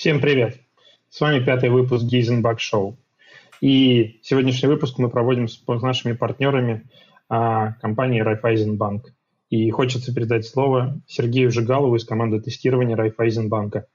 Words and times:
Всем 0.00 0.18
привет! 0.18 0.58
С 1.10 1.20
вами 1.20 1.44
пятый 1.44 1.68
выпуск 1.68 2.06
Гейзенбак 2.06 2.58
Шоу. 2.58 2.98
И 3.60 4.18
сегодняшний 4.22 4.66
выпуск 4.66 4.96
мы 4.96 5.10
проводим 5.10 5.46
с, 5.46 5.58
с 5.58 5.82
нашими 5.82 6.14
партнерами 6.14 6.88
а, 7.28 7.72
компании 7.82 8.20
Райфайзенбанк. 8.20 9.12
И 9.50 9.70
хочется 9.70 10.14
передать 10.14 10.46
слово 10.46 10.98
Сергею 11.06 11.50
Жигалову 11.50 11.96
из 11.96 12.06
команды 12.06 12.40
тестирования 12.40 12.96
Райфайзенбанка. 12.96 13.88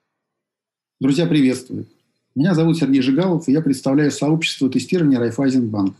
Друзья, 0.99 1.25
приветствую. 1.25 1.87
Меня 2.35 2.53
зовут 2.53 2.77
Сергей 2.77 3.01
Жигалов, 3.01 3.47
и 3.47 3.51
я 3.51 3.61
представляю 3.61 4.11
сообщество 4.11 4.69
тестирования 4.69 5.17
Райфайзенбанк. 5.17 5.95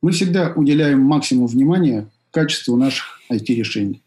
Мы 0.00 0.12
всегда 0.12 0.50
уделяем 0.56 1.00
максимум 1.00 1.46
внимания 1.46 2.08
качеству 2.30 2.78
наших 2.78 3.20
IT-решений. 3.30 4.00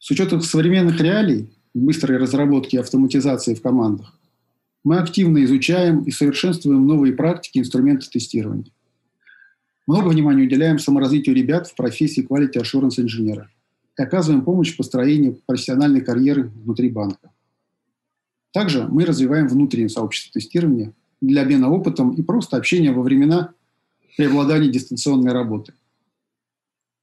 С 0.00 0.10
учетом 0.10 0.40
современных 0.40 1.00
реалий 1.00 1.53
быстрой 1.74 2.18
разработки 2.18 2.76
и 2.76 2.78
автоматизации 2.78 3.54
в 3.54 3.62
командах, 3.62 4.16
мы 4.84 4.98
активно 4.98 5.42
изучаем 5.44 6.02
и 6.02 6.10
совершенствуем 6.10 6.86
новые 6.86 7.14
практики 7.14 7.58
и 7.58 7.60
инструменты 7.60 8.08
тестирования. 8.08 8.70
Много 9.86 10.08
внимания 10.08 10.44
уделяем 10.44 10.78
саморазвитию 10.78 11.34
ребят 11.34 11.66
в 11.66 11.74
профессии 11.74 12.26
Quality 12.26 12.62
Assurance 12.62 13.00
инженера 13.00 13.50
и 13.98 14.02
оказываем 14.02 14.44
помощь 14.44 14.72
в 14.72 14.76
построении 14.76 15.40
профессиональной 15.46 16.00
карьеры 16.00 16.50
внутри 16.64 16.90
банка. 16.90 17.30
Также 18.52 18.86
мы 18.86 19.04
развиваем 19.04 19.48
внутреннее 19.48 19.88
сообщество 19.88 20.40
тестирования 20.40 20.92
для 21.20 21.42
обмена 21.42 21.70
опытом 21.70 22.14
и 22.14 22.22
просто 22.22 22.56
общения 22.56 22.92
во 22.92 23.02
времена 23.02 23.52
преобладания 24.16 24.68
дистанционной 24.68 25.32
работы. 25.32 25.74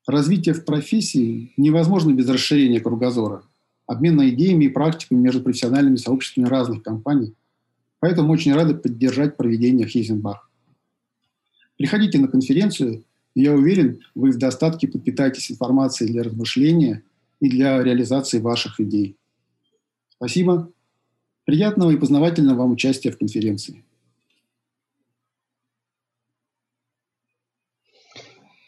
Развитие 0.08 0.56
в 0.56 0.66
профессии 0.66 1.54
невозможно 1.58 2.12
без 2.14 2.28
расширения 2.30 2.80
кругозора– 2.80 3.44
обмена 3.92 4.30
идеями 4.30 4.66
и 4.66 4.70
практиками 4.70 5.20
между 5.20 5.42
профессиональными 5.42 5.98
сообществами 5.98 6.48
разных 6.48 6.82
компаний. 6.82 7.34
Поэтому 8.00 8.32
очень 8.34 8.54
рады 8.54 8.74
поддержать 8.74 9.38
проведение 9.38 9.88
Хейзенбах. 9.88 10.50
Приходите 11.78 12.20
на 12.20 12.28
конференцию, 12.28 13.04
и 13.36 13.44
я 13.44 13.54
уверен, 13.54 14.02
вы 14.16 14.32
в 14.32 14.38
достатке 14.38 14.88
подпитаетесь 14.88 15.52
информацией 15.52 16.12
для 16.12 16.24
размышления 16.24 17.04
и 17.40 17.50
для 17.50 17.84
реализации 17.84 18.40
ваших 18.40 18.80
идей. 18.80 19.18
Спасибо. 20.10 20.72
Приятного 21.46 21.92
и 21.92 21.98
познавательного 21.98 22.60
вам 22.60 22.72
участия 22.72 23.12
в 23.12 23.18
конференции. 23.18 23.84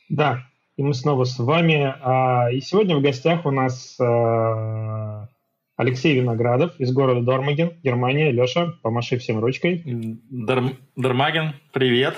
Да, 0.10 0.46
и 0.76 0.84
мы 0.84 0.94
снова 0.94 1.24
с 1.24 1.38
вами. 1.38 1.94
А, 2.02 2.52
и 2.52 2.60
сегодня 2.62 2.96
в 2.96 3.02
гостях 3.02 3.46
у 3.46 3.52
нас 3.52 4.00
а, 4.00 5.28
Алексей 5.76 6.16
Виноградов 6.16 6.80
из 6.80 6.92
города 6.92 7.22
Дормаген, 7.22 7.80
Германия. 7.84 8.32
Леша, 8.32 8.74
помаши 8.82 9.18
всем 9.18 9.40
ручкой. 9.40 9.84
Дор... 9.86 10.72
Дормаген, 10.96 11.54
привет. 11.72 12.16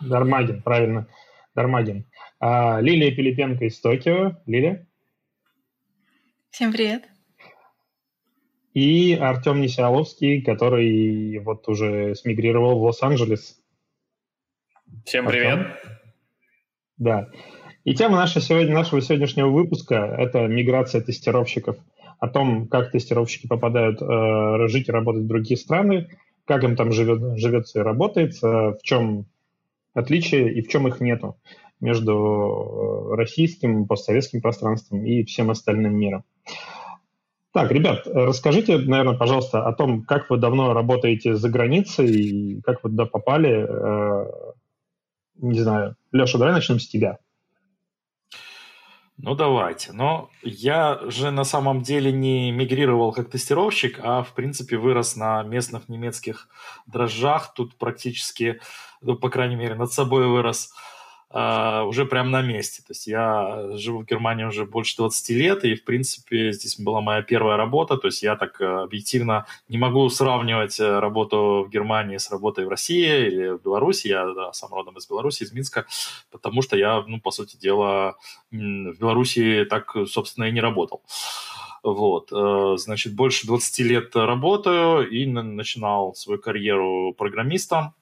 Дормаген, 0.00 0.62
правильно. 0.62 1.08
Дормаген. 1.54 2.06
А, 2.40 2.80
Лилия 2.80 3.14
Пилипенко 3.14 3.66
из 3.66 3.80
Токио. 3.80 4.36
Лилия. 4.46 4.86
Всем 6.50 6.72
привет. 6.72 7.04
И 8.74 9.14
Артем 9.14 9.60
Несиаловский, 9.60 10.42
который 10.42 11.38
вот 11.38 11.68
уже 11.68 12.16
смигрировал 12.16 12.80
в 12.80 12.82
Лос-Анджелес. 12.82 13.60
Всем 15.04 15.26
привет. 15.28 15.58
Артем. 15.58 15.76
Да. 16.96 17.30
И 17.84 17.94
тема 17.94 18.16
нашего, 18.16 18.40
сегодня, 18.40 18.74
нашего 18.74 19.02
сегодняшнего 19.02 19.48
выпуска– 19.48 19.94
это 20.18 20.46
миграция 20.46 21.02
тестировщиков. 21.02 21.76
О 22.18 22.28
том, 22.28 22.66
как 22.66 22.90
тестировщики 22.90 23.46
попадают 23.46 24.00
э, 24.00 24.68
жить 24.68 24.88
и 24.88 24.92
работать 24.92 25.24
в 25.24 25.26
другие 25.26 25.58
страны, 25.58 26.08
как 26.46 26.64
им 26.64 26.76
там 26.76 26.92
живет, 26.92 27.38
живется 27.38 27.80
и 27.80 27.82
работается, 27.82 28.48
в 28.72 28.78
чем 28.82 29.26
отличие 29.92 30.52
и 30.54 30.62
в 30.62 30.68
чем 30.68 30.88
их 30.88 31.00
нету 31.00 31.36
между 31.80 33.10
э, 33.12 33.14
российским, 33.16 33.86
постсоветским 33.86 34.40
пространством 34.40 35.04
и 35.04 35.22
всем 35.24 35.50
остальным 35.50 35.94
миром. 35.94 36.24
Так, 37.52 37.70
ребят, 37.70 38.06
расскажите, 38.06 38.78
наверное, 38.78 39.18
пожалуйста, 39.18 39.66
о 39.66 39.74
том, 39.74 40.04
как 40.04 40.30
вы 40.30 40.38
давно 40.38 40.72
работаете 40.72 41.34
за 41.34 41.50
границей 41.50 42.06
и 42.06 42.60
как 42.62 42.82
вы 42.82 42.90
туда 42.90 43.04
попали. 43.04 43.66
Э, 43.68 44.26
не 45.36 45.60
знаю. 45.60 45.96
Леша, 46.12 46.38
давай 46.38 46.54
начнем 46.54 46.80
с 46.80 46.88
тебя. 46.88 47.18
Ну, 49.16 49.34
давайте. 49.34 49.92
Но 49.92 50.30
я 50.42 51.00
же 51.06 51.30
на 51.30 51.44
самом 51.44 51.82
деле 51.82 52.10
не 52.12 52.50
мигрировал 52.50 53.12
как 53.12 53.30
тестировщик, 53.30 54.00
а, 54.02 54.22
в 54.22 54.32
принципе, 54.32 54.76
вырос 54.76 55.16
на 55.16 55.42
местных 55.44 55.88
немецких 55.88 56.48
дрожжах. 56.86 57.54
Тут 57.54 57.76
практически, 57.76 58.60
ну, 59.00 59.14
по 59.16 59.30
крайней 59.30 59.56
мере, 59.56 59.76
над 59.76 59.92
собой 59.92 60.26
вырос. 60.26 60.72
Uh, 60.72 60.93
уже 61.34 62.06
прямо 62.06 62.30
на 62.30 62.42
месте. 62.42 62.82
То 62.82 62.92
есть 62.92 63.08
я 63.08 63.76
живу 63.76 64.00
в 64.00 64.06
Германии 64.06 64.44
уже 64.44 64.66
больше 64.66 64.96
20 64.96 65.30
лет, 65.30 65.64
и, 65.64 65.74
в 65.74 65.84
принципе, 65.84 66.52
здесь 66.52 66.78
была 66.78 67.00
моя 67.00 67.22
первая 67.22 67.56
работа. 67.56 67.96
То 67.96 68.06
есть 68.06 68.22
я 68.22 68.36
так 68.36 68.60
э, 68.60 68.64
объективно 68.64 69.44
не 69.68 69.76
могу 69.76 70.08
сравнивать 70.10 70.78
э, 70.78 70.98
работу 71.00 71.64
в 71.66 71.70
Германии 71.70 72.18
с 72.18 72.30
работой 72.30 72.66
в 72.66 72.68
России 72.68 73.26
или 73.26 73.48
в 73.48 73.62
Беларуси. 73.62 74.06
Я 74.06 74.32
да, 74.32 74.52
сам 74.52 74.72
родом 74.72 74.96
из 74.96 75.08
Беларуси, 75.08 75.42
из 75.42 75.52
Минска, 75.52 75.86
потому 76.30 76.62
что 76.62 76.76
я, 76.76 77.02
ну, 77.04 77.20
по 77.20 77.32
сути 77.32 77.56
дела, 77.56 78.14
в 78.52 78.98
Беларуси 79.00 79.66
так, 79.68 79.96
собственно, 80.06 80.44
и 80.44 80.52
не 80.52 80.60
работал. 80.60 81.02
Вот, 81.82 82.30
э, 82.30 82.76
значит, 82.78 83.14
больше 83.16 83.48
20 83.48 83.78
лет 83.80 84.14
работаю 84.14 85.08
и 85.10 85.26
начинал 85.26 86.14
свою 86.14 86.40
карьеру 86.40 87.12
программистом 87.12 87.94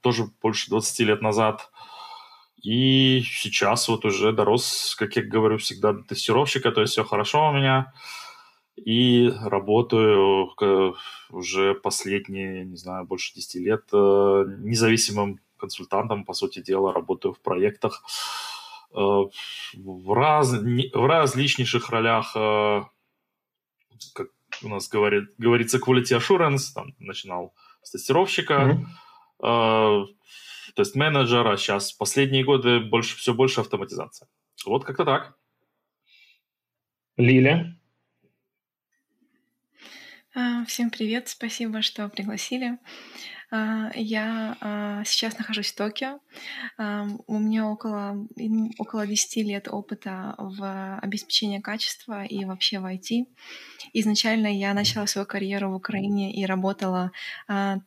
тоже 0.00 0.24
больше 0.42 0.70
20 0.70 1.00
лет 1.00 1.22
назад. 1.22 1.70
И 2.62 3.22
сейчас 3.24 3.88
вот 3.88 4.04
уже 4.04 4.32
дорос, 4.32 4.96
как 4.98 5.16
я 5.16 5.22
говорю 5.22 5.58
всегда, 5.58 5.92
до 5.92 6.02
тестировщика, 6.02 6.72
то 6.72 6.80
есть 6.80 6.92
все 6.92 7.04
хорошо 7.04 7.48
у 7.48 7.52
меня. 7.52 7.92
И 8.76 9.32
работаю 9.42 10.54
уже 11.30 11.74
последние, 11.74 12.64
не 12.64 12.76
знаю, 12.76 13.06
больше 13.06 13.34
10 13.34 13.54
лет 13.56 13.82
э, 13.92 14.44
независимым 14.60 15.40
консультантом, 15.56 16.24
по 16.24 16.32
сути 16.32 16.60
дела, 16.60 16.92
работаю 16.92 17.34
в 17.34 17.40
проектах 17.40 18.02
э, 18.92 18.96
в, 18.96 20.12
раз, 20.14 20.52
в 20.52 21.06
различнейших 21.06 21.90
ролях, 21.90 22.32
э, 22.36 22.82
как 24.14 24.28
у 24.62 24.68
нас 24.68 24.88
говорит, 24.88 25.24
говорится, 25.38 25.78
quality 25.78 26.16
assurance, 26.16 26.72
там, 26.74 26.94
начинал 26.98 27.54
с 27.82 27.90
тестировщика, 27.90 28.54
mm-hmm 28.54 28.86
Э, 29.40 30.04
то 30.74 30.82
есть 30.82 30.94
менеджера, 30.94 31.56
сейчас 31.56 31.92
последние 31.92 32.44
годы 32.44 32.80
больше, 32.80 33.16
все 33.16 33.34
больше 33.34 33.60
автоматизация. 33.60 34.28
Вот 34.64 34.84
как-то 34.84 35.04
так. 35.04 35.36
Лиля? 37.16 37.76
А, 40.34 40.64
всем 40.66 40.90
привет, 40.90 41.28
спасибо, 41.28 41.82
что 41.82 42.08
пригласили. 42.08 42.78
А, 43.50 43.90
я 43.94 44.56
а, 44.60 45.04
сейчас 45.04 45.38
нахожусь 45.38 45.72
в 45.72 45.74
Токио. 45.74 46.20
У 47.26 47.38
меня 47.38 47.66
около, 47.66 48.26
около 48.78 49.06
10 49.06 49.36
лет 49.46 49.68
опыта 49.68 50.34
в 50.38 50.98
обеспечении 50.98 51.58
качества 51.58 52.24
и 52.24 52.44
вообще 52.44 52.78
в 52.78 52.84
IT. 52.84 53.26
Изначально 53.94 54.48
я 54.48 54.74
начала 54.74 55.06
свою 55.06 55.26
карьеру 55.26 55.70
в 55.70 55.74
Украине 55.74 56.32
и 56.32 56.44
работала 56.44 57.10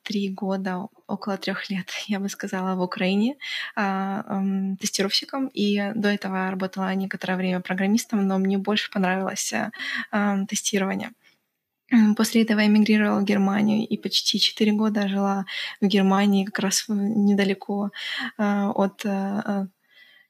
три 0.03 0.29
года, 0.29 0.87
около 1.07 1.37
трех 1.37 1.69
лет, 1.69 1.89
я 2.07 2.19
бы 2.19 2.29
сказала, 2.29 2.75
в 2.75 2.81
Украине 2.81 3.35
тестировщиком. 3.75 5.47
И 5.47 5.91
до 5.95 6.09
этого 6.09 6.35
я 6.35 6.51
работала 6.51 6.93
некоторое 6.95 7.35
время 7.35 7.59
программистом, 7.61 8.27
но 8.27 8.39
мне 8.39 8.57
больше 8.57 8.89
понравилось 8.91 9.53
тестирование. 10.47 11.11
После 12.15 12.43
этого 12.43 12.65
эмигрировала 12.65 13.19
в 13.19 13.25
Германию 13.25 13.87
и 13.87 13.97
почти 13.97 14.39
четыре 14.39 14.71
года 14.71 15.07
жила 15.07 15.45
в 15.81 15.87
Германии, 15.87 16.45
как 16.45 16.59
раз 16.59 16.85
недалеко 16.87 17.91
э, 18.37 18.71
от 18.75 19.05
э, 19.05 19.67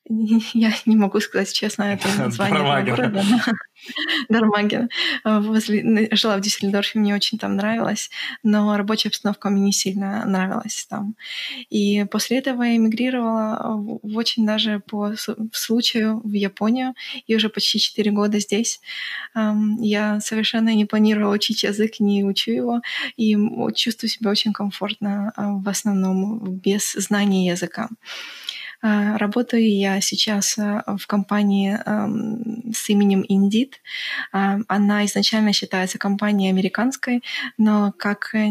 я 0.53 0.73
не 0.85 0.95
могу 0.95 1.19
сказать 1.19 1.53
честно 1.53 1.83
это 1.83 2.07
название 2.17 2.83
города. 2.83 3.23
Дармаген. 4.29 4.89
Возле, 5.23 6.09
жила 6.11 6.37
в 6.37 6.41
Диссельдорфе, 6.41 6.99
мне 6.99 7.15
очень 7.15 7.39
там 7.39 7.55
нравилось, 7.55 8.11
но 8.43 8.77
рабочая 8.77 9.09
обстановка 9.09 9.49
мне 9.49 9.61
не 9.61 9.71
сильно 9.71 10.23
нравилась 10.25 10.85
там. 10.87 11.15
И 11.69 12.05
после 12.11 12.37
этого 12.37 12.61
я 12.61 12.75
эмигрировала 12.75 13.99
в 14.03 14.17
очень 14.17 14.45
даже 14.45 14.81
по 14.81 15.13
случаю 15.51 16.21
в 16.23 16.31
Японию, 16.31 16.93
и 17.25 17.35
уже 17.35 17.49
почти 17.49 17.79
4 17.79 18.11
года 18.11 18.39
здесь. 18.39 18.81
Я 19.35 20.19
совершенно 20.19 20.75
не 20.75 20.85
планировала 20.85 21.33
учить 21.33 21.63
язык, 21.63 21.99
не 21.99 22.23
учу 22.23 22.51
его, 22.51 22.81
и 23.17 23.35
чувствую 23.75 24.09
себя 24.09 24.29
очень 24.29 24.53
комфортно 24.53 25.33
в 25.35 25.67
основном 25.67 26.39
без 26.57 26.93
знания 26.93 27.47
языка. 27.47 27.89
А, 28.81 29.17
работаю 29.17 29.69
я 29.69 30.01
сейчас 30.01 30.57
а, 30.57 30.83
в 30.97 31.05
компании 31.05 31.77
с 32.73 32.89
именем 32.89 33.23
Indeed. 33.29 33.73
А, 34.31 34.59
она 34.67 35.05
изначально 35.05 35.53
считается 35.53 35.97
компанией 35.97 36.49
американской, 36.49 37.23
но 37.57 37.93
как 37.97 38.33
э, 38.33 38.49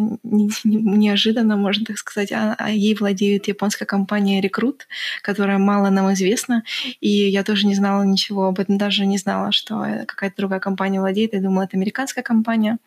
неожиданно, 0.65 1.57
можно 1.57 1.85
так 1.85 1.99
сказать, 1.99 2.33
ей 2.69 2.95
владеет 2.95 3.49
японская 3.49 3.87
компания 3.87 4.41
Recruit, 4.41 4.83
которая 5.23 5.59
мало 5.59 5.91
нам 5.91 6.13
известна, 6.13 6.63
и 7.01 7.09
я 7.09 7.43
тоже 7.43 7.67
не 7.67 7.75
знала 7.75 8.03
ничего 8.03 8.47
об 8.47 8.61
этом, 8.61 8.79
даже 8.79 9.07
не 9.07 9.19
знала, 9.19 9.53
что 9.53 10.05
какая-то 10.07 10.37
другая 10.37 10.61
компания 10.61 11.01
владеет. 11.01 11.35
Я 11.35 11.41
думала, 11.41 11.65
это 11.65 11.77
американская 11.77 12.23
компания 12.23 12.79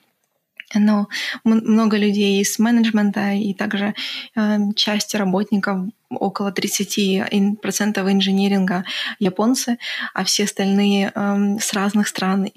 но 0.73 1.07
много 1.43 1.97
людей 1.97 2.41
из 2.41 2.59
менеджмента 2.59 3.31
и 3.31 3.53
также 3.53 3.93
э, 4.35 4.57
часть 4.75 5.15
работников 5.15 5.87
около 6.09 6.51
30% 6.51 8.11
engineering'а 8.11 8.85
японцы, 9.19 9.77
а 10.13 10.23
все 10.23 10.43
остальные 10.43 11.11
э, 11.13 11.57
с 11.59 11.73
разных 11.73 12.07
стран 12.07 12.47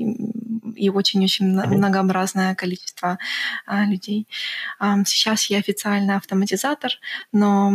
и 0.74 0.90
очень-очень 0.90 1.46
многообразное 1.46 2.54
количество 2.54 3.18
э, 3.66 3.84
людей. 3.86 4.26
Сейчас 5.04 5.50
я 5.50 5.58
официально 5.58 6.16
автоматизатор, 6.16 6.92
но 7.32 7.72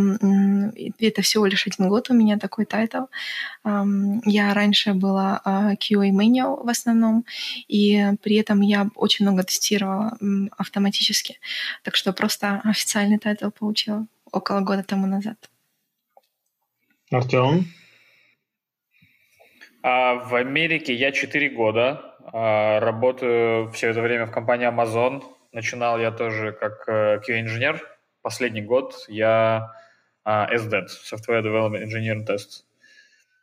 это 0.98 1.22
всего 1.22 1.46
лишь 1.46 1.66
один 1.66 1.88
год 1.88 2.10
у 2.10 2.14
меня 2.14 2.38
такой 2.38 2.64
title. 2.64 3.04
Я 3.64 4.54
раньше 4.54 4.94
была 4.94 5.40
э, 5.44 5.74
QA 5.74 6.10
manual 6.10 6.64
в 6.64 6.68
основном, 6.68 7.24
и 7.68 8.12
при 8.22 8.36
этом 8.36 8.60
я 8.60 8.88
очень 8.94 9.24
много 9.24 9.42
тестировала 9.42 10.16
автоматически. 10.56 11.38
Так 11.82 11.96
что 11.96 12.12
просто 12.12 12.60
официальный 12.64 13.18
title 13.18 13.50
получила 13.50 14.06
около 14.30 14.60
года 14.60 14.82
тому 14.82 15.06
назад. 15.06 15.36
Артем? 17.10 17.66
А, 19.82 20.14
в 20.14 20.34
Америке 20.34 20.94
я 20.94 21.12
4 21.12 21.50
года. 21.50 22.11
А, 22.32 22.80
работаю 22.80 23.70
все 23.72 23.90
это 23.90 24.00
время 24.00 24.26
в 24.26 24.30
компании 24.30 24.68
Amazon. 24.68 25.22
Начинал 25.52 25.98
я 25.98 26.10
тоже 26.10 26.52
как 26.52 26.88
QA 26.88 27.03
-инженер. 27.03 27.76
Э, 27.76 27.78
Последний 28.22 28.62
год 28.62 29.04
я 29.08 29.72
а, 30.24 30.48
SDET, 30.54 30.86
Software 30.86 31.42
Development 31.42 31.84
Engineer 31.84 32.18
in 32.18 32.26
Test. 32.26 32.64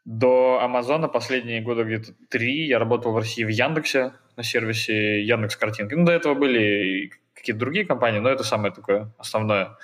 До 0.06 0.59
Амазона 0.62 1.07
последние 1.07 1.62
года 1.62 1.83
где-то 1.83 2.13
три 2.30 2.65
я 2.65 2.80
работал 2.80 3.12
в 3.12 3.18
России 3.18 3.44
в 3.44 3.50
Яндексе 3.50 4.13
на 4.38 4.44
сервисе 4.44 5.21
Яндекс 5.21 5.57
Картинки. 5.57 5.94
Ну, 5.94 6.06
до 6.06 6.13
этого 6.13 6.33
были 6.33 7.12
какие-то 7.33 7.59
другие 7.59 7.85
компании, 7.85 8.19
но 8.19 8.30
это 8.30 8.44
самое 8.44 8.74
такое 8.74 9.12
основное. 9.18 9.77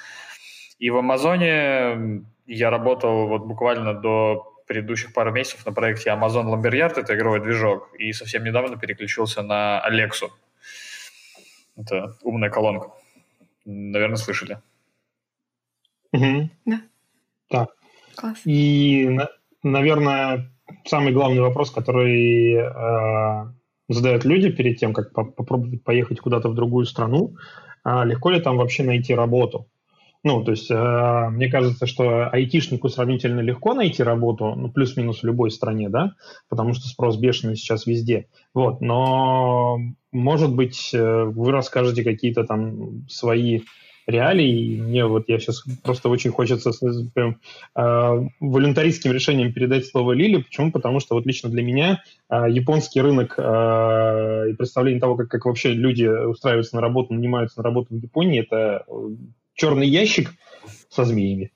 И 0.80 0.90
в 0.90 0.98
Амазоне 0.98 2.24
я 2.48 2.70
работал 2.70 3.28
вот 3.28 3.46
буквально 3.46 3.94
до 3.94 4.55
предыдущих 4.66 5.14
пару 5.14 5.32
месяцев 5.32 5.66
на 5.66 5.72
проекте 5.72 6.10
Amazon 6.10 6.46
Lumberyard, 6.46 7.00
это 7.00 7.16
игровой 7.16 7.42
движок, 7.42 7.94
и 7.98 8.14
совсем 8.14 8.44
недавно 8.44 8.78
переключился 8.78 9.42
на 9.42 9.84
Alexa. 9.88 10.30
Это 11.78 12.16
умная 12.24 12.50
колонка. 12.50 12.92
Наверное, 13.66 14.18
слышали. 14.18 14.60
Угу. 16.14 16.50
Да. 16.66 16.82
Так. 17.50 17.70
Класс. 18.16 18.42
И, 18.46 19.10
наверное, 19.64 20.52
самый 20.86 21.14
главный 21.14 21.42
вопрос, 21.42 21.72
который 21.72 22.54
э, 22.54 23.54
задают 23.90 24.26
люди 24.26 24.50
перед 24.50 24.78
тем, 24.78 24.94
как 24.94 25.12
по 25.12 25.26
попробовать 25.26 25.84
поехать 25.84 26.20
куда-то 26.20 26.50
в 26.50 26.56
другую 26.56 26.86
страну, 26.86 27.36
э, 27.84 28.06
легко 28.06 28.30
ли 28.30 28.40
там 28.40 28.58
вообще 28.58 28.84
найти 28.84 29.14
работу? 29.14 29.68
Ну, 30.26 30.44
то 30.44 30.52
есть, 30.52 30.72
э, 30.72 31.30
мне 31.30 31.50
кажется, 31.50 31.86
что 31.86 32.28
айтишнику 32.28 32.90
сравнительно 32.90 33.42
легко 33.42 33.76
найти 33.76 34.02
работу, 34.02 34.56
ну, 34.56 34.72
плюс-минус 34.72 35.22
в 35.22 35.24
любой 35.24 35.52
стране, 35.52 35.88
да, 35.88 36.14
потому 36.50 36.74
что 36.74 36.88
спрос 36.88 37.18
бешеный 37.18 37.56
сейчас 37.56 37.86
везде. 37.86 38.26
Вот, 38.52 38.82
но, 38.82 39.78
может 40.12 40.52
быть, 40.52 40.90
э, 40.96 41.24
вы 41.26 41.52
расскажете 41.52 42.04
какие-то 42.04 42.44
там 42.44 43.08
свои 43.08 43.62
реалии. 44.08 44.82
Мне 44.82 45.06
вот 45.06 45.26
я 45.30 45.38
сейчас 45.38 45.64
просто 45.84 46.10
очень 46.10 46.32
хочется 46.32 46.72
прям, 47.14 47.40
э, 47.76 48.28
волюнтаристским 48.40 49.12
решением 49.12 49.54
передать 49.54 49.86
слово 49.86 50.14
Лили. 50.14 50.42
Почему? 50.42 50.72
Потому 50.72 51.00
что 51.02 51.14
вот 51.14 51.28
лично 51.28 51.50
для 51.50 51.62
меня 51.62 52.02
э, 52.32 52.46
японский 52.50 53.00
рынок 53.00 53.36
э, 53.38 54.50
и 54.50 54.54
представление 54.54 55.02
того, 55.02 55.18
как, 55.18 55.28
как 55.28 55.46
вообще 55.46 55.74
люди 55.74 56.06
устраиваются 56.06 56.78
на 56.78 56.82
работу, 56.82 57.14
нанимаются 57.14 57.60
на 57.60 57.64
работу 57.64 57.94
в 57.94 58.02
Японии, 58.02 58.42
это 58.42 58.86
черный 59.56 59.88
ящик 59.88 60.34
со 60.90 61.06
змеями. 61.06 61.52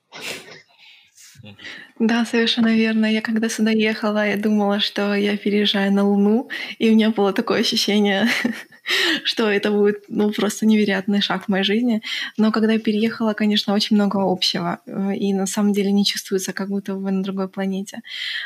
Да, 2.00 2.25
совершенно 2.25 2.74
верно. 2.75 3.06
Я 3.12 3.22
когда 3.22 3.50
сюда 3.50 3.72
ехала, 3.72 4.25
я 4.25 4.38
думала, 4.38 4.80
что 4.80 5.13
я 5.13 5.36
переезжаю 5.36 5.92
на 5.92 6.07
Луну, 6.07 6.50
и 6.78 6.90
у 6.90 6.94
меня 6.94 7.10
было 7.10 7.34
такое 7.34 7.60
ощущение, 7.60 8.30
что 9.24 9.50
это 9.50 9.72
будет 9.72 10.06
ну, 10.07 10.31
просто 10.31 10.66
невероятный 10.66 11.22
шаг 11.22 11.46
в 11.46 11.48
моей 11.50 11.63
жизни. 11.63 12.01
Но 12.38 12.51
когда 12.51 12.74
я 12.74 12.80
переехала, 12.80 13.34
конечно, 13.34 13.74
очень 13.74 13.96
много 13.96 14.19
общего. 14.22 14.80
Э, 14.86 15.13
и 15.16 15.34
на 15.34 15.46
самом 15.46 15.74
деле 15.74 15.92
не 15.92 16.06
чувствуется, 16.06 16.54
как 16.54 16.69
будто 16.69 16.96
вы 16.96 17.12
на 17.12 17.24
другой 17.24 17.50
планете. 17.50 18.02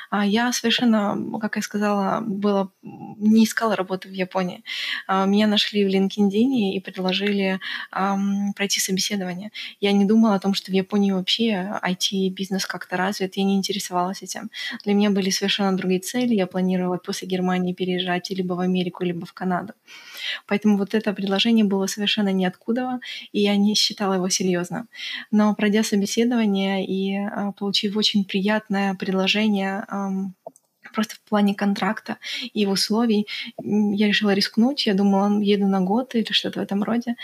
А 0.10 0.26
я 0.26 0.52
совершенно, 0.52 1.16
как 1.40 1.56
я 1.56 1.62
сказала, 1.62 2.22
была, 2.22 2.70
не 2.82 3.46
искала 3.46 3.76
работы 3.76 4.10
в 4.10 4.14
Японии. 4.14 4.64
А 5.08 5.26
меня 5.26 5.48
нашли 5.48 5.86
в 5.86 5.90
LinkedIn 5.90 6.74
и 6.74 6.80
предложили 6.80 7.60
um, 7.96 8.54
пройти 8.56 8.80
собеседование. 8.80 9.52
Я 9.80 9.92
не 9.92 10.06
думала 10.06 10.36
о 10.36 10.40
том, 10.40 10.54
что 10.54 10.72
в 10.72 10.74
Японии 10.74 11.12
вообще 11.12 11.80
IT-бизнес 11.84 12.66
как-то 12.66 12.98
развит. 12.98 13.38
Я 13.38 13.43
не 13.44 13.56
интересовалась 13.56 14.22
этим. 14.22 14.50
Для 14.84 14.94
меня 14.94 15.10
были 15.10 15.30
совершенно 15.30 15.75
другие 15.75 16.00
цели. 16.00 16.34
Я 16.34 16.48
планировала 16.48 16.98
после 16.98 17.28
Германии 17.28 17.74
переезжать 17.74 18.30
либо 18.30 18.54
в 18.54 18.60
Америку, 18.60 19.04
либо 19.04 19.25
в 19.25 19.34
Канаду. 19.34 19.74
Поэтому 20.48 20.78
вот 20.78 20.94
это 20.94 21.13
предложение 21.13 21.66
было 21.66 21.88
совершенно 21.88 22.30
ниоткуда, 22.30 23.00
и 23.31 23.42
я 23.42 23.56
не 23.57 23.75
считала 23.75 24.16
его 24.16 24.30
серьезно. 24.30 24.88
Но 25.31 25.54
пройдя 25.56 25.84
собеседование 25.84 26.86
и 26.86 27.18
а, 27.18 27.51
получив 27.51 27.98
очень 27.98 28.25
приятное 28.25 28.95
предложение 28.95 29.86
просто 30.94 31.16
в 31.16 31.22
плане 31.22 31.56
контракта 31.56 32.18
и 32.54 32.66
условий. 32.66 33.28
Я 33.57 34.07
решила 34.07 34.34
рискнуть. 34.34 34.86
Я 34.86 34.94
думала, 34.94 35.40
еду 35.42 35.68
на 35.68 35.81
год 35.81 36.16
или 36.16 36.31
что-то 36.31 36.60
в 36.60 36.63
этом 36.63 36.84
роде. 36.84 37.16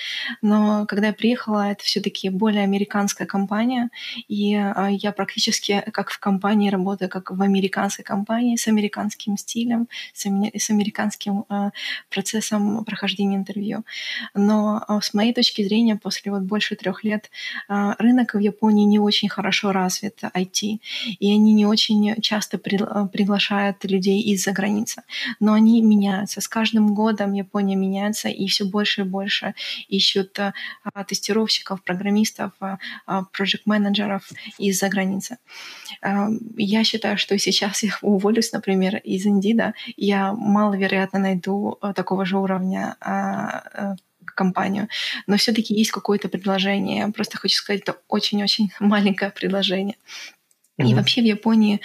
Но 0.42 0.86
когда 0.88 1.08
я 1.08 1.14
приехала, 1.14 1.72
это 1.72 1.84
все-таки 1.84 2.30
более 2.30 2.64
американская 2.64 3.28
компания, 3.28 3.90
и 4.28 4.56
а, 4.56 4.90
я 4.90 5.12
практически 5.12 5.84
как 5.92 6.10
в 6.10 6.20
компании 6.20 6.70
работаю, 6.70 7.10
как 7.10 7.32
в 7.32 7.42
американской 7.42 8.04
компании, 8.04 8.56
с 8.56 8.68
американским 8.68 9.38
стилем, 9.38 9.88
с, 10.14 10.26
с 10.26 10.70
американским 10.70 11.46
а, 11.50 11.72
процессом 12.10 12.84
прохождения 12.86 13.36
интервью. 13.36 13.84
Но 14.34 14.84
а, 14.88 15.02
с 15.02 15.14
моей 15.14 15.34
точки 15.34 15.64
зрения, 15.64 15.96
после 15.96 16.32
вот 16.32 16.42
больше 16.42 16.76
трех 16.76 17.04
лет 17.04 17.30
рынок 17.68 18.34
в 18.34 18.40
Японии 18.40 18.86
не 18.86 19.00
очень 19.00 19.30
хорошо 19.30 19.72
развит 19.72 20.22
IT, 20.24 20.80
и 21.20 21.34
они 21.34 21.54
не 21.54 21.66
очень 21.66 22.22
часто 22.22 22.58
приглашают 22.58 23.59
приглашают 23.60 23.84
людей 23.86 24.22
из-за 24.34 24.52
границы. 24.52 25.04
Но 25.40 25.54
они 25.54 25.82
меняются. 25.82 26.42
С 26.42 26.48
каждым 26.48 26.94
годом 26.94 27.34
Япония 27.34 27.76
меняется, 27.76 28.30
и 28.30 28.48
все 28.48 28.66
больше 28.66 29.02
и 29.02 29.04
больше 29.04 29.54
ищут 29.90 30.40
а, 30.40 30.54
тестировщиков, 31.04 31.84
программистов, 31.84 32.52
проект-менеджеров 33.34 34.30
из-за 34.60 34.90
границы. 34.90 35.38
А, 36.02 36.28
я 36.58 36.84
считаю, 36.84 37.18
что 37.18 37.38
сейчас 37.38 37.84
я 37.84 37.92
уволюсь, 38.02 38.54
например, 38.54 38.98
из 38.98 39.26
Индида, 39.26 39.74
я 39.98 40.34
маловероятно 40.34 41.20
найду 41.20 41.78
такого 41.96 42.26
же 42.26 42.38
уровня 42.38 42.96
компанию. 44.36 44.88
Но 45.28 45.36
все-таки 45.36 45.74
есть 45.74 45.92
какое-то 45.92 46.30
предложение. 46.30 46.98
Я 47.00 47.12
просто 47.12 47.38
хочу 47.38 47.56
сказать, 47.56 47.82
это 47.82 47.98
очень-очень 48.08 48.72
маленькое 48.80 49.32
предложение. 49.32 49.96
И 50.80 50.94
вообще 50.94 51.22
в 51.22 51.26
Японии 51.26 51.82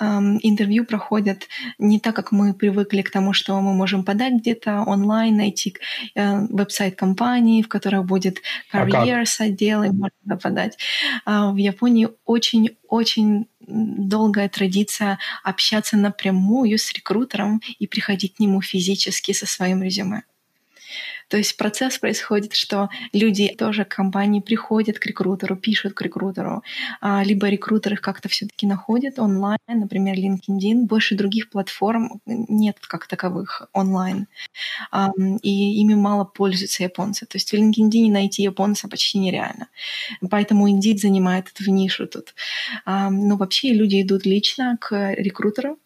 эм, 0.00 0.38
интервью 0.42 0.84
проходят 0.84 1.48
не 1.78 2.00
так, 2.00 2.16
как 2.16 2.32
мы 2.32 2.54
привыкли 2.54 3.02
к 3.02 3.10
тому, 3.10 3.32
что 3.32 3.60
мы 3.60 3.74
можем 3.74 4.04
подать 4.04 4.34
где-то 4.34 4.84
онлайн, 4.86 5.36
найти 5.36 5.76
э, 6.14 6.46
веб-сайт 6.48 6.96
компании, 6.96 7.62
в 7.62 7.68
которой 7.68 8.02
будет 8.02 8.40
careers 8.72 9.36
а 9.40 9.44
отдел, 9.44 9.82
и 9.82 9.90
можно 9.90 10.36
подать. 10.36 10.78
Э, 11.26 11.50
в 11.50 11.56
Японии 11.56 12.08
очень-очень 12.24 13.46
долгая 13.60 14.48
традиция 14.48 15.18
общаться 15.44 15.96
напрямую 15.96 16.78
с 16.78 16.92
рекрутером 16.92 17.60
и 17.78 17.86
приходить 17.86 18.36
к 18.36 18.40
нему 18.40 18.62
физически 18.62 19.32
со 19.32 19.46
своим 19.46 19.82
резюме. 19.82 20.22
То 21.28 21.36
есть 21.36 21.56
процесс 21.56 21.98
происходит, 21.98 22.54
что 22.54 22.88
люди 23.12 23.48
тоже 23.48 23.84
к 23.84 23.88
компании 23.88 24.40
приходят 24.40 24.98
к 24.98 25.06
рекрутеру, 25.06 25.56
пишут 25.56 25.94
к 25.94 26.02
рекрутеру, 26.02 26.62
а, 27.00 27.22
либо 27.22 27.48
рекрутер 27.48 27.94
их 27.94 28.00
как-то 28.00 28.28
все-таки 28.28 28.66
находит 28.66 29.18
онлайн, 29.18 29.58
например, 29.68 30.16
LinkedIn. 30.16 30.86
Больше 30.86 31.14
других 31.16 31.50
платформ 31.50 32.20
нет 32.26 32.78
как 32.80 33.06
таковых 33.06 33.68
онлайн. 33.72 34.26
И 35.42 35.80
ими 35.80 35.94
мало 35.94 36.24
пользуются 36.24 36.82
японцы. 36.82 37.26
То 37.26 37.36
есть 37.36 37.50
в 37.50 37.54
LinkedIn 37.54 38.10
найти 38.10 38.42
японца 38.42 38.88
почти 38.88 39.18
нереально. 39.18 39.68
Поэтому 40.30 40.68
Indeed 40.68 40.98
занимает 40.98 41.48
эту 41.54 41.70
нишу 41.70 42.06
тут. 42.06 42.34
Но 42.86 43.36
вообще 43.36 43.72
люди 43.72 44.00
идут 44.02 44.24
лично 44.26 44.76
к 44.80 45.14
рекрутеру, 45.14 45.78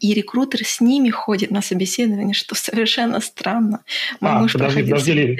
и 0.00 0.14
рекрутер 0.14 0.64
с 0.64 0.80
ними 0.80 1.10
ходит 1.10 1.50
на 1.50 1.62
собеседование, 1.62 2.34
что 2.34 2.54
совершенно 2.54 3.20
странно. 3.20 3.84
Мой 4.20 4.32
а, 4.32 4.38
муж 4.40 4.52
подожди, 4.54 4.82
подожди, 4.82 5.36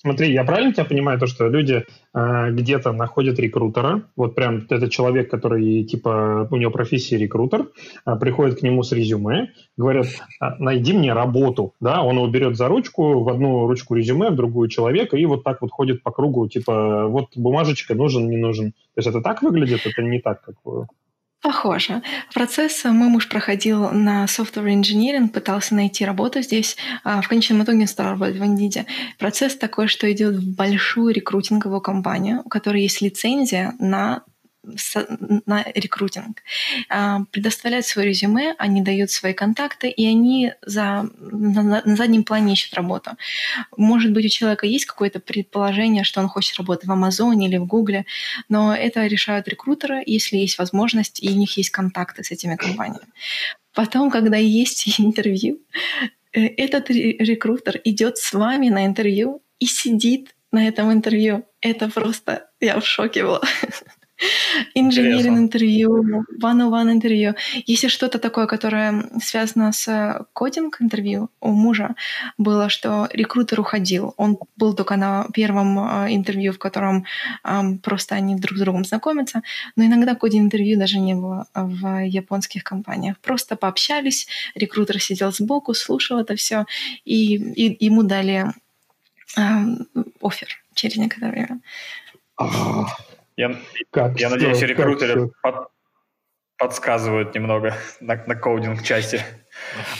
Смотри, 0.00 0.32
я 0.32 0.44
правильно 0.44 0.72
тебя 0.72 0.84
понимаю, 0.84 1.18
то, 1.18 1.26
что 1.26 1.48
люди 1.48 1.84
э, 2.14 2.50
где-то 2.50 2.92
находят 2.92 3.38
рекрутера, 3.38 4.02
вот 4.16 4.34
прям 4.34 4.66
это 4.68 4.88
человек, 4.88 5.30
который, 5.30 5.82
типа, 5.84 6.46
у 6.50 6.56
него 6.56 6.70
профессия 6.70 7.16
рекрутер, 7.16 7.68
э, 8.06 8.16
приходит 8.16 8.60
к 8.60 8.62
нему 8.62 8.82
с 8.82 8.92
резюме, 8.92 9.52
говорят, 9.76 10.06
«А, 10.40 10.56
найди 10.58 10.92
мне 10.92 11.12
работу, 11.12 11.74
да, 11.80 12.02
он 12.02 12.16
его 12.16 12.28
берет 12.28 12.56
за 12.56 12.68
ручку, 12.68 13.20
в 13.20 13.28
одну 13.28 13.66
ручку 13.66 13.94
резюме, 13.94 14.30
в 14.30 14.36
другую 14.36 14.68
человека, 14.68 15.16
и 15.16 15.24
вот 15.26 15.42
так 15.42 15.62
вот 15.62 15.70
ходит 15.70 16.02
по 16.02 16.10
кругу, 16.10 16.48
типа, 16.48 17.06
вот 17.06 17.30
бумажечка 17.36 17.94
нужен, 17.94 18.28
не 18.28 18.36
нужен. 18.36 18.72
То 18.94 18.98
есть 18.98 19.08
это 19.08 19.20
так 19.20 19.42
выглядит, 19.42 19.86
это 19.86 20.02
не 20.02 20.20
так, 20.20 20.42
как... 20.42 20.56
Похоже. 21.40 22.02
Процесс 22.34 22.84
э, 22.84 22.90
мой 22.90 23.08
муж 23.08 23.28
проходил 23.28 23.90
на 23.90 24.24
software 24.24 24.74
engineering, 24.74 25.28
пытался 25.28 25.74
найти 25.74 26.04
работу 26.04 26.42
здесь. 26.42 26.76
А 27.04 27.22
в 27.22 27.28
конечном 27.28 27.62
итоге 27.62 27.86
стал 27.86 28.10
работать 28.10 28.36
в 28.36 28.42
Indeed. 28.42 28.86
Процесс 29.18 29.56
такой, 29.56 29.86
что 29.86 30.10
идет 30.10 30.34
в 30.34 30.56
большую 30.56 31.14
рекрутинговую 31.14 31.80
компанию, 31.80 32.42
у 32.44 32.48
которой 32.48 32.82
есть 32.82 33.00
лицензия 33.00 33.74
на 33.78 34.24
на 35.46 35.64
рекрутинг. 35.74 36.42
А, 36.88 37.20
предоставляют 37.30 37.86
свое 37.86 38.08
резюме, 38.08 38.54
они 38.58 38.82
дают 38.82 39.10
свои 39.10 39.32
контакты, 39.32 39.88
и 39.88 40.06
они 40.06 40.52
за, 40.64 41.08
на, 41.18 41.82
на 41.84 41.96
заднем 41.96 42.24
плане 42.24 42.52
ищут 42.52 42.74
работу. 42.74 43.12
Может 43.76 44.12
быть, 44.12 44.26
у 44.26 44.28
человека 44.28 44.66
есть 44.66 44.86
какое-то 44.86 45.20
предположение, 45.20 46.04
что 46.04 46.20
он 46.20 46.28
хочет 46.28 46.56
работать 46.58 46.86
в 46.86 46.92
Амазоне 46.92 47.48
или 47.48 47.56
в 47.56 47.66
Гугле, 47.66 48.04
но 48.48 48.74
это 48.74 49.06
решают 49.06 49.48
рекрутеры, 49.48 50.02
если 50.06 50.36
есть 50.36 50.58
возможность, 50.58 51.22
и 51.22 51.28
у 51.30 51.34
них 51.34 51.56
есть 51.56 51.70
контакты 51.70 52.24
с 52.24 52.30
этими 52.30 52.56
компаниями. 52.56 53.08
Потом, 53.74 54.10
когда 54.10 54.36
есть 54.36 54.98
интервью, 55.00 55.60
э, 56.32 56.46
этот 56.46 56.90
рекрутер 56.90 57.80
идет 57.84 58.18
с 58.18 58.32
вами 58.32 58.68
на 58.68 58.86
интервью 58.86 59.42
и 59.58 59.66
сидит 59.66 60.34
на 60.50 60.66
этом 60.66 60.92
интервью. 60.92 61.46
Это 61.60 61.88
просто... 61.88 62.50
Я 62.60 62.80
в 62.80 62.86
шоке 62.86 63.22
была. 63.22 63.42
Инженеринг 64.74 65.38
интервью, 65.38 66.24
one-on-one 66.42 66.92
интервью. 66.92 67.34
Если 67.66 67.88
что-то 67.88 68.18
такое, 68.18 68.46
которое 68.46 69.04
связано 69.22 69.72
с 69.72 70.26
кодинг 70.32 70.80
интервью, 70.80 71.30
у 71.40 71.52
мужа 71.52 71.94
было, 72.36 72.68
что 72.68 73.08
рекрутер 73.12 73.60
уходил. 73.60 74.14
Он 74.16 74.38
был 74.56 74.74
только 74.74 74.96
на 74.96 75.26
первом 75.32 75.78
э, 75.78 76.14
интервью, 76.14 76.52
в 76.52 76.58
котором 76.58 77.04
просто 77.82 78.14
они 78.14 78.36
друг 78.36 78.58
с 78.58 78.60
другом 78.60 78.84
знакомятся. 78.84 79.42
Но 79.76 79.84
иногда 79.84 80.14
кодинг 80.14 80.46
интервью 80.46 80.78
даже 80.78 80.98
не 80.98 81.14
было 81.14 81.46
в 81.54 82.04
японских 82.04 82.64
компаниях. 82.64 83.18
Просто 83.18 83.56
пообщались, 83.56 84.28
рекрутер 84.54 85.00
сидел 85.00 85.32
сбоку, 85.32 85.74
слушал 85.74 86.18
это 86.18 86.34
все, 86.36 86.66
и, 87.04 87.34
и 87.34 87.84
ему 87.84 88.02
дали 88.02 88.46
офер 90.20 90.48
через 90.74 90.96
некоторое 90.96 91.30
время. 91.30 91.60
Я, 93.38 93.54
как, 93.92 94.18
я 94.18 94.30
надеюсь, 94.30 94.60
рекрутеры 94.62 95.30
под, 95.42 95.68
подсказывают 96.58 97.36
немного 97.36 97.72
на, 98.00 98.16
на 98.26 98.34
коудинг 98.34 98.82
части. 98.82 99.22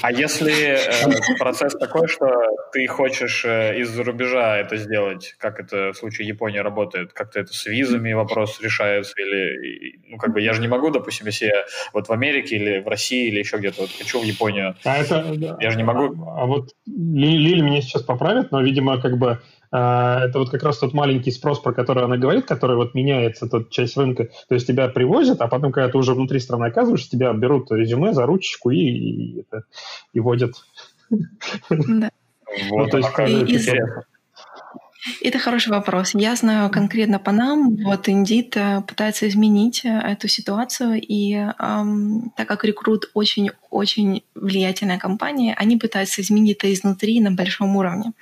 А 0.02 0.10
если 0.10 0.52
э, 0.52 1.38
процесс 1.38 1.74
такой, 1.74 2.08
что 2.08 2.26
ты 2.72 2.88
хочешь 2.88 3.44
э, 3.44 3.78
из-за 3.80 4.02
рубежа 4.02 4.56
это 4.56 4.76
сделать, 4.76 5.36
как 5.38 5.60
это 5.60 5.92
в 5.92 5.96
случае 5.96 6.26
Японии 6.26 6.58
работает, 6.58 7.12
как-то 7.12 7.38
это 7.38 7.52
с 7.52 7.66
визами 7.66 8.12
вопрос 8.12 8.60
решается, 8.60 9.14
или, 9.16 10.00
ну, 10.08 10.16
как 10.18 10.32
бы, 10.32 10.40
я 10.40 10.52
же 10.52 10.60
не 10.60 10.68
могу, 10.68 10.90
допустим, 10.90 11.26
если 11.26 11.46
я 11.46 11.64
вот 11.92 12.08
в 12.08 12.12
Америке 12.12 12.56
или 12.56 12.80
в 12.80 12.88
России 12.88 13.28
или 13.28 13.38
еще 13.38 13.58
где-то 13.58 13.82
вот 13.82 13.90
хочу 13.96 14.20
в 14.20 14.24
Японию, 14.24 14.74
а 14.84 14.98
это, 14.98 15.32
я 15.60 15.70
же 15.70 15.76
не 15.76 15.84
могу. 15.84 16.24
А, 16.24 16.42
а 16.42 16.46
вот 16.46 16.70
Лили 16.86 17.60
меня 17.60 17.82
сейчас 17.82 18.02
поправит, 18.02 18.50
но, 18.50 18.62
видимо, 18.62 19.00
как 19.00 19.16
бы 19.16 19.40
это 19.70 20.32
вот 20.34 20.50
как 20.50 20.62
раз 20.62 20.78
тот 20.78 20.94
маленький 20.94 21.30
спрос, 21.30 21.60
про 21.60 21.72
который 21.72 22.04
она 22.04 22.16
говорит, 22.16 22.46
который 22.46 22.76
вот 22.76 22.94
меняется, 22.94 23.48
тот 23.48 23.70
часть 23.70 23.96
рынка. 23.96 24.28
То 24.48 24.54
есть 24.54 24.66
тебя 24.66 24.88
привозят, 24.88 25.40
а 25.40 25.48
потом, 25.48 25.72
когда 25.72 25.90
ты 25.90 25.98
уже 25.98 26.14
внутри 26.14 26.40
страны 26.40 26.66
оказываешься, 26.66 27.10
тебя 27.10 27.32
берут 27.32 27.70
резюме 27.70 28.12
за 28.12 28.26
ручечку 28.26 28.70
и, 28.70 28.78
и, 28.78 29.40
это, 29.40 29.64
и 30.12 30.20
водят. 30.20 30.54
Да. 31.10 32.10
Вот, 32.70 32.84
ну, 32.84 32.88
то 32.88 32.96
есть, 32.96 33.10
и, 33.18 33.56
интересно. 33.56 34.04
Это 35.22 35.38
хороший 35.38 35.70
вопрос. 35.70 36.12
Я 36.14 36.34
знаю 36.34 36.70
конкретно 36.70 37.18
по 37.18 37.30
нам, 37.30 37.76
вот 37.84 38.08
Индит 38.08 38.56
э, 38.56 38.82
пытается 38.86 39.28
изменить 39.28 39.84
э, 39.84 39.88
эту 39.88 40.26
ситуацию, 40.26 41.00
и 41.00 41.34
эм, 41.34 42.32
так 42.36 42.48
как 42.48 42.64
Рекрут 42.64 43.10
очень-очень 43.14 44.24
влиятельная 44.34 44.98
компания, 44.98 45.54
они 45.56 45.76
пытаются 45.76 46.20
изменить 46.20 46.58
это 46.58 46.72
изнутри 46.72 47.20
на 47.20 47.30
большом 47.30 47.76
уровне. 47.76 48.12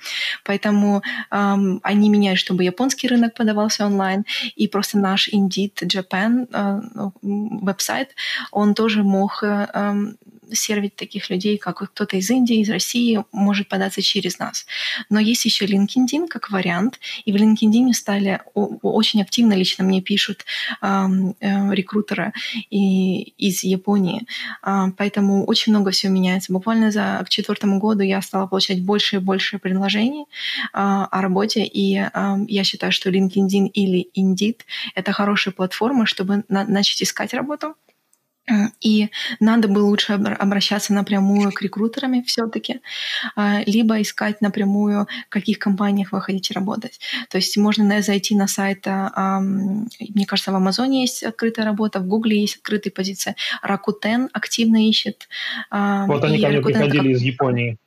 Поэтому 0.45 1.01
эм, 1.31 1.79
они 1.81 2.09
меняют, 2.09 2.39
чтобы 2.39 2.63
японский 2.63 3.07
рынок 3.07 3.33
подавался 3.33 3.85
онлайн, 3.85 4.25
и 4.55 4.67
просто 4.67 4.99
наш 4.99 5.29
Indeed 5.33 5.73
Japan 5.83 6.47
э, 6.51 7.09
веб-сайт, 7.23 8.13
он 8.51 8.75
тоже 8.75 9.03
мог 9.03 9.41
э, 9.41 10.13
сервить 10.53 10.95
таких 10.95 11.29
людей, 11.29 11.57
как 11.57 11.77
кто-то 11.77 12.17
из 12.17 12.29
Индии, 12.29 12.61
из 12.61 12.69
России, 12.69 13.23
может 13.31 13.67
податься 13.67 14.01
через 14.01 14.39
нас. 14.39 14.65
Но 15.09 15.19
есть 15.19 15.45
еще 15.45 15.65
LinkedIn 15.65 16.27
как 16.27 16.49
вариант, 16.51 16.99
и 17.25 17.31
в 17.31 17.35
LinkedIn 17.35 17.93
стали 17.93 18.41
очень 18.53 19.21
активно 19.21 19.53
лично 19.53 19.83
мне 19.83 20.01
пишут 20.01 20.45
э, 20.81 21.07
рекрутеры 21.71 22.33
и, 22.69 23.21
из 23.37 23.63
Японии. 23.63 24.25
Э, 24.65 24.87
поэтому 24.97 25.45
очень 25.45 25.71
много 25.71 25.91
всего 25.91 26.13
меняется. 26.13 26.53
Буквально 26.53 26.91
за 26.91 27.23
к 27.25 27.29
четвертому 27.29 27.79
году 27.79 28.01
я 28.03 28.21
стала 28.21 28.47
получать 28.47 28.83
больше 28.83 29.17
и 29.17 29.19
больше 29.19 29.59
предложений 29.59 30.25
э, 30.25 30.27
о 30.73 31.21
работе, 31.21 31.63
и 31.63 32.03
я 32.47 32.63
считаю, 32.63 32.91
что 32.91 33.09
LinkedIn 33.09 33.67
или 33.67 34.09
Indeed— 34.17 34.61
это 34.95 35.11
хорошая 35.11 35.53
платформа, 35.53 36.05
чтобы 36.05 36.43
на 36.49 36.65
начать 36.65 37.01
искать 37.01 37.33
работу, 37.33 37.75
и 38.81 39.09
надо 39.39 39.67
бы 39.67 39.79
лучше 39.79 40.13
обращаться 40.13 40.93
напрямую 40.93 41.51
к 41.51 41.61
рекрутерам 41.61 42.23
все-таки, 42.23 42.81
а, 43.35 43.61
либо 43.65 44.01
искать 44.01 44.41
напрямую, 44.41 45.07
в 45.27 45.29
каких 45.29 45.59
компаниях 45.59 46.11
вы 46.11 46.21
хотите 46.21 46.53
работать. 46.53 46.99
То 47.29 47.37
есть 47.37 47.57
можно 47.57 48.01
зайти 48.01 48.35
на 48.35 48.47
сайт, 48.47 48.87
а, 48.87 49.39
мне 49.39 50.25
кажется, 50.25 50.51
в 50.51 50.55
Амазоне 50.55 51.01
есть 51.01 51.23
открытая 51.23 51.65
работа, 51.65 51.99
в 51.99 52.07
Гугле 52.07 52.41
есть 52.41 52.57
открытые 52.57 52.91
позиции, 52.91 53.35
Rakuten 53.65 54.29
активно 54.33 54.87
ищет. 54.87 55.27
Вот 55.71 56.23
они 56.23 56.41
ко 56.41 56.47
мне 56.49 56.61
приходили 56.61 57.09
из 57.09 57.21
Японии. 57.21 57.77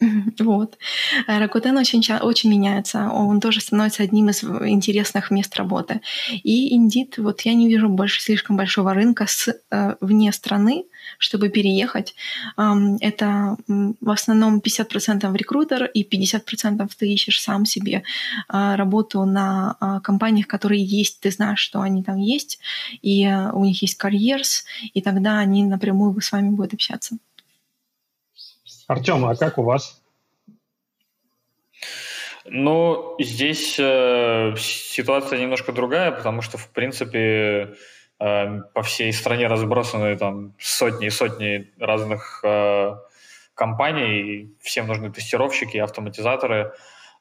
Вот. 0.38 0.78
Rakuten 1.26 1.78
очень, 1.78 2.02
очень 2.20 2.50
меняется. 2.50 3.10
Он 3.10 3.40
тоже 3.40 3.60
становится 3.60 4.02
одним 4.02 4.28
из 4.28 4.44
интересных 4.44 5.30
мест 5.30 5.56
работы. 5.56 6.00
И 6.42 6.76
Indeed, 6.76 7.14
вот 7.18 7.40
я 7.42 7.54
не 7.54 7.68
вижу 7.68 7.88
больше 7.88 8.22
слишком 8.22 8.56
большого 8.56 8.94
рынка 8.94 9.26
с, 9.26 9.48
э, 9.70 9.94
вне 10.00 10.32
страны, 10.32 10.84
чтобы 11.18 11.48
переехать. 11.48 12.14
Это 12.56 13.56
в 13.66 14.10
основном 14.10 14.60
50% 14.60 15.36
рекрутер 15.36 15.84
и 15.84 16.02
50% 16.02 16.88
ты 16.98 17.12
ищешь 17.12 17.40
сам 17.40 17.64
себе 17.64 18.02
э, 18.52 18.74
работу 18.74 19.24
на 19.24 19.76
э, 19.80 20.00
компаниях, 20.02 20.46
которые 20.46 20.84
есть, 20.84 21.20
ты 21.20 21.30
знаешь, 21.30 21.60
что 21.60 21.80
они 21.80 22.02
там 22.02 22.16
есть, 22.16 22.58
и 23.02 23.24
э, 23.24 23.50
у 23.52 23.64
них 23.64 23.82
есть 23.82 23.96
карьерс, 23.96 24.64
и 24.94 25.00
тогда 25.00 25.38
они 25.38 25.64
напрямую 25.64 26.20
с 26.20 26.32
вами 26.32 26.50
будут 26.50 26.74
общаться. 26.74 27.18
Артем, 28.86 29.24
а 29.24 29.34
как 29.34 29.58
у 29.58 29.62
вас? 29.62 30.02
Ну, 32.44 33.16
здесь 33.18 33.76
э, 33.80 34.54
ситуация 34.56 35.40
немножко 35.40 35.72
другая, 35.72 36.12
потому 36.12 36.42
что, 36.42 36.58
в 36.58 36.70
принципе, 36.70 37.74
э, 38.20 38.60
по 38.72 38.82
всей 38.82 39.12
стране 39.12 39.48
разбросаны 39.48 40.16
там 40.16 40.54
сотни 40.60 41.08
и 41.08 41.10
сотни 41.10 41.72
разных 41.80 42.40
э, 42.44 42.94
компаний, 43.54 44.54
всем 44.60 44.86
нужны 44.86 45.10
тестировщики, 45.10 45.78
автоматизаторы. 45.78 46.72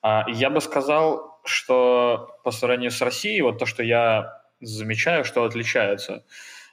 Э, 0.04 0.22
я 0.28 0.52
бы 0.52 0.62
сказал, 0.62 1.40
что 1.44 2.38
по 2.44 2.52
сравнению 2.52 2.92
с 2.92 3.02
Россией, 3.02 3.42
вот 3.42 3.58
то, 3.58 3.66
что 3.66 3.82
я 3.82 4.44
замечаю, 4.62 5.26
что 5.26 5.44
отличается, 5.44 6.24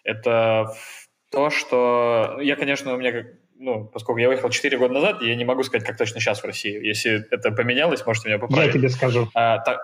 это 0.04 0.74
то, 1.30 1.48
что 1.48 2.36
я, 2.42 2.56
конечно, 2.56 2.92
у 2.92 2.98
меня 2.98 3.24
ну, 3.62 3.84
поскольку 3.84 4.18
я 4.18 4.28
уехал 4.28 4.50
4 4.50 4.76
года 4.76 4.92
назад, 4.92 5.22
я 5.22 5.34
не 5.36 5.44
могу 5.44 5.62
сказать, 5.62 5.86
как 5.86 5.96
точно 5.96 6.20
сейчас 6.20 6.40
в 6.40 6.44
России. 6.44 6.84
Если 6.84 7.24
это 7.30 7.52
поменялось, 7.52 8.04
можете 8.04 8.28
меня 8.28 8.38
поправить. 8.38 8.74
Я 8.74 8.80
тебе 8.80 8.88
скажу. 8.88 9.28
А, 9.34 9.58
так, 9.58 9.78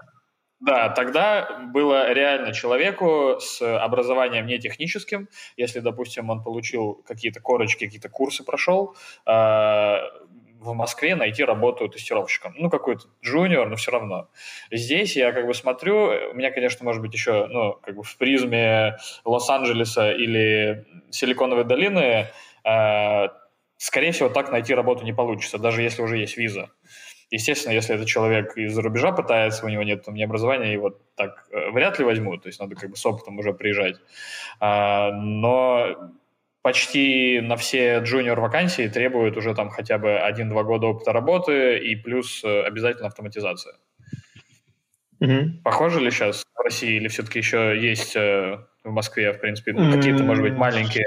да, 0.61 0.89
тогда 0.89 1.61
было 1.73 2.13
реально 2.13 2.53
человеку 2.53 3.37
с 3.41 3.63
образованием 3.63 4.47
не 4.47 4.59
техническим, 4.59 5.29
если, 5.57 5.79
допустим, 5.79 6.29
он 6.31 6.43
получил 6.43 7.05
какие-то 7.07 7.41
корочки, 7.41 7.85
какие-то 7.85 8.09
курсы 8.09 8.43
прошел, 8.43 8.97
э, 9.27 9.31
в 9.31 10.73
Москве 10.75 11.15
найти 11.15 11.45
работу 11.45 11.89
тестировщиком. 11.89 12.55
Ну, 12.59 12.69
какой-то 12.69 13.05
джуниор, 13.23 13.69
но 13.69 13.77
все 13.77 13.93
равно. 13.93 14.29
Здесь 14.73 15.15
я 15.15 15.31
как 15.31 15.47
бы 15.47 15.55
смотрю, 15.55 16.11
у 16.33 16.35
меня, 16.35 16.51
конечно, 16.51 16.85
может 16.85 17.01
быть 17.01 17.15
еще, 17.15 17.47
ну, 17.47 17.75
как 17.75 17.95
бы 17.95 18.03
в 18.03 18.17
призме 18.17 18.97
Лос-Анджелеса 19.25 20.11
или 20.11 20.85
Силиконовой 21.11 21.63
долины, 21.63 22.27
э, 22.65 23.29
скорее 23.79 24.13
всего, 24.13 24.29
так 24.29 24.51
найти 24.51 24.75
работу 24.75 25.05
не 25.05 25.15
получится, 25.15 25.59
даже 25.59 25.83
если 25.83 26.03
уже 26.03 26.19
есть 26.19 26.37
виза. 26.37 26.71
Естественно, 27.31 27.73
если 27.73 27.95
это 27.95 28.07
человек 28.07 28.57
из-за 28.57 28.83
рубежа 28.83 29.13
пытается, 29.13 29.65
у 29.65 29.69
него 29.69 29.83
нет 29.83 30.05
там, 30.05 30.15
ни 30.15 30.23
образования, 30.23 30.73
его 30.73 30.99
так 31.15 31.47
э, 31.51 31.71
вряд 31.71 31.99
ли 31.99 32.05
возьмут, 32.05 32.43
то 32.43 32.49
есть 32.49 32.59
надо 32.59 32.75
как 32.75 32.91
бы 32.91 32.97
с 32.97 33.05
опытом 33.05 33.39
уже 33.39 33.53
приезжать. 33.53 33.97
А, 34.61 35.13
но 35.13 36.13
почти 36.63 37.41
на 37.41 37.57
все 37.57 37.99
джуниор 37.99 38.41
вакансии 38.41 38.89
требуют 38.89 39.37
уже 39.37 39.55
там 39.55 39.69
хотя 39.69 39.99
бы 39.99 40.19
один-два 40.19 40.65
года 40.65 40.87
опыта 40.87 41.13
работы 41.13 41.79
и 41.79 41.97
плюс 41.97 42.43
э, 42.45 42.63
обязательно 42.63 43.09
автоматизация. 43.09 43.75
Угу. 45.21 45.63
Похоже 45.65 46.01
ли 46.01 46.11
сейчас 46.11 46.45
в 46.55 46.61
России 46.61 46.97
или 46.97 47.09
все-таки 47.09 47.41
еще 47.41 47.79
есть 47.79 48.17
э, 48.17 48.59
в 48.85 48.91
Москве, 48.91 49.33
в 49.33 49.41
принципе, 49.41 49.73
ну, 49.73 49.93
какие-то, 49.93 50.25
может 50.25 50.43
быть, 50.43 50.55
маленькие? 50.55 51.05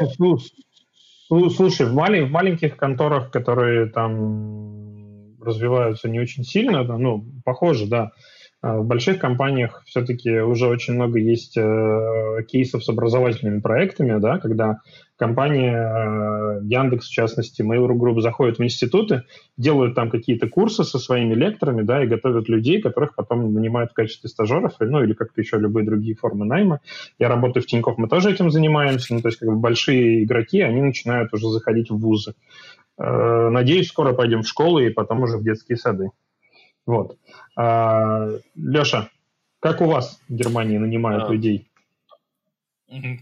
Слушай, 1.32 1.86
в, 1.86 1.94
малень, 1.94 2.26
в 2.26 2.32
маленьких 2.32 2.76
конторах, 2.76 3.32
которые 3.32 3.86
там 3.86 5.38
развиваются 5.42 6.10
не 6.10 6.20
очень 6.20 6.44
сильно, 6.44 6.84
ну, 6.84 7.26
похоже, 7.46 7.88
да. 7.88 8.12
А 8.62 8.78
в 8.78 8.86
больших 8.86 9.18
компаниях 9.18 9.82
все-таки 9.88 10.40
уже 10.40 10.68
очень 10.68 10.94
много 10.94 11.18
есть 11.18 11.58
э, 11.58 12.44
кейсов 12.48 12.84
с 12.84 12.90
образовательными 12.90 13.60
проектами, 13.60 14.20
да, 14.20 14.38
когда 14.38 14.82
компания 15.18 15.76
э, 15.76 16.60
Яндекс, 16.66 17.08
в 17.08 17.12
частности, 17.12 17.64
Mail.ru 17.64 17.98
Group 17.98 18.22
заходят 18.22 18.60
в 18.60 18.64
институты, 18.64 19.24
делают 19.58 19.96
там 19.96 20.12
какие-то 20.12 20.48
курсы 20.48 20.84
со 20.84 21.00
своими 21.00 21.34
лекторами, 21.34 21.82
да, 21.82 22.04
и 22.04 22.08
готовят 22.08 22.50
людей, 22.50 22.80
которых 22.84 23.16
потом 23.16 23.52
нанимают 23.52 23.92
в 23.92 23.96
качестве 23.96 24.30
стажеров, 24.30 24.74
ну, 24.80 25.04
или 25.04 25.14
как-то 25.14 25.42
еще 25.42 25.58
любые 25.58 25.84
другие 25.84 26.16
формы 26.16 26.46
найма. 26.46 26.82
Я 27.18 27.30
работаю 27.30 27.64
в 27.64 27.66
Тинькофф, 27.66 27.98
мы 27.98 28.08
тоже 28.08 28.32
этим 28.32 28.52
занимаемся, 28.52 29.16
ну, 29.16 29.22
то 29.22 29.30
есть 29.30 29.40
как 29.40 29.50
бы 29.50 29.56
большие 29.56 30.24
игроки, 30.24 30.62
они 30.62 30.84
начинают 30.84 31.34
уже 31.34 31.48
заходить 31.48 31.90
в 31.90 31.98
вузы. 31.98 32.36
Э, 33.00 33.50
надеюсь, 33.50 33.88
скоро 33.88 34.14
пойдем 34.14 34.44
в 34.44 34.48
школы 34.48 34.86
и 34.86 34.90
потом 34.92 35.24
уже 35.24 35.38
в 35.38 35.44
детские 35.44 35.78
сады. 35.78 36.12
Вот. 36.86 37.18
А, 37.56 38.30
Леша, 38.56 39.10
как 39.60 39.82
у 39.82 39.86
вас 39.86 40.20
в 40.28 40.34
Германии 40.34 40.78
нанимают 40.78 41.24
а, 41.24 41.32
людей? 41.32 41.72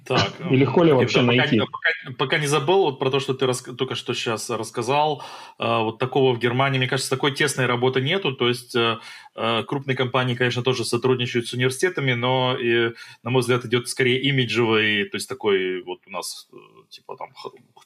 Так. 0.06 0.34
И 0.50 0.56
легко 0.56 0.84
ли 0.84 0.92
вообще 0.92 1.20
пока, 1.20 1.28
найти? 1.28 1.60
Пока, 1.60 2.14
пока 2.18 2.38
не 2.40 2.48
забыл, 2.48 2.86
вот 2.86 2.98
про 2.98 3.12
то, 3.12 3.20
что 3.20 3.36
ты 3.36 3.46
рас, 3.46 3.62
только 3.62 3.94
что 3.94 4.16
сейчас 4.16 4.50
рассказал, 4.50 5.22
э, 5.60 5.64
вот 5.64 6.00
такого 6.00 6.34
в 6.34 6.40
Германии, 6.40 6.80
мне 6.80 6.88
кажется, 6.88 7.12
такой 7.12 7.36
тесной 7.36 7.68
работы 7.68 8.02
нету, 8.02 8.34
то 8.34 8.48
есть 8.48 8.76
э, 8.76 8.98
э, 9.36 9.64
крупные 9.68 9.96
компании, 9.96 10.34
конечно, 10.34 10.64
тоже 10.64 10.86
сотрудничают 10.86 11.46
с 11.46 11.54
университетами, 11.54 12.14
но, 12.14 12.58
и, 12.60 12.94
на 13.22 13.30
мой 13.30 13.42
взгляд, 13.42 13.64
идет 13.66 13.88
скорее 13.88 14.20
имиджевый, 14.22 15.04
то 15.06 15.18
есть 15.18 15.30
такой 15.30 15.84
вот 15.84 16.00
у 16.08 16.10
нас, 16.10 16.50
э, 16.52 16.56
типа 16.90 17.16
там, 17.16 17.30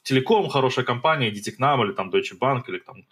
телеком, 0.02 0.48
хорошая 0.48 0.86
компания, 0.86 1.28
идите 1.28 1.52
к 1.52 1.58
нам, 1.58 1.84
или 1.84 1.92
там 1.92 2.08
Deutsche 2.08 2.38
Bank, 2.40 2.62
или 2.68 2.78
там 2.78 3.04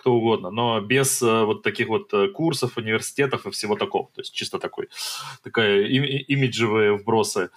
кто 0.00 0.14
угодно, 0.14 0.50
но 0.50 0.80
без 0.80 1.22
э, 1.22 1.44
вот 1.44 1.62
таких 1.62 1.88
вот 1.88 2.12
э, 2.14 2.28
курсов, 2.28 2.78
университетов 2.78 3.46
и 3.46 3.50
всего 3.50 3.76
такого. 3.76 4.08
То 4.14 4.22
есть 4.22 4.34
чисто 4.34 4.58
такой, 4.58 4.88
такая 5.44 5.82
имиджевые 5.82 6.96
вбросы. 6.96 7.50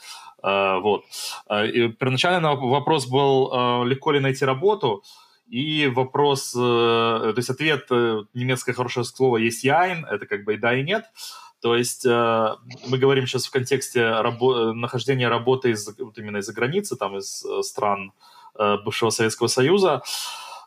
Э, 0.43 0.79
вот. 0.79 1.05
И 1.49 1.87
первоначально 1.87 2.55
вопрос 2.55 3.07
был, 3.07 3.85
легко 3.85 4.11
ли 4.11 4.19
найти 4.19 4.45
работу, 4.45 5.03
и 5.49 5.87
вопрос, 5.87 6.51
то 6.51 7.33
есть 7.37 7.49
ответ, 7.49 7.89
немецкое 8.33 8.75
хорошее 8.75 9.03
слово 9.03 9.37
есть 9.37 9.63
«яйн», 9.63 10.05
это 10.05 10.25
как 10.25 10.43
бы 10.45 10.53
и 10.53 10.57
да, 10.57 10.73
и 10.73 10.83
нет. 10.83 11.03
То 11.61 11.75
есть 11.75 12.05
мы 12.05 12.97
говорим 12.97 13.27
сейчас 13.27 13.45
в 13.45 13.51
контексте 13.51 13.99
рабо- 13.99 14.73
нахождения 14.73 15.29
работы 15.29 15.71
из, 15.71 15.87
вот 15.99 16.17
именно 16.17 16.37
из-за 16.37 16.53
границы, 16.53 16.95
там 16.95 17.17
из 17.17 17.45
стран 17.61 18.13
бывшего 18.57 19.11
Советского 19.11 19.47
Союза. 19.47 20.01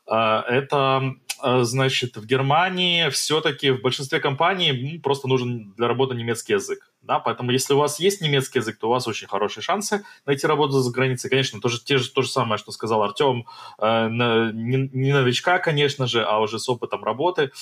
Это 0.07 1.17
а, 1.39 1.65
значит, 1.65 2.17
в 2.17 2.27
Германии 2.27 3.09
все-таки 3.11 3.71
в 3.71 3.83
большинстве 3.83 4.21
компаний 4.21 4.99
просто 5.03 5.29
нужен 5.29 5.73
для 5.77 5.87
работы 5.87 6.15
немецкий 6.15 6.55
язык. 6.55 6.91
Да? 7.03 7.21
Поэтому 7.21 7.51
если 7.51 7.75
у 7.75 7.79
вас 7.79 8.01
есть 8.01 8.21
немецкий 8.21 8.59
язык, 8.59 8.79
то 8.79 8.89
у 8.89 8.91
вас 8.91 9.07
очень 9.07 9.29
хорошие 9.29 9.63
шансы 9.63 10.05
найти 10.25 10.47
работу 10.47 10.81
за 10.81 10.91
границей. 10.91 11.29
Конечно, 11.29 11.61
тоже, 11.61 11.83
те 11.83 11.99
же, 11.99 12.11
то 12.11 12.23
же 12.23 12.29
самое, 12.29 12.59
что 12.59 12.73
сказал 12.73 13.03
Артем, 13.03 13.47
э, 13.79 14.09
не, 14.09 14.89
не 14.93 15.13
новичка, 15.13 15.59
конечно 15.59 16.07
же, 16.07 16.25
а 16.25 16.41
уже 16.41 16.59
с 16.59 16.69
опытом 16.69 17.05
работы. 17.05 17.53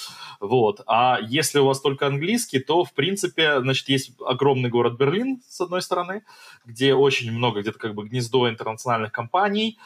Вот. 0.40 0.80
А 0.86 1.18
если 1.20 1.58
у 1.58 1.66
вас 1.66 1.80
только 1.80 2.06
английский, 2.06 2.60
то, 2.60 2.84
в 2.84 2.92
принципе, 2.92 3.60
значит, 3.60 3.88
есть 3.88 4.12
огромный 4.24 4.70
город 4.70 4.96
Берлин, 4.96 5.42
с 5.48 5.60
одной 5.60 5.82
стороны, 5.82 6.22
где 6.64 6.94
очень 6.94 7.32
много, 7.32 7.60
где-то 7.60 7.78
как 7.78 7.94
бы 7.94 8.04
гнездо 8.08 8.48
интернациональных 8.48 9.12
компаний, 9.12 9.78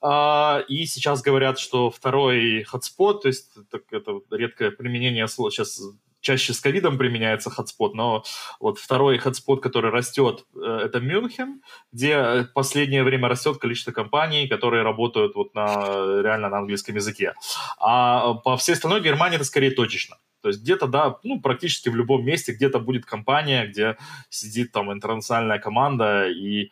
а, 0.00 0.62
и 0.68 0.86
сейчас 0.86 1.22
говорят, 1.22 1.58
что 1.58 1.90
второй 1.90 2.62
хотспот, 2.64 3.22
то 3.22 3.28
есть 3.28 3.50
это, 3.56 3.82
это 3.90 4.20
редкое 4.30 4.70
применение 4.70 5.28
слова, 5.28 5.50
сейчас 5.50 5.80
чаще 6.20 6.52
с 6.52 6.60
ковидом 6.60 6.98
применяется 6.98 7.50
хотспот, 7.50 7.94
но 7.94 8.24
вот 8.60 8.78
второй 8.78 9.18
хотспот, 9.18 9.62
который 9.62 9.90
растет, 9.90 10.46
э, 10.54 10.80
это 10.84 11.00
Мюнхен, 11.00 11.62
где 11.92 12.42
в 12.42 12.52
последнее 12.54 13.04
время 13.04 13.28
растет 13.28 13.58
количество 13.58 13.92
компаний, 13.92 14.48
которые 14.48 14.82
работают 14.82 15.34
вот 15.36 15.54
на, 15.54 16.22
реально 16.22 16.48
на 16.48 16.58
английском 16.58 16.96
языке. 16.96 17.34
А 17.78 18.34
по 18.34 18.56
всей 18.56 18.72
остальной 18.72 19.00
Германии 19.00 19.36
это 19.36 19.44
скорее 19.44 19.70
точечно. 19.70 20.16
То 20.40 20.48
есть 20.48 20.62
где-то, 20.62 20.86
да, 20.86 21.18
ну, 21.24 21.40
практически 21.40 21.88
в 21.88 21.96
любом 21.96 22.24
месте 22.24 22.52
где-то 22.52 22.78
будет 22.78 23.04
компания, 23.04 23.66
где 23.66 23.96
сидит 24.30 24.72
там 24.72 24.92
интернациональная 24.92 25.58
команда 25.58 26.28
и 26.28 26.70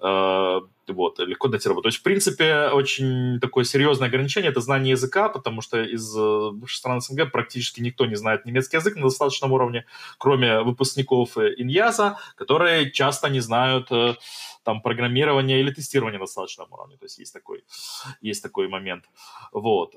э, 0.00 0.60
вот, 0.92 1.18
легко 1.18 1.48
найти 1.48 1.68
работу. 1.68 1.84
То 1.84 1.88
есть, 1.88 1.98
в 1.98 2.02
принципе, 2.02 2.68
очень 2.68 3.40
такое 3.40 3.64
серьезное 3.64 4.08
ограничение– 4.08 4.50
это 4.52 4.60
знание 4.60 4.92
языка, 4.92 5.28
потому 5.28 5.60
что 5.60 5.82
из 5.82 6.16
э, 6.16 6.50
бывших 6.52 6.78
стран 6.78 7.00
СНГ 7.00 7.30
практически 7.32 7.80
никто 7.80 8.06
не 8.06 8.16
знает 8.16 8.44
немецкий 8.46 8.76
язык 8.76 8.96
на 8.96 9.02
достаточном 9.02 9.52
уровне, 9.52 9.84
кроме 10.18 10.60
выпускников 10.60 11.36
э, 11.38 11.54
Иньяза, 11.58 12.18
которые 12.36 12.90
часто 12.90 13.28
не 13.28 13.40
знают 13.40 13.90
э, 13.90 14.14
там 14.64 14.82
программирования 14.82 15.60
или 15.60 15.70
тестирования 15.70 16.18
на 16.18 16.24
достаточном 16.24 16.72
уровне. 16.72 16.96
То 16.96 17.04
есть 17.04 17.18
есть 17.18 17.32
такой, 17.32 17.64
есть 18.20 18.42
такой 18.42 18.68
момент. 18.68 19.04
Вот. 19.52 19.94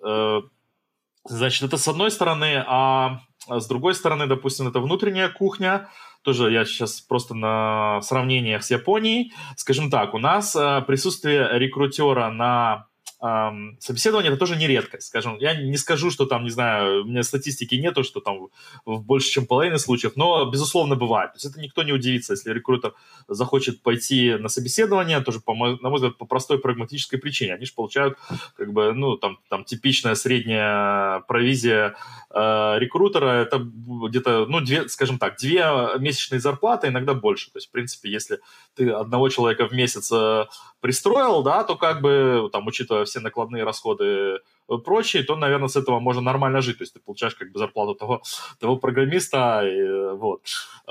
Значит, 1.26 1.64
это 1.64 1.78
с 1.78 1.88
одной 1.88 2.12
стороны, 2.12 2.64
а 2.68 3.22
с 3.48 3.68
другой 3.68 3.94
стороны, 3.96 4.28
допустим, 4.28 4.68
это 4.68 4.80
внутренняя 4.80 5.30
кухня, 5.30 5.90
тоже 6.24 6.52
я 6.52 6.66
сейчас 6.66 7.02
просто 7.02 7.34
на 7.34 8.02
сравнениях 8.02 8.64
с 8.64 8.72
Японией. 8.72 9.34
Скажем 9.56 9.90
так, 9.90 10.14
у 10.14 10.20
нас 10.20 10.56
э, 10.56 10.82
присутствие 10.86 11.48
рекрутера 11.58 12.30
на 12.30 12.88
эм, 13.22 13.78
собеседование 13.80 14.32
это 14.32 14.40
тоже 14.40 14.56
не 14.56 14.68
редкость, 14.68 15.08
скажем. 15.08 15.38
Я 15.40 15.54
не 15.54 15.78
скажу, 15.78 16.12
что 16.12 16.26
там, 16.26 16.44
не 16.44 16.50
знаю, 16.50 17.04
у 17.04 17.06
меня 17.06 17.24
статистики 17.24 17.76
нету, 17.76 18.04
что 18.04 18.20
там 18.20 18.50
в 18.86 19.02
больше, 19.02 19.30
чем 19.30 19.46
половине 19.46 19.78
случаев, 19.78 20.14
но, 20.16 20.46
безусловно, 20.46 20.96
бывает. 20.96 21.34
То 21.34 21.38
есть 21.38 21.46
это 21.46 21.60
никто 21.60 21.84
не 21.84 21.94
удивится, 21.94 22.34
если 22.34 22.52
рекрутер 22.52 22.94
захочет 23.28 23.82
пойти 23.82 24.36
на 24.36 24.50
собеседование, 24.50 25.22
тоже, 25.22 25.40
по, 25.40 25.54
на 25.54 25.90
мой 25.90 25.96
взгляд, 25.96 26.18
по 26.18 26.26
простой 26.26 26.60
прагматической 26.60 27.20
причине. 27.20 27.54
Они 27.54 27.66
же 27.66 27.74
получают, 27.74 28.18
как 28.56 28.74
бы, 28.74 28.94
ну, 28.94 29.18
там, 29.18 29.40
там 29.50 29.64
типичная 29.64 30.16
средняя 30.16 31.20
провизия 31.22 31.96
э, 32.34 32.76
рекрутера, 32.80 33.42
это 33.42 33.60
где-то, 33.60 34.46
ну, 34.48 34.62
две, 34.62 34.90
скажем 34.90 35.20
так, 35.20 35.38
две 35.38 35.64
месячные 36.00 36.40
зарплаты, 36.40 36.88
иногда 36.88 37.14
больше. 37.14 37.52
То 37.52 37.58
есть, 37.58 37.68
в 37.68 37.72
принципе, 37.72 38.10
если 38.10 38.40
ты 38.76 38.90
одного 38.90 39.30
человека 39.30 39.68
в 39.68 39.74
месяц 39.74 40.12
э, 40.12 40.46
пристроил, 40.80 41.44
да, 41.44 41.64
то 41.64 41.76
как 41.76 42.02
бы, 42.02 42.50
там, 42.52 42.68
учитывая 42.68 43.06
все 43.12 43.20
накладные 43.20 43.64
расходы 43.64 44.40
прочие, 44.78 45.24
то, 45.24 45.36
наверное, 45.36 45.68
с 45.68 45.76
этого 45.76 46.00
можно 46.00 46.22
нормально 46.22 46.62
жить. 46.62 46.78
То 46.78 46.84
есть 46.84 46.94
ты 46.94 47.00
получаешь 47.00 47.36
как 47.36 47.52
бы 47.52 47.60
зарплату 47.60 47.96
того, 47.96 48.22
того 48.60 48.78
программиста. 48.78 49.62
И, 49.66 50.16
вот. 50.18 50.42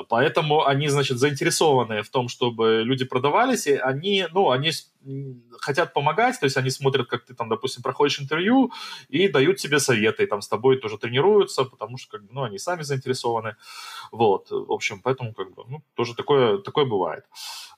Поэтому 0.09 0.66
они, 0.66 0.88
значит, 0.88 1.18
заинтересованы 1.18 2.02
в 2.02 2.11
том, 2.11 2.28
чтобы 2.28 2.83
люди 2.85 3.04
продавались, 3.04 3.66
и 3.66 3.74
они, 3.74 4.26
ну, 4.33 4.50
они 4.50 4.70
хотят 5.61 5.94
помогать, 5.94 6.38
то 6.38 6.44
есть 6.44 6.56
они 6.56 6.70
смотрят, 6.70 7.09
как 7.09 7.24
ты 7.24 7.35
там, 7.35 7.48
допустим, 7.48 7.83
проходишь 7.83 8.20
интервью 8.20 8.72
и 9.09 9.28
дают 9.28 9.56
тебе 9.56 9.78
советы, 9.78 10.24
и 10.24 10.26
там 10.26 10.42
с 10.42 10.48
тобой 10.48 10.76
тоже 10.76 10.98
тренируются, 10.98 11.64
потому 11.64 11.96
что, 11.96 12.18
как 12.18 12.26
бы, 12.26 12.28
ну, 12.33 12.42
они 12.42 12.59
сами 12.59 12.83
заинтересованы. 12.83 13.56
Вот, 14.12 14.50
в 14.50 14.72
общем, 14.72 15.00
поэтому, 15.00 15.33
как 15.33 15.54
бы, 15.54 15.64
ну, 15.68 15.83
тоже 15.94 16.14
такое, 16.14 16.59
такое 16.59 16.85
бывает. 16.85 17.24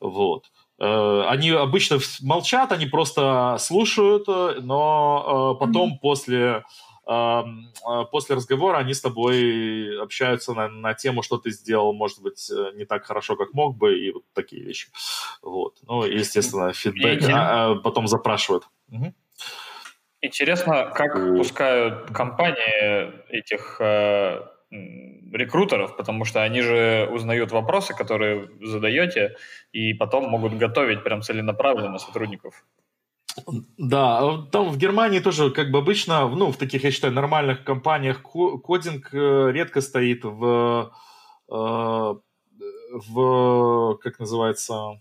Вот. 0.00 0.50
Э, 0.82 1.24
они 1.28 1.50
обычно 1.50 1.98
молчат, 2.20 2.72
они 2.72 2.86
просто 2.86 3.56
слушают, 3.60 4.26
но 4.26 5.56
потом 5.60 5.92
mm-hmm. 5.92 6.00
после 6.00 6.64
после 7.04 8.36
разговора 8.36 8.78
они 8.78 8.94
с 8.94 9.00
тобой 9.00 10.00
общаются 10.00 10.54
на, 10.54 10.68
на 10.68 10.94
тему, 10.94 11.22
что 11.22 11.36
ты 11.36 11.50
сделал, 11.50 11.92
может 11.92 12.22
быть, 12.22 12.48
не 12.74 12.84
так 12.84 13.04
хорошо, 13.04 13.34
как 13.34 13.54
мог 13.54 13.76
бы, 13.76 13.98
и 13.98 14.12
вот 14.12 14.22
такие 14.34 14.62
вещи. 14.62 14.86
Вот. 15.42 15.74
Ну, 15.82 16.04
естественно, 16.04 16.72
фидбэк, 16.72 17.28
а, 17.28 17.72
а 17.72 17.74
потом 17.74 18.06
запрашивают. 18.06 18.68
Угу. 18.92 19.12
Интересно, 20.20 20.92
как 20.94 21.14
пускают 21.36 22.12
компании 22.12 23.10
этих 23.28 23.80
э, 23.80 24.42
рекрутеров, 24.72 25.96
потому 25.96 26.24
что 26.24 26.42
они 26.42 26.62
же 26.62 27.08
узнают 27.12 27.52
вопросы, 27.52 27.94
которые 27.94 28.48
задаете, 28.60 29.36
и 29.72 29.94
потом 29.94 30.28
могут 30.28 30.54
готовить 30.54 31.04
прям 31.04 31.22
целенаправленно 31.22 31.98
сотрудников. 31.98 32.64
Да, 33.78 34.46
там 34.50 34.70
в 34.70 34.76
Германии 34.76 35.20
тоже, 35.20 35.50
как 35.50 35.70
бы 35.70 35.78
обычно, 35.78 36.28
ну, 36.28 36.52
в 36.52 36.56
таких, 36.56 36.84
я 36.84 36.90
считаю, 36.90 37.14
нормальных 37.14 37.64
компаниях 37.64 38.22
кодинг 38.22 39.08
э, 39.14 39.52
редко 39.52 39.80
стоит 39.80 40.24
в, 40.24 40.92
э, 41.50 42.14
в 43.08 43.98
как 44.02 44.18
называется, 44.18 45.00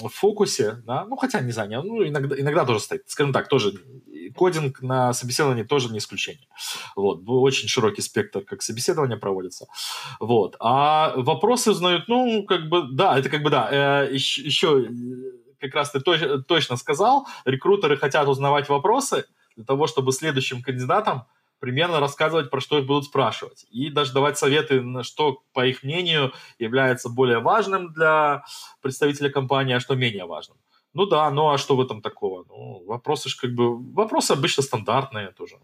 в 0.00 0.08
фокусе, 0.08 0.82
да, 0.86 1.04
ну, 1.04 1.16
хотя, 1.16 1.40
не 1.40 1.52
знаю, 1.52 1.82
ну, 1.82 2.06
иногда, 2.06 2.40
иногда 2.40 2.64
тоже 2.64 2.80
стоит, 2.80 3.02
скажем 3.06 3.32
так, 3.32 3.48
тоже 3.48 3.72
кодинг 4.30 4.82
на 4.82 5.12
собеседовании 5.12 5.62
тоже 5.62 5.90
не 5.90 5.98
исключение. 5.98 6.48
Вот, 6.96 7.22
очень 7.26 7.68
широкий 7.68 8.02
спектр, 8.02 8.40
как 8.40 8.62
собеседование 8.62 9.18
проводится. 9.18 9.66
Вот, 10.20 10.56
а 10.60 11.14
вопросы 11.16 11.70
узнают, 11.70 12.08
ну, 12.08 12.44
как 12.44 12.68
бы, 12.68 12.88
да, 12.90 13.18
это 13.18 13.28
как 13.28 13.42
бы, 13.42 13.50
да, 13.50 14.04
э, 14.04 14.14
еще, 14.14 14.42
еще 14.42 14.88
как 15.60 15.74
раз 15.74 15.90
ты 15.90 16.00
точ, 16.00 16.20
точно 16.46 16.76
сказал, 16.76 17.26
рекрутеры 17.44 17.96
хотят 17.96 18.28
узнавать 18.28 18.68
вопросы 18.68 19.24
для 19.56 19.64
того, 19.64 19.86
чтобы 19.86 20.12
следующим 20.12 20.62
кандидатам 20.62 21.26
примерно 21.58 22.00
рассказывать, 22.00 22.50
про 22.50 22.60
что 22.60 22.78
их 22.78 22.86
будут 22.86 23.04
спрашивать. 23.04 23.66
И 23.70 23.90
даже 23.90 24.12
давать 24.12 24.38
советы, 24.38 24.80
на 24.80 25.02
что, 25.02 25.42
по 25.52 25.66
их 25.66 25.82
мнению, 25.82 26.32
является 26.58 27.08
более 27.08 27.40
важным 27.40 27.92
для 27.92 28.44
представителя 28.80 29.30
компании, 29.30 29.74
а 29.74 29.80
что 29.80 29.94
менее 29.94 30.24
важным. 30.24 30.56
Ну 30.94 31.06
да, 31.06 31.30
ну 31.30 31.50
а 31.50 31.58
что 31.58 31.76
в 31.76 31.80
этом 31.80 32.02
такого? 32.02 32.44
Ну, 32.48 32.84
вопросы 32.86 33.28
же 33.28 33.36
как 33.36 33.54
бы... 33.54 33.76
Вопросы 33.94 34.32
обычно 34.32 34.62
стандартные 34.62 35.32
тоже. 35.32 35.56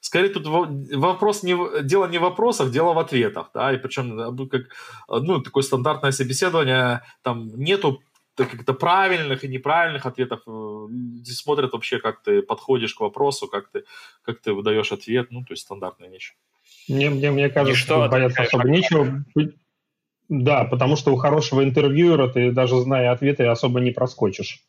Скорее 0.00 0.28
тут 0.28 0.46
вопрос 0.46 1.42
не, 1.42 1.82
дело 1.82 2.06
не 2.06 2.18
в 2.18 2.22
вопросах, 2.22 2.70
дело 2.70 2.92
в 2.94 2.98
ответах, 2.98 3.50
да, 3.54 3.72
и 3.72 3.76
причем 3.76 4.18
э, 4.18 4.48
как, 4.48 4.62
ну, 5.08 5.40
такое 5.40 5.62
стандартное 5.62 6.12
собеседование, 6.12 7.02
там 7.22 7.48
нету 7.56 8.00
как-то 8.34 8.72
правильных 8.72 9.44
и 9.44 9.48
неправильных 9.48 10.06
ответов. 10.06 10.40
Э, 10.46 10.86
здесь 11.22 11.38
смотрят 11.38 11.72
вообще, 11.72 11.98
как 11.98 12.22
ты 12.22 12.42
подходишь 12.42 12.94
к 12.94 13.00
вопросу, 13.00 13.48
как 13.48 13.68
ты, 13.70 13.84
как 14.22 14.40
ты 14.40 14.52
выдаешь 14.52 14.92
ответ, 14.92 15.30
ну, 15.30 15.44
то 15.44 15.52
есть 15.52 15.62
стандартные 15.62 16.10
вещи. 16.10 16.34
Мне, 16.88 17.10
мне, 17.10 17.30
мне 17.30 17.48
кажется, 17.48 17.78
что 17.78 18.08
бояться 18.08 18.42
особо 18.42 18.68
нечего. 18.68 19.24
Да, 20.30 20.64
потому 20.64 20.94
что 20.94 21.12
у 21.12 21.16
хорошего 21.16 21.64
интервьюера 21.64 22.28
ты 22.28 22.52
даже 22.52 22.80
зная 22.80 23.10
ответы 23.10 23.46
особо 23.46 23.80
не 23.80 23.90
проскочишь. 23.90 24.60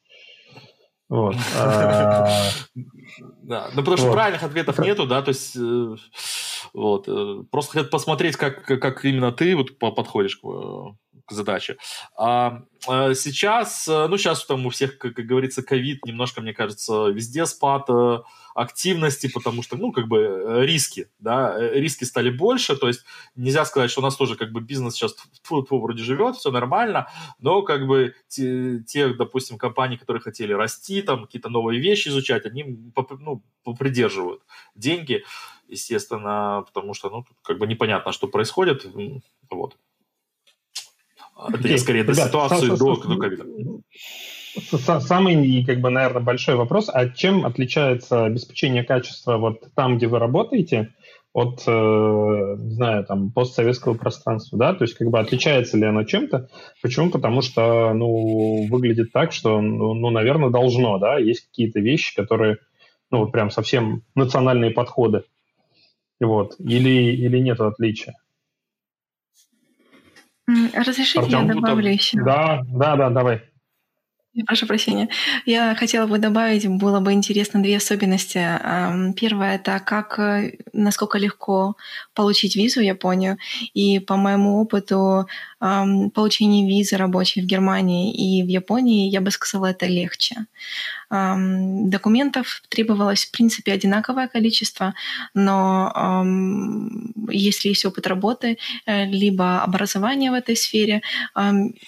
Вот. 1.07 1.35
А, 1.55 2.39
да, 3.43 3.69
ну 3.73 3.81
потому 3.81 3.97
что 3.97 4.11
правильных 4.11 4.43
ответов 4.43 4.79
нету, 4.79 5.05
да, 5.05 5.21
то 5.21 5.29
есть 5.29 5.55
э, 5.57 5.95
вот 6.73 7.07
э, 7.07 7.43
просто 7.51 7.73
хотят 7.73 7.91
посмотреть, 7.91 8.37
как 8.37 8.63
как 8.63 9.05
именно 9.05 9.31
ты 9.31 9.55
вот 9.55 9.77
подходишь 9.77 10.37
к 10.37 10.95
задачи. 11.33 11.77
А, 12.17 12.63
сейчас, 12.87 13.87
э, 13.87 14.07
ну, 14.07 14.17
сейчас 14.17 14.45
там 14.45 14.65
у 14.65 14.69
всех, 14.69 14.97
как, 14.97 15.13
говорится, 15.13 15.63
ковид, 15.63 16.05
немножко, 16.05 16.41
мне 16.41 16.53
кажется, 16.53 17.07
везде 17.07 17.45
спад 17.45 17.89
э, 17.89 18.19
активности, 18.55 19.29
потому 19.33 19.63
что, 19.63 19.77
ну, 19.77 19.91
как 19.91 20.07
бы 20.07 20.17
э, 20.19 20.65
риски, 20.65 21.07
да, 21.19 21.57
риски 21.59 22.03
стали 22.03 22.29
больше, 22.29 22.75
то 22.75 22.87
есть 22.87 23.03
нельзя 23.35 23.65
сказать, 23.65 23.91
что 23.91 24.01
у 24.01 24.03
нас 24.03 24.15
тоже 24.15 24.35
как 24.35 24.51
бы 24.51 24.61
бизнес 24.61 24.93
сейчас 24.93 25.15
фу 25.43 25.61
-фу, 25.61 25.79
вроде 25.79 26.03
живет, 26.03 26.35
все 26.35 26.51
нормально, 26.51 27.07
но 27.39 27.61
как 27.61 27.87
бы 27.87 28.15
те, 28.27 28.79
те, 28.87 29.13
допустим, 29.13 29.57
компании, 29.57 29.97
которые 29.97 30.21
хотели 30.21 30.53
расти, 30.53 31.01
там, 31.01 31.25
какие-то 31.25 31.49
новые 31.49 31.79
вещи 31.79 32.09
изучать, 32.09 32.45
они, 32.45 32.91
ну, 33.19 33.43
попридерживают 33.63 34.41
деньги, 34.75 35.23
естественно, 35.67 36.63
потому 36.67 36.93
что, 36.93 37.09
ну, 37.09 37.25
как 37.41 37.57
бы 37.57 37.67
непонятно, 37.67 38.11
что 38.11 38.27
происходит, 38.27 38.85
вот. 39.49 39.77
Это 41.49 41.67
я 41.67 41.77
скорее 41.77 42.03
до 42.03 42.13
ситуации 42.13 42.67
до, 42.67 42.95
до 42.95 43.17
ковида. 43.17 43.45
Самый, 44.99 45.63
как 45.63 45.79
бы, 45.79 45.89
наверное, 45.89 46.21
большой 46.21 46.55
вопрос, 46.55 46.89
а 46.91 47.09
чем 47.09 47.45
отличается 47.45 48.25
обеспечение 48.25 48.83
качества 48.83 49.37
вот 49.37 49.73
там, 49.75 49.97
где 49.97 50.07
вы 50.07 50.19
работаете, 50.19 50.93
от, 51.33 51.63
э, 51.65 51.71
не 51.71 52.73
знаю, 52.73 53.05
там, 53.05 53.31
постсоветского 53.31 53.93
пространства, 53.93 54.59
да, 54.59 54.73
то 54.73 54.83
есть 54.83 54.95
как 54.95 55.07
бы 55.09 55.19
отличается 55.19 55.77
ли 55.77 55.85
оно 55.85 56.03
чем-то? 56.03 56.49
Почему? 56.81 57.09
Потому 57.09 57.41
что, 57.41 57.93
ну, 57.93 58.67
выглядит 58.67 59.13
так, 59.13 59.31
что, 59.31 59.61
ну, 59.61 59.93
ну 59.93 60.09
наверное, 60.09 60.49
должно, 60.49 60.97
да, 60.97 61.17
есть 61.17 61.47
какие-то 61.47 61.79
вещи, 61.79 62.13
которые, 62.15 62.57
ну, 63.11 63.19
вот 63.19 63.31
прям 63.31 63.49
совсем 63.49 64.03
национальные 64.13 64.71
подходы, 64.71 65.23
вот, 66.19 66.55
или, 66.59 67.15
или 67.15 67.37
нет 67.39 67.61
отличия? 67.61 68.15
Разрешите, 70.73 71.19
Артем, 71.19 71.47
я 71.47 71.53
добавлю 71.53 71.83
там... 71.83 71.93
еще? 71.93 72.21
Да, 72.21 72.61
да, 72.67 72.95
да, 72.97 73.09
давай. 73.09 73.41
Прошу 74.47 74.65
прощения. 74.65 75.09
Я 75.45 75.75
хотела 75.75 76.07
бы 76.07 76.17
добавить, 76.17 76.67
было 76.67 76.99
бы 77.01 77.11
интересно 77.13 77.61
две 77.61 77.77
особенности. 77.77 78.39
Первое 79.19 79.55
это 79.55 79.79
как, 79.85 80.19
э, 80.19 80.57
насколько 80.73 81.17
легко 81.17 81.75
получить 82.13 82.55
визу 82.55 82.79
в 82.79 82.83
Японию. 82.83 83.37
И 83.73 83.99
по 83.99 84.15
моему 84.15 84.61
опыту 84.61 85.27
получение 85.59 86.67
визы 86.67 86.97
рабочей 86.97 87.41
в 87.41 87.45
Германии 87.45 88.11
и 88.13 88.43
в 88.43 88.47
Японии, 88.47 89.09
я 89.09 89.21
бы 89.21 89.29
сказала, 89.31 89.67
это 89.67 89.85
легче. 89.85 90.47
Документов 91.11 92.61
требовалось, 92.69 93.25
в 93.25 93.31
принципе, 93.31 93.73
одинаковое 93.73 94.27
количество, 94.27 94.93
но 95.33 96.23
если 97.29 97.69
есть 97.69 97.85
опыт 97.85 98.07
работы, 98.07 98.57
э, 98.85 99.05
либо 99.05 99.61
образование 99.61 100.31
в 100.31 100.33
этой 100.33 100.55
сфере, 100.55 101.01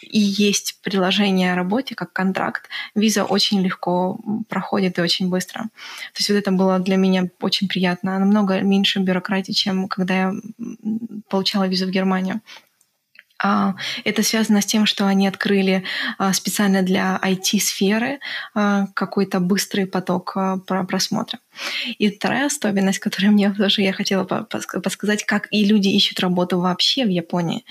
и 0.01 0.19
есть 0.19 0.79
приложение 0.83 1.53
о 1.53 1.55
работе, 1.55 1.95
как 1.95 2.13
контракт, 2.13 2.69
виза 2.95 3.23
очень 3.23 3.61
легко 3.61 4.19
проходит 4.49 4.99
и 4.99 5.01
очень 5.01 5.29
быстро. 5.29 5.63
То 5.63 6.19
есть 6.19 6.29
вот 6.29 6.35
это 6.35 6.51
было 6.51 6.79
для 6.79 6.97
меня 6.97 7.29
очень 7.41 7.67
приятно. 7.67 8.19
Намного 8.19 8.61
меньше 8.61 8.99
бюрократии, 8.99 9.53
чем 9.53 9.87
когда 9.87 10.13
я 10.13 10.33
получала 11.29 11.67
визу 11.67 11.85
в 11.85 11.91
Германию. 11.91 12.41
А, 13.43 13.75
это 14.05 14.23
связано 14.23 14.61
с 14.61 14.65
тем, 14.65 14.85
что 14.85 15.05
они 15.05 15.27
открыли 15.27 15.83
а, 16.17 16.31
специально 16.31 16.81
для 16.81 17.19
IT-сферы 17.21 18.19
а, 18.55 18.87
какой-то 18.93 19.41
быстрый 19.41 19.85
поток 19.85 20.35
просмотра. 20.65 21.39
И 21.99 22.09
вторая 22.09 22.47
особенность, 22.47 22.99
которую 22.99 23.33
мне 23.33 23.51
тоже 23.51 23.81
я 23.81 23.93
хотела 23.93 24.23
подсказать, 24.23 25.23
как 25.23 25.47
и 25.51 25.65
люди 25.65 25.89
ищут 25.89 26.19
работу 26.19 26.59
вообще 26.59 27.05
в 27.05 27.09
Японии. 27.09 27.63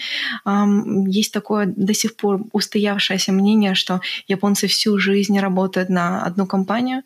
Есть 1.08 1.32
такое 1.32 1.66
до 1.66 1.92
сих 1.92 2.14
пор 2.14 2.42
устоявшееся 2.52 3.32
мнение, 3.32 3.74
что 3.74 4.00
японцы 4.28 4.68
всю 4.68 4.98
жизнь 4.98 5.37
работают 5.40 5.88
на 5.88 6.22
одну 6.22 6.46
компанию, 6.46 7.02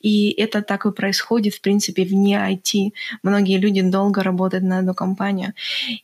и 0.00 0.30
это 0.30 0.62
так 0.62 0.86
и 0.86 0.90
происходит, 0.90 1.54
в 1.54 1.60
принципе, 1.60 2.02
вне 2.02 2.36
IT. 2.36 2.90
Многие 3.22 3.58
люди 3.58 3.82
долго 3.82 4.24
работают 4.24 4.64
на 4.64 4.78
одну 4.78 4.94
компанию. 4.94 5.52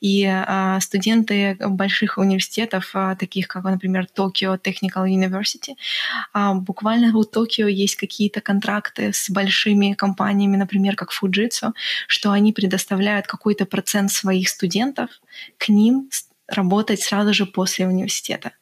И 0.00 0.32
студенты 0.80 1.56
больших 1.60 2.01
университетов, 2.18 2.94
таких 3.18 3.48
как, 3.48 3.64
например, 3.64 4.06
Tokyo 4.14 4.58
Technical 4.58 5.06
University, 5.06 5.76
буквально 6.60 7.16
у 7.16 7.24
Токио 7.24 7.66
есть 7.66 7.96
какие-то 7.96 8.40
контракты 8.40 9.12
с 9.12 9.30
большими 9.30 9.94
компаниями, 9.94 10.56
например, 10.56 10.96
как 10.96 11.10
Fujitsu, 11.12 11.72
что 12.06 12.30
они 12.30 12.52
предоставляют 12.52 13.26
какой-то 13.26 13.66
процент 13.66 14.10
своих 14.10 14.48
студентов 14.48 15.10
к 15.58 15.68
ним 15.68 16.08
работать 16.54 17.00
сразу 17.00 17.32
же 17.34 17.46
после 17.46 17.86
университета. 17.86 18.52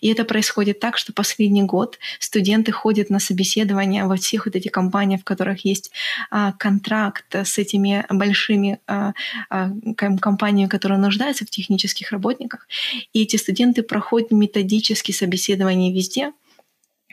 И 0.00 0.08
это 0.08 0.24
происходит 0.24 0.80
так, 0.80 0.96
что 0.96 1.12
последний 1.12 1.62
год 1.62 1.98
студенты 2.18 2.72
ходят 2.72 3.10
на 3.10 3.18
собеседования 3.18 4.04
во 4.06 4.16
всех 4.16 4.46
вот 4.46 4.56
этих 4.56 4.72
компаниях, 4.72 5.20
в 5.20 5.24
которых 5.24 5.64
есть 5.64 5.90
а, 6.30 6.52
контракт 6.52 7.34
с 7.34 7.58
этими 7.58 8.04
большими 8.10 8.78
а, 8.86 9.12
а, 9.50 9.70
компаниями, 9.96 10.68
которые 10.68 10.98
нуждаются 10.98 11.44
в 11.44 11.50
технических 11.50 12.12
работниках. 12.12 12.66
И 13.12 13.22
эти 13.22 13.36
студенты 13.36 13.82
проходят 13.82 14.30
методические 14.30 15.14
собеседования 15.14 15.92
везде, 15.92 16.32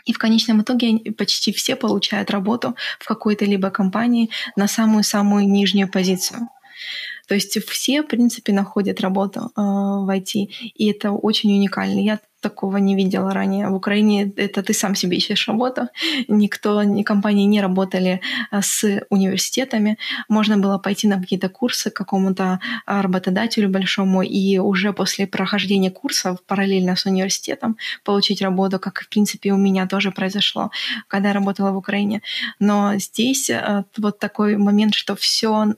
и 0.05 0.13
в 0.13 0.17
конечном 0.17 0.61
итоге 0.61 1.11
почти 1.11 1.51
все 1.51 1.75
получают 1.75 2.31
работу 2.31 2.75
в 2.99 3.05
какой-то 3.05 3.45
либо 3.45 3.69
компании 3.69 4.29
на 4.55 4.67
самую-самую 4.67 5.47
нижнюю 5.47 5.89
позицию. 5.89 6.49
То 7.29 7.35
есть 7.35 7.63
все, 7.63 8.01
в 8.01 8.07
принципе, 8.07 8.51
находят 8.53 9.01
работу 9.01 9.51
э, 9.55 9.61
в 9.61 10.09
IT, 10.09 10.49
и 10.73 10.89
это 10.89 11.11
очень 11.11 11.53
уникально. 11.53 11.99
Я 11.99 12.19
такого 12.39 12.77
не 12.77 12.95
видела 12.95 13.33
ранее. 13.33 13.67
В 13.69 13.75
Украине 13.75 14.31
это 14.35 14.63
ты 14.63 14.73
сам 14.73 14.95
себе 14.95 15.17
ищешь 15.17 15.47
работу. 15.47 15.89
Никто, 16.27 16.83
ни 16.83 17.03
компании 17.03 17.45
не 17.45 17.61
работали 17.61 18.21
а, 18.51 18.61
с 18.61 19.01
университетами. 19.09 19.97
Можно 20.29 20.57
было 20.57 20.77
пойти 20.77 21.07
на 21.07 21.19
какие-то 21.19 21.49
курсы 21.49 21.89
к 21.89 21.93
какому-то 21.93 22.59
а, 22.85 23.01
работодателю 23.01 23.69
большому 23.69 24.21
и 24.21 24.57
уже 24.57 24.93
после 24.93 25.27
прохождения 25.27 25.91
курсов 25.91 26.39
параллельно 26.45 26.95
с 26.95 27.05
университетом 27.05 27.77
получить 28.03 28.41
работу, 28.41 28.79
как, 28.79 29.01
в 29.01 29.09
принципе, 29.09 29.51
у 29.51 29.57
меня 29.57 29.87
тоже 29.87 30.11
произошло, 30.11 30.71
когда 31.07 31.29
я 31.29 31.33
работала 31.33 31.71
в 31.71 31.77
Украине. 31.77 32.21
Но 32.59 32.93
здесь 32.97 33.49
а, 33.49 33.83
вот 33.97 34.19
такой 34.19 34.57
момент, 34.57 34.95
что 34.95 35.15
все 35.15 35.73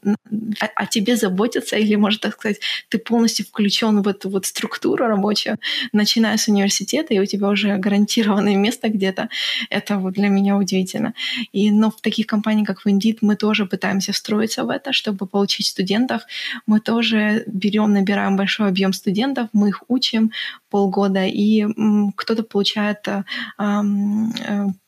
о 0.75 0.85
тебе 0.85 1.15
заботятся, 1.15 1.77
или, 1.77 1.95
можно 1.95 2.19
так 2.19 2.33
сказать, 2.33 2.59
ты 2.89 2.97
полностью 2.99 3.45
включен 3.45 4.01
в 4.01 4.07
эту 4.07 4.29
вот 4.29 4.45
структуру 4.45 5.05
рабочую, 5.07 5.57
начиная 5.91 6.37
с 6.37 6.47
университета, 6.51 7.13
и 7.13 7.19
у 7.19 7.25
тебя 7.25 7.47
уже 7.47 7.77
гарантированное 7.77 8.55
место 8.55 8.89
где-то. 8.89 9.29
Это 9.69 9.97
вот 9.97 10.13
для 10.13 10.29
меня 10.29 10.57
удивительно. 10.57 11.13
И, 11.51 11.71
но 11.71 11.89
в 11.89 12.01
таких 12.01 12.27
компаниях, 12.27 12.67
как 12.67 12.81
в 12.81 12.87
Indeed, 12.87 13.19
мы 13.21 13.35
тоже 13.35 13.65
пытаемся 13.65 14.11
встроиться 14.11 14.63
в 14.63 14.69
это, 14.69 14.93
чтобы 14.93 15.27
получить 15.27 15.67
студентов. 15.67 16.21
Мы 16.67 16.79
тоже 16.79 17.43
берем, 17.47 17.93
набираем 17.93 18.35
большой 18.37 18.67
объем 18.67 18.93
студентов, 18.93 19.49
мы 19.53 19.69
их 19.69 19.83
учим 19.87 20.31
полгода, 20.69 21.25
и 21.25 21.65
кто-то 22.15 22.43
получает 22.43 23.07
э, 23.07 23.23
э, 23.57 23.63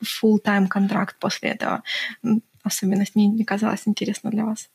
full-time 0.02 0.68
контракт 0.68 1.16
после 1.18 1.50
этого. 1.50 1.82
Особенность 2.62 3.14
мне 3.14 3.26
не 3.26 3.44
казалась 3.44 3.82
интересна 3.86 4.30
для 4.30 4.44
вас. 4.44 4.70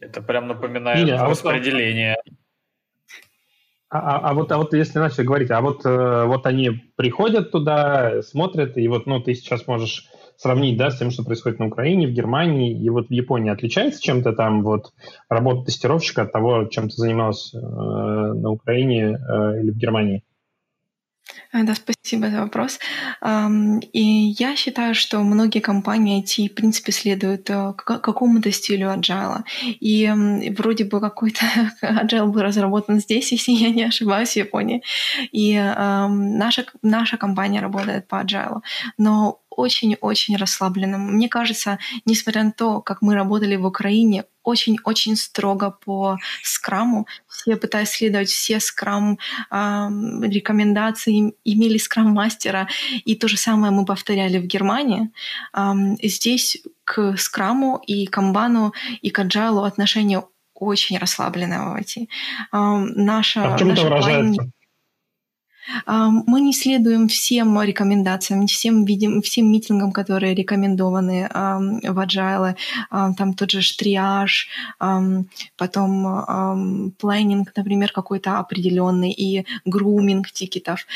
Это 0.00 0.22
прям 0.22 0.48
напоминает 0.48 0.98
Или, 1.00 1.10
а 1.10 1.28
распределение. 1.28 2.16
Вот 2.24 2.41
а, 3.92 3.98
а, 3.98 4.30
а, 4.30 4.34
вот, 4.34 4.50
а 4.50 4.56
вот 4.56 4.72
если 4.72 4.98
начали 4.98 5.26
говорить, 5.26 5.50
а 5.50 5.60
вот, 5.60 5.84
э, 5.84 6.24
вот 6.24 6.46
они 6.46 6.70
приходят 6.96 7.50
туда, 7.50 8.22
смотрят, 8.22 8.78
и 8.78 8.88
вот 8.88 9.04
ну, 9.04 9.20
ты 9.20 9.34
сейчас 9.34 9.66
можешь 9.66 10.08
сравнить 10.38 10.78
да, 10.78 10.90
с 10.90 10.98
тем, 10.98 11.10
что 11.10 11.24
происходит 11.24 11.58
на 11.58 11.66
Украине, 11.66 12.06
в 12.06 12.12
Германии, 12.12 12.72
и 12.72 12.88
вот 12.88 13.08
в 13.08 13.10
Японии 13.10 13.50
отличается 13.50 14.00
чем-то 14.00 14.32
там 14.32 14.62
вот 14.62 14.94
работа 15.28 15.66
тестировщика 15.66 16.22
от 16.22 16.32
того, 16.32 16.64
чем 16.70 16.88
ты 16.88 16.94
занимался 16.96 17.58
э, 17.58 17.60
на 17.60 18.50
Украине 18.50 19.18
э, 19.18 19.60
или 19.60 19.70
в 19.70 19.76
Германии? 19.76 20.24
Э, 21.52 21.62
да, 21.64 21.74
спасибо 21.74 22.30
за 22.30 22.40
вопрос. 22.40 22.78
И 23.92 24.34
я 24.38 24.56
считаю, 24.56 24.94
что 24.94 25.20
многие 25.20 25.60
компании 25.60 26.22
IT, 26.22 26.48
в 26.48 26.54
принципе, 26.54 26.92
следуют 26.92 27.50
э, 27.50 27.74
какому-то 27.76 28.50
стилю 28.52 28.88
agile. 28.88 29.42
И 29.80 30.10
вроде 30.56 30.84
бы 30.84 31.00
какой-то 31.00 31.44
agile 31.82 32.26
был 32.26 32.42
разработан 32.42 33.00
здесь, 33.00 33.32
если 33.36 33.52
я 33.52 33.70
не 33.70 33.84
ошибаюсь, 33.84 34.32
в 34.32 34.36
Японии. 34.36 34.82
И 35.32 35.54
наша, 35.54 36.64
наша 36.82 37.16
компания 37.16 37.60
работает 37.60 38.08
по 38.08 38.22
agile. 38.22 38.60
Но 38.98 39.41
очень-очень 39.56 40.36
расслабленным. 40.36 41.14
Мне 41.14 41.28
кажется, 41.28 41.78
несмотря 42.04 42.44
на 42.44 42.52
то, 42.52 42.80
как 42.80 43.02
мы 43.02 43.14
работали 43.14 43.56
в 43.56 43.66
Украине, 43.66 44.24
очень-очень 44.42 45.16
строго 45.16 45.70
по 45.70 46.18
скраму. 46.42 47.06
Все 47.28 47.56
пытаясь 47.56 47.90
следовать 47.90 48.28
все 48.28 48.60
скрам 48.60 49.18
э, 49.50 49.56
рекомендации, 50.22 51.34
имели 51.44 51.78
скрам-мастера. 51.78 52.68
И 53.04 53.14
то 53.14 53.28
же 53.28 53.36
самое 53.36 53.72
мы 53.72 53.84
повторяли 53.84 54.38
в 54.38 54.46
Германии. 54.46 55.10
Э, 55.54 55.72
здесь 56.02 56.62
к 56.84 57.16
скраму 57.16 57.80
и 57.86 58.06
камбану 58.06 58.72
и 59.00 59.10
к 59.10 59.18
аджалу 59.18 59.62
отношение 59.62 60.24
очень 60.54 60.98
расслабленное 60.98 61.60
в 61.60 61.80
IT. 61.80 62.08
Э, 62.52 62.84
наша, 62.96 63.44
а 63.44 63.56
в 63.56 63.58
чем 63.58 63.70
это 63.70 63.82
выражается? 63.82 64.42
План... 64.42 64.52
Мы 65.86 66.40
не 66.40 66.52
следуем 66.52 67.08
всем 67.08 67.60
рекомендациям, 67.62 68.46
всем, 68.46 68.84
видим, 68.84 69.22
всем 69.22 69.50
митингам, 69.50 69.92
которые 69.92 70.34
рекомендованы 70.34 71.28
в 71.28 71.98
Agile. 71.98 72.56
Там 72.90 73.34
тот 73.34 73.50
же 73.50 73.60
триаж, 73.76 74.48
потом 75.56 76.92
планинг, 76.98 77.52
например, 77.56 77.92
какой-то 77.92 78.38
определенный, 78.38 79.12
и 79.12 79.46
груминг 79.64 80.30
тикетов 80.30 80.86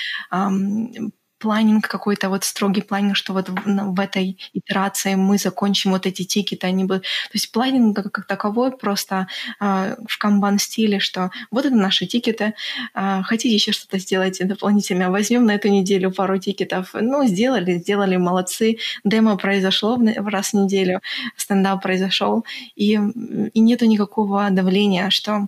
планинг 1.39 1.89
какой-то, 1.89 2.29
вот 2.29 2.45
строгий 2.45 2.83
планинг, 2.83 3.17
что 3.17 3.33
вот 3.33 3.49
в, 3.49 3.55
в 3.65 4.01
этой 4.01 4.39
итерации 4.53 5.15
мы 5.15 5.39
закончим 5.39 5.93
вот 5.93 6.07
эти 6.07 6.25
тикеты, 6.25 6.67
они 6.67 6.85
бы... 6.85 6.99
То 7.01 7.35
есть 7.35 7.53
планинг 7.53 7.97
как, 7.97 8.27
таковой 8.27 8.77
просто 8.77 9.27
э, 9.61 9.97
в 10.09 10.19
камбан-стиле, 10.19 11.01
что 11.01 11.31
вот 11.51 11.67
это 11.67 11.77
наши 11.77 12.07
тикеты, 12.07 12.55
э, 12.95 13.23
хотите 13.25 13.55
еще 13.55 13.73
что-то 13.73 13.99
сделать 13.99 14.39
дополнительно, 14.47 15.11
возьмем 15.11 15.45
на 15.47 15.55
эту 15.55 15.69
неделю 15.69 16.11
пару 16.11 16.39
тикетов. 16.39 16.91
Ну, 16.95 17.27
сделали, 17.27 17.79
сделали, 17.79 18.17
молодцы. 18.17 18.79
Демо 19.05 19.37
произошло 19.37 19.97
в 19.97 20.29
раз 20.29 20.53
в 20.53 20.55
неделю, 20.55 21.01
стендап 21.37 21.83
произошел, 21.83 22.45
и, 22.75 22.93
и 22.93 23.61
нету 23.61 23.87
никакого 23.87 24.49
давления, 24.51 25.11
что 25.11 25.47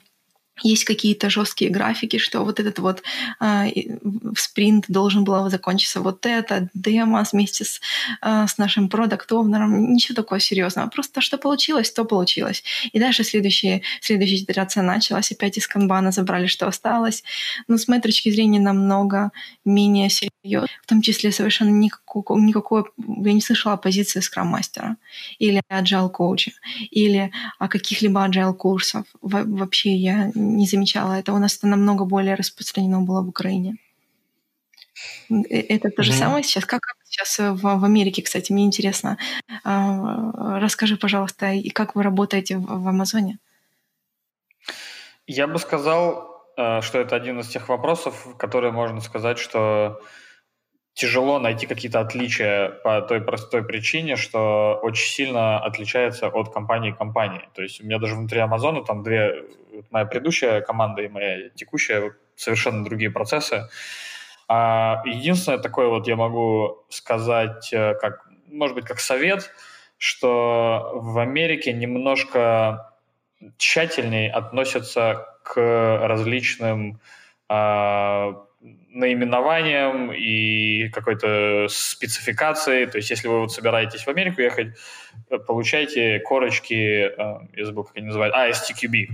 есть 0.62 0.84
какие-то 0.84 1.30
жесткие 1.30 1.70
графики, 1.70 2.18
что 2.18 2.44
вот 2.44 2.60
этот 2.60 2.78
вот 2.78 3.02
э, 3.40 3.66
спринт 4.36 4.84
должен 4.88 5.24
был 5.24 5.50
закончиться 5.50 6.00
вот 6.00 6.26
это, 6.26 6.68
демо 6.74 7.24
вместе 7.32 7.64
с, 7.64 7.80
э, 8.22 8.46
с 8.46 8.58
нашим 8.58 8.88
продукт 8.88 9.30
овнером 9.32 9.92
ничего 9.92 10.16
такого 10.16 10.40
серьезного. 10.40 10.88
Просто 10.88 11.20
что 11.20 11.38
получилось, 11.38 11.90
то 11.90 12.04
получилось. 12.04 12.62
И 12.92 12.98
дальше 12.98 13.24
следующая, 13.24 13.82
следующая 14.00 14.36
итерация 14.36 14.82
началась, 14.82 15.32
опять 15.32 15.58
из 15.58 15.66
канбана 15.66 16.12
забрали, 16.12 16.46
что 16.46 16.66
осталось. 16.66 17.24
Но 17.68 17.78
с 17.78 17.88
моей 17.88 18.02
точки 18.02 18.30
зрения 18.30 18.60
намного 18.60 19.30
менее 19.64 20.08
серьезно, 20.10 20.27
в 20.44 20.86
том 20.86 21.02
числе 21.02 21.32
совершенно 21.32 21.70
никакого, 21.70 22.38
никакой, 22.38 22.84
я 22.96 23.32
не 23.32 23.40
слышала 23.40 23.76
позиции 23.76 24.20
скрам-мастера 24.20 24.96
или 25.38 25.60
agile 25.70 26.10
коуча 26.10 26.52
или 26.90 27.32
о 27.58 27.68
каких-либо 27.68 28.24
agile 28.26 28.54
курсов. 28.54 29.04
Вообще 29.20 29.94
я 29.94 30.30
не 30.34 30.66
замечала 30.66 31.14
это. 31.14 31.32
У 31.32 31.38
нас 31.38 31.56
это 31.56 31.66
намного 31.66 32.04
более 32.04 32.34
распространено 32.34 33.00
было 33.02 33.22
в 33.22 33.28
Украине. 33.28 33.76
Э, 35.30 35.34
это 35.50 35.90
то 35.90 36.02
же 36.02 36.12
mm-hmm. 36.12 36.18
самое 36.18 36.44
сейчас. 36.44 36.64
Как 36.64 36.82
сейчас 37.04 37.38
в, 37.38 37.60
в 37.60 37.84
Америке, 37.84 38.22
кстати, 38.22 38.52
мне 38.52 38.64
интересно. 38.64 39.18
А, 39.64 40.60
расскажи, 40.60 40.96
пожалуйста, 40.96 41.52
и 41.52 41.70
как 41.70 41.94
вы 41.94 42.02
работаете 42.02 42.58
в, 42.58 42.64
в 42.64 42.88
Амазоне? 42.88 43.38
Я 45.26 45.46
бы 45.46 45.58
сказал, 45.58 46.44
э, 46.56 46.80
что 46.80 46.98
это 46.98 47.16
один 47.16 47.40
из 47.40 47.48
тех 47.48 47.68
вопросов, 47.68 48.36
которые 48.38 48.72
можно 48.72 49.00
сказать, 49.00 49.38
что 49.38 50.00
тяжело 50.98 51.38
найти 51.38 51.66
какие-то 51.66 52.00
отличия 52.00 52.70
по 52.70 53.00
той 53.02 53.20
простой 53.20 53.62
причине, 53.62 54.16
что 54.16 54.80
очень 54.82 55.06
сильно 55.06 55.60
отличается 55.60 56.26
от 56.26 56.52
компании 56.52 56.90
к 56.90 56.98
компании. 56.98 57.48
То 57.54 57.62
есть 57.62 57.80
у 57.80 57.84
меня 57.84 57.98
даже 57.98 58.16
внутри 58.16 58.40
Амазона 58.40 58.84
там 58.84 59.04
две, 59.04 59.44
моя 59.90 60.06
предыдущая 60.06 60.60
команда 60.60 61.02
и 61.02 61.08
моя 61.08 61.50
текущая 61.50 62.14
совершенно 62.34 62.84
другие 62.84 63.12
процессы. 63.12 63.68
А 64.48 65.04
единственное 65.06 65.60
такое 65.60 65.86
вот 65.86 66.08
я 66.08 66.16
могу 66.16 66.82
сказать, 66.88 67.72
э, 67.72 67.94
как, 67.94 68.26
может 68.48 68.74
быть, 68.74 68.84
как 68.84 68.98
совет, 68.98 69.52
что 69.98 70.90
в 70.94 71.16
Америке 71.20 71.72
немножко 71.72 72.92
тщательнее 73.56 74.32
относятся 74.32 75.28
к 75.44 75.60
различным 76.08 77.00
а, 77.48 78.47
наименованием 78.60 80.12
и 80.12 80.88
какой-то 80.88 81.66
спецификацией. 81.68 82.86
То 82.86 82.98
есть, 82.98 83.10
если 83.10 83.28
вы 83.28 83.40
вот 83.40 83.52
собираетесь 83.52 84.02
в 84.04 84.08
Америку 84.08 84.40
ехать, 84.40 84.74
получайте 85.46 86.20
корочки, 86.20 86.74
э, 86.74 87.48
я 87.56 87.64
забыл, 87.64 87.84
как 87.84 87.96
они 87.96 88.06
называют, 88.06 88.34
а, 88.34 88.48
STQB. 88.48 89.08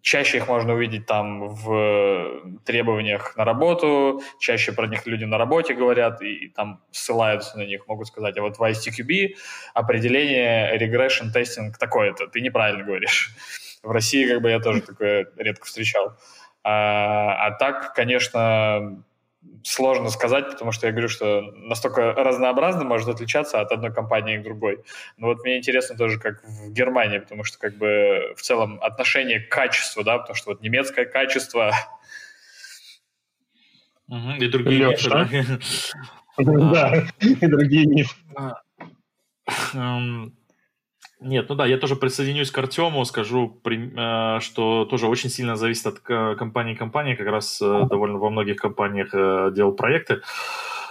Чаще 0.00 0.36
их 0.36 0.48
можно 0.48 0.74
увидеть 0.74 1.06
там 1.06 1.48
в 1.48 2.58
требованиях 2.66 3.36
на 3.36 3.44
работу, 3.44 4.22
чаще 4.38 4.72
про 4.72 4.86
них 4.86 5.06
люди 5.06 5.24
на 5.24 5.38
работе 5.38 5.72
говорят 5.72 6.20
и, 6.20 6.48
там 6.48 6.82
ссылаются 6.90 7.56
на 7.56 7.62
них, 7.62 7.88
могут 7.88 8.08
сказать, 8.08 8.36
а 8.36 8.42
вот 8.42 8.58
в 8.58 8.62
ISTQB 8.62 9.34
определение 9.72 10.76
regression 10.76 11.32
testing 11.34 11.72
такое-то, 11.78 12.26
ты 12.26 12.42
неправильно 12.42 12.84
говоришь. 12.84 13.34
В 13.82 13.90
России 13.90 14.26
как 14.26 14.42
бы 14.42 14.50
я 14.50 14.60
тоже 14.60 14.82
такое 14.82 15.26
редко 15.36 15.64
встречал. 15.64 16.18
А, 16.64 17.46
а 17.46 17.50
так, 17.52 17.94
конечно, 17.94 19.04
сложно 19.62 20.10
сказать, 20.10 20.50
потому 20.50 20.72
что 20.72 20.86
я 20.86 20.92
говорю, 20.92 21.08
что 21.08 21.42
настолько 21.56 22.12
разнообразно 22.12 22.84
может 22.84 23.08
отличаться 23.08 23.60
от 23.60 23.70
одной 23.72 23.92
компании 23.92 24.38
к 24.38 24.42
другой. 24.42 24.82
Но 25.16 25.28
вот 25.28 25.44
мне 25.44 25.58
интересно 25.58 25.96
тоже, 25.96 26.18
как 26.18 26.42
в 26.44 26.72
Германии, 26.72 27.18
потому 27.18 27.44
что 27.44 27.58
как 27.58 27.76
бы 27.76 28.34
в 28.36 28.42
целом 28.42 28.78
отношение 28.82 29.40
к 29.40 29.50
качеству, 29.50 30.02
да, 30.02 30.18
потому 30.18 30.34
что 30.34 30.50
вот 30.50 30.62
немецкое 30.62 31.04
качество... 31.04 31.72
И 34.08 34.48
другие 34.48 34.86
ниши, 34.86 35.10
да? 35.10 35.28
Да, 36.36 37.06
и 37.20 37.46
другие 37.46 37.86
ниши. 37.86 38.16
Нет, 41.20 41.48
ну 41.48 41.54
да, 41.54 41.66
я 41.66 41.78
тоже 41.78 41.96
присоединюсь 41.96 42.50
к 42.50 42.58
Артему, 42.58 43.04
скажу, 43.04 43.60
э, 43.64 44.40
что 44.40 44.84
тоже 44.84 45.06
очень 45.06 45.30
сильно 45.30 45.56
зависит 45.56 45.86
от 45.86 46.00
компании 46.00 46.74
компании, 46.74 47.14
как 47.14 47.28
раз 47.28 47.62
э, 47.62 47.86
довольно 47.88 48.18
во 48.18 48.30
многих 48.30 48.56
компаниях 48.56 49.10
э, 49.12 49.52
делал 49.54 49.72
проекты. 49.72 50.20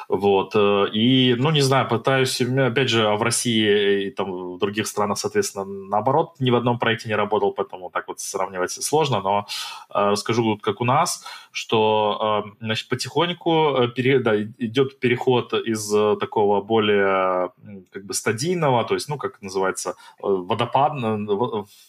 Вот. 0.09 0.55
Э, 0.55 0.87
и, 0.91 1.35
ну, 1.37 1.51
не 1.51 1.61
знаю, 1.61 1.87
пытаюсь, 1.87 2.41
опять 2.41 2.89
же, 2.89 3.07
а 3.07 3.15
в 3.15 3.21
России 3.21 4.07
и 4.07 4.11
там 4.11 4.55
в 4.55 4.59
других 4.59 4.87
странах, 4.87 5.17
соответственно, 5.17 5.65
наоборот, 5.65 6.35
ни 6.39 6.51
в 6.51 6.55
одном 6.55 6.79
проекте 6.79 7.09
не 7.09 7.15
работал, 7.15 7.53
поэтому 7.53 7.89
так 7.89 8.07
вот 8.07 8.19
сравнивать 8.19 8.71
сложно, 8.71 9.21
но 9.21 9.47
э, 9.89 10.09
расскажу, 10.11 10.57
как 10.61 10.81
у 10.81 10.85
нас, 10.85 11.25
что, 11.51 12.43
э, 12.45 12.65
значит, 12.65 12.89
потихоньку 12.89 13.87
пере, 13.95 14.19
да, 14.19 14.41
идет 14.41 14.99
переход 14.99 15.53
из 15.53 15.89
такого 16.19 16.61
более 16.61 17.51
как 17.91 18.05
бы 18.05 18.13
стадийного, 18.13 18.83
то 18.83 18.93
есть, 18.93 19.09
ну, 19.09 19.17
как 19.17 19.41
называется, 19.41 19.95
водопад, 20.19 20.93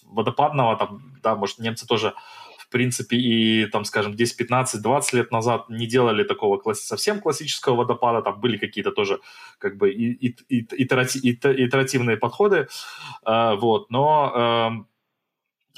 водопадного, 0.05 0.77
там, 0.77 1.03
да, 1.23 1.35
может, 1.35 1.59
немцы 1.59 1.87
тоже 1.87 2.15
принципе, 2.75 3.17
и 3.17 3.67
там, 3.67 3.85
скажем, 3.85 4.15
10, 4.15 4.37
15, 4.37 4.83
20 4.83 5.13
лет 5.13 5.31
назад 5.31 5.71
не 5.71 5.87
делали 5.87 6.25
такого 6.25 6.59
класс... 6.59 6.81
совсем 6.81 7.21
классического 7.21 7.77
водопада, 7.77 8.21
там 8.21 8.41
были 8.41 8.57
какие-то 8.57 8.91
тоже 8.91 9.21
как 9.59 9.77
бы 9.77 9.91
и, 9.93 10.29
и, 10.29 10.37
и, 10.49 10.63
итеративные 10.65 12.17
подходы, 12.17 12.67
э, 13.27 13.55
вот, 13.55 13.91
но 13.91 14.85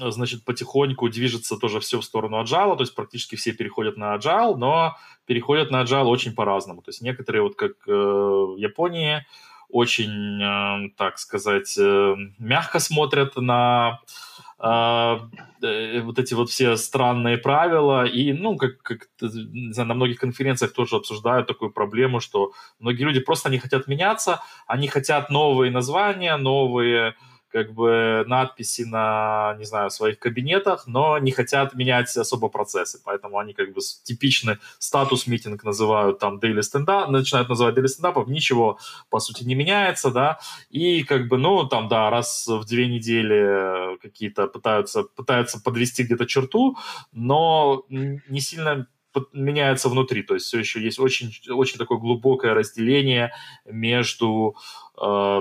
э, 0.00 0.10
значит, 0.10 0.44
потихоньку 0.46 1.10
движется 1.10 1.56
тоже 1.56 1.80
все 1.80 2.00
в 2.00 2.04
сторону 2.04 2.42
agile, 2.42 2.76
то 2.76 2.82
есть 2.82 2.94
практически 2.94 3.36
все 3.36 3.52
переходят 3.52 3.98
на 3.98 4.16
agile, 4.16 4.56
но 4.56 4.96
переходят 5.26 5.70
на 5.70 5.82
agile 5.82 6.06
очень 6.06 6.34
по-разному. 6.34 6.80
То 6.80 6.88
есть 6.88 7.02
некоторые, 7.02 7.42
вот 7.42 7.56
как 7.56 7.72
э, 7.86 7.92
в 7.92 8.56
Японии, 8.56 9.26
очень, 9.68 10.40
э, 10.42 10.90
так 10.96 11.18
сказать, 11.18 11.76
э, 11.78 12.14
мягко 12.38 12.78
смотрят 12.78 13.36
на 13.36 14.00
вот 14.58 16.18
эти 16.18 16.34
вот 16.34 16.50
все 16.50 16.76
странные 16.76 17.36
правила. 17.36 18.06
И, 18.06 18.32
ну, 18.32 18.56
как, 18.56 18.78
как 18.82 19.08
знаю, 19.20 19.88
на 19.88 19.94
многих 19.94 20.18
конференциях 20.18 20.72
тоже 20.72 20.96
обсуждают 20.96 21.46
такую 21.46 21.70
проблему, 21.70 22.20
что 22.20 22.52
многие 22.78 23.04
люди 23.04 23.20
просто 23.20 23.50
не 23.50 23.58
хотят 23.58 23.86
меняться, 23.86 24.40
они 24.66 24.88
хотят 24.88 25.30
новые 25.30 25.70
названия, 25.70 26.36
новые 26.36 27.14
как 27.56 27.72
бы 27.72 28.22
надписи 28.26 28.82
на, 28.82 29.56
не 29.58 29.64
знаю, 29.64 29.88
своих 29.88 30.18
кабинетах, 30.18 30.86
но 30.86 31.16
не 31.16 31.30
хотят 31.30 31.74
менять 31.74 32.14
особо 32.14 32.50
процессы, 32.50 33.00
поэтому 33.02 33.38
они 33.38 33.54
как 33.54 33.72
бы 33.72 33.80
типичный 34.02 34.58
статус-митинг 34.78 35.64
называют 35.64 36.18
там 36.18 36.38
daily 36.38 36.60
stand 36.60 37.06
начинают 37.06 37.48
называть 37.48 37.74
daily 37.74 37.88
стендапов, 37.88 38.28
ничего 38.28 38.78
по 39.08 39.20
сути 39.20 39.44
не 39.44 39.54
меняется, 39.54 40.10
да, 40.10 40.38
и 40.68 41.02
как 41.02 41.28
бы, 41.28 41.38
ну, 41.38 41.66
там, 41.66 41.88
да, 41.88 42.10
раз 42.10 42.46
в 42.46 42.66
две 42.66 42.88
недели 42.88 43.96
какие-то 44.02 44.48
пытаются, 44.48 45.04
пытаются 45.04 45.58
подвести 45.58 46.02
где-то 46.02 46.26
черту, 46.26 46.76
но 47.12 47.86
не 47.88 48.40
сильно 48.40 48.86
меняется 49.32 49.88
внутри, 49.88 50.22
то 50.22 50.34
есть 50.34 50.44
все 50.44 50.58
еще 50.58 50.82
есть 50.82 50.98
очень, 50.98 51.32
очень 51.50 51.78
такое 51.78 51.96
глубокое 51.96 52.52
разделение 52.52 53.32
между 53.64 54.56
э, 55.00 55.40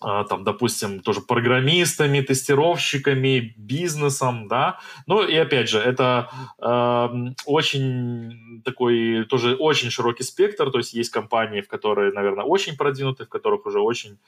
там, 0.00 0.44
допустим, 0.44 1.00
тоже 1.00 1.20
программистами, 1.20 2.20
тестировщиками, 2.20 3.54
бизнесом, 3.56 4.48
да. 4.48 4.78
Ну 5.06 5.26
и 5.26 5.34
опять 5.36 5.68
же, 5.68 5.78
это 5.78 6.30
э, 6.58 7.08
очень 7.46 8.62
такой, 8.64 9.24
тоже 9.24 9.56
очень 9.56 9.90
широкий 9.90 10.22
спектр, 10.22 10.70
то 10.70 10.78
есть 10.78 10.94
есть 10.94 11.10
компании, 11.10 11.60
в 11.60 11.68
которые, 11.68 12.12
наверное, 12.12 12.44
очень 12.44 12.76
продвинуты, 12.76 13.24
в 13.24 13.28
которых 13.28 13.66
уже 13.66 13.80
очень 13.80 14.18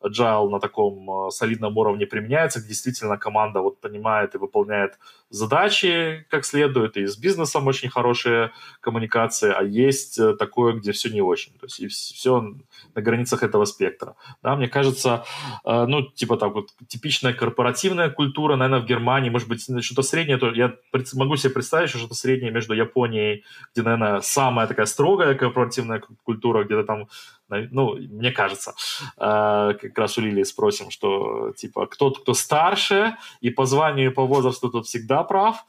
agile 0.00 0.48
на 0.48 0.60
таком 0.60 1.10
э, 1.10 1.30
солидном 1.30 1.76
уровне 1.76 2.06
применяется, 2.06 2.60
где 2.60 2.68
действительно 2.68 3.16
команда 3.18 3.60
вот 3.60 3.80
понимает 3.80 4.34
и 4.34 4.38
выполняет 4.38 4.98
задачи 5.30 6.26
как 6.30 6.44
следует, 6.44 6.96
и 6.96 7.06
с 7.06 7.16
бизнесом 7.16 7.66
очень 7.66 7.90
хорошие 7.90 8.52
коммуникации, 8.80 9.52
а 9.52 9.62
есть 9.62 10.18
э, 10.18 10.34
такое, 10.34 10.74
где 10.74 10.92
все 10.92 11.08
не 11.08 11.20
очень, 11.20 11.52
то 11.58 11.66
есть 11.66 11.80
и 11.80 11.88
все 11.88 12.54
на 12.94 13.02
границах 13.02 13.42
этого 13.42 13.64
спектра. 13.64 14.14
Да, 14.42 14.56
мне 14.56 14.68
кажется, 14.68 15.24
э, 15.64 15.86
ну, 15.86 16.02
типа 16.02 16.36
так 16.36 16.54
вот, 16.54 16.70
типичная 16.86 17.32
корпоративная 17.32 18.10
культура, 18.10 18.56
наверное, 18.56 18.84
в 18.84 18.86
Германии, 18.86 19.30
может 19.30 19.48
быть, 19.48 19.62
что-то 19.84 20.02
среднее, 20.02 20.38
то 20.38 20.52
я 20.52 20.74
могу 21.14 21.36
себе 21.36 21.52
представить, 21.52 21.90
что 21.90 21.98
что-то 21.98 22.14
среднее 22.14 22.52
между 22.52 22.74
Японией, 22.74 23.44
где, 23.72 23.82
наверное, 23.82 24.20
самая 24.20 24.66
такая 24.66 24.86
строгая 24.86 25.34
корпоративная 25.34 26.02
культура, 26.24 26.64
где-то 26.64 26.84
там 26.84 27.08
ну, 27.48 27.94
мне 27.96 28.30
кажется, 28.30 28.74
э, 29.16 29.74
как 29.80 29.98
раз 29.98 30.18
у 30.18 30.20
Лилии 30.20 30.44
спросим, 30.44 30.90
что, 30.90 31.52
типа, 31.56 31.86
кто-то, 31.86 32.20
кто 32.20 32.34
старше, 32.34 33.16
и 33.40 33.50
по 33.50 33.66
званию, 33.66 34.10
и 34.10 34.14
по 34.14 34.26
возрасту 34.26 34.70
тут 34.70 34.86
всегда 34.86 35.22
прав, 35.24 35.64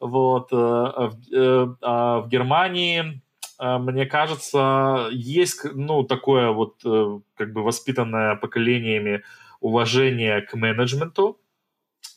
вот, 0.00 0.52
э, 0.52 0.56
а, 0.56 1.10
э, 1.32 1.66
а 1.82 2.20
в 2.20 2.28
Германии 2.28 3.22
мне 3.58 4.04
кажется, 4.04 5.08
есть, 5.12 5.64
ну, 5.72 6.02
такое 6.02 6.50
вот, 6.50 6.74
как 6.82 7.54
бы 7.54 7.62
воспитанное 7.62 8.36
поколениями 8.36 9.22
уважение 9.60 10.42
к 10.42 10.52
менеджменту, 10.52 11.38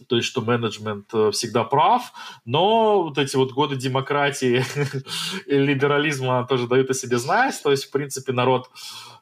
то 0.07 0.15
есть 0.15 0.27
что 0.27 0.41
менеджмент 0.41 1.09
э, 1.13 1.31
всегда 1.31 1.63
прав, 1.63 2.13
но 2.45 3.03
вот 3.03 3.17
эти 3.17 3.35
вот 3.35 3.51
годы 3.51 3.75
демократии 3.75 4.63
и 5.45 5.57
либерализма 5.57 6.45
тоже 6.47 6.67
дают 6.67 6.89
о 6.89 6.93
себе 6.93 7.17
знать, 7.17 7.59
то 7.61 7.71
есть, 7.71 7.85
в 7.85 7.91
принципе, 7.91 8.31
народ 8.31 8.69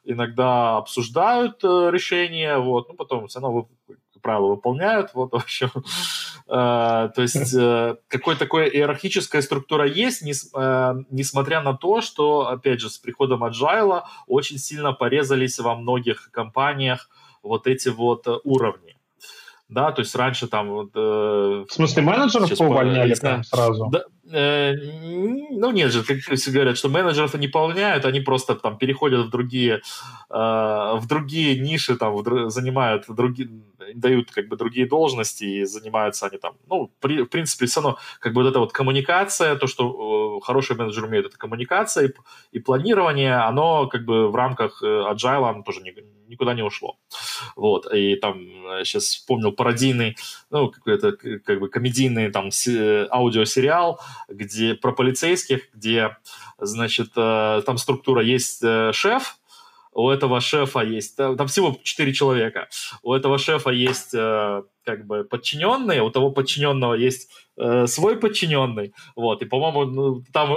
иногда 0.04 0.76
обсуждают 0.76 1.62
э, 1.64 1.90
решения, 1.90 2.58
вот, 2.58 2.88
ну, 2.88 2.94
потом 2.94 3.26
все 3.26 3.40
равно 3.40 3.68
как 3.86 4.22
правило, 4.22 4.48
выполняют, 4.48 5.10
вот, 5.14 5.32
в 5.32 5.36
общем, 5.36 5.70
э, 5.74 5.80
то 6.48 7.22
есть 7.22 7.54
какой 8.08 8.36
такой 8.36 8.68
иерархическая 8.68 9.42
структура 9.42 9.86
есть, 9.86 10.22
несмотря 10.22 11.60
на 11.60 11.74
то, 11.74 12.00
что, 12.00 12.48
опять 12.48 12.80
же, 12.80 12.90
с 12.90 12.98
приходом 12.98 13.44
Agile 13.44 14.02
очень 14.26 14.58
сильно 14.58 14.92
порезались 14.92 15.58
во 15.58 15.74
многих 15.74 16.30
компаниях 16.30 17.08
вот 17.42 17.66
эти 17.66 17.88
вот 17.88 18.26
уровни 18.44 18.97
да, 19.68 19.92
то 19.92 20.00
есть 20.00 20.14
раньше 20.14 20.46
там... 20.46 20.70
Вот, 20.70 20.90
э, 20.94 20.98
в 20.98 21.70
смысле 21.70 22.02
менеджеров 22.02 22.50
увольняли 22.60 23.14
прям 23.14 23.44
сразу? 23.44 23.88
Да, 23.90 24.04
ну 24.30 25.70
нет 25.70 25.92
же, 25.92 26.04
как 26.04 26.18
все 26.18 26.50
говорят, 26.50 26.76
что 26.76 26.88
менеджеров 26.88 27.34
не 27.34 27.48
полняют, 27.48 28.04
они 28.04 28.20
просто 28.20 28.54
там 28.54 28.76
переходят 28.76 29.26
в 29.26 29.30
другие, 29.30 29.80
э, 30.30 30.34
в 30.34 31.04
другие 31.08 31.58
ниши, 31.58 31.96
там 31.96 32.14
занимают 32.50 33.04
другие, 33.08 33.48
дают 33.94 34.30
как 34.30 34.48
бы 34.48 34.56
другие 34.56 34.86
должности 34.86 35.44
и 35.44 35.64
занимаются 35.64 36.26
они 36.26 36.38
там, 36.38 36.54
ну, 36.68 36.90
при, 37.00 37.22
в 37.22 37.26
принципе, 37.26 37.66
все 37.66 37.80
равно 37.80 37.98
как 38.20 38.34
бы 38.34 38.42
вот 38.42 38.50
эта 38.50 38.58
вот 38.58 38.72
коммуникация, 38.72 39.56
то, 39.56 39.66
что 39.66 40.38
э, 40.38 40.44
хороший 40.44 40.76
менеджер 40.76 41.04
умеет, 41.04 41.26
это 41.26 41.38
коммуникация 41.38 42.08
и, 42.08 42.12
и 42.52 42.58
планирование, 42.58 43.36
оно 43.36 43.86
как 43.86 44.04
бы 44.04 44.30
в 44.30 44.34
рамках 44.34 44.82
э, 44.82 44.86
agile 44.86 45.48
оно 45.48 45.62
тоже 45.62 45.80
не, 45.80 45.94
никуда 46.28 46.54
не 46.54 46.62
ушло. 46.62 46.98
Вот, 47.56 47.92
и 47.92 48.16
там 48.16 48.38
сейчас 48.84 49.04
э, 49.04 49.18
вспомнил 49.18 49.52
пародийный, 49.52 50.16
ну, 50.50 50.68
какой-то 50.70 51.12
как 51.12 51.60
бы 51.60 51.68
комедийный 51.68 52.30
там 52.30 52.50
аудиосериал, 53.10 54.00
где 54.28 54.74
про 54.74 54.92
полицейских, 54.92 55.72
где, 55.74 56.16
значит, 56.58 57.12
там 57.14 57.78
структура 57.78 58.22
есть 58.22 58.62
шеф, 58.92 59.36
у 59.92 60.10
этого 60.10 60.40
шефа 60.40 60.80
есть, 60.80 61.16
там 61.16 61.46
всего 61.46 61.78
четыре 61.82 62.12
человека, 62.12 62.68
у 63.02 63.14
этого 63.14 63.38
шефа 63.38 63.70
есть 63.70 64.14
как 64.88 65.04
бы 65.04 65.22
подчиненные, 65.22 66.02
у 66.02 66.10
того 66.10 66.30
подчиненного 66.30 66.94
есть 66.94 67.30
э, 67.58 67.86
свой 67.86 68.16
подчиненный, 68.16 68.94
вот, 69.16 69.42
и, 69.42 69.44
по-моему, 69.44 69.84
ну, 69.84 70.22
там, 70.32 70.48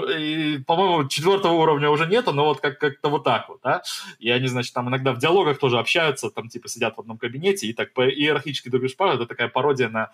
по-моему, 0.65 1.09
четвертого 1.09 1.51
уровня 1.51 1.89
уже 1.89 2.07
нету, 2.07 2.31
но 2.31 2.45
вот 2.45 2.61
как- 2.61 2.79
как-то 2.79 3.09
вот 3.09 3.25
так 3.25 3.49
вот, 3.49 3.59
да, 3.61 3.81
и 4.19 4.29
они, 4.29 4.47
значит, 4.47 4.73
там 4.73 4.87
иногда 4.87 5.11
в 5.11 5.17
диалогах 5.17 5.59
тоже 5.59 5.79
общаются, 5.79 6.29
там, 6.29 6.47
типа, 6.47 6.69
сидят 6.69 6.95
в 6.95 7.01
одном 7.01 7.17
кабинете, 7.17 7.67
и 7.67 7.73
так 7.73 7.93
по 7.93 8.07
иерархически 8.07 8.69
друг 8.69 8.83
друга 8.83 9.13
это 9.13 9.25
такая 9.25 9.49
пародия 9.49 9.89
на 9.89 10.11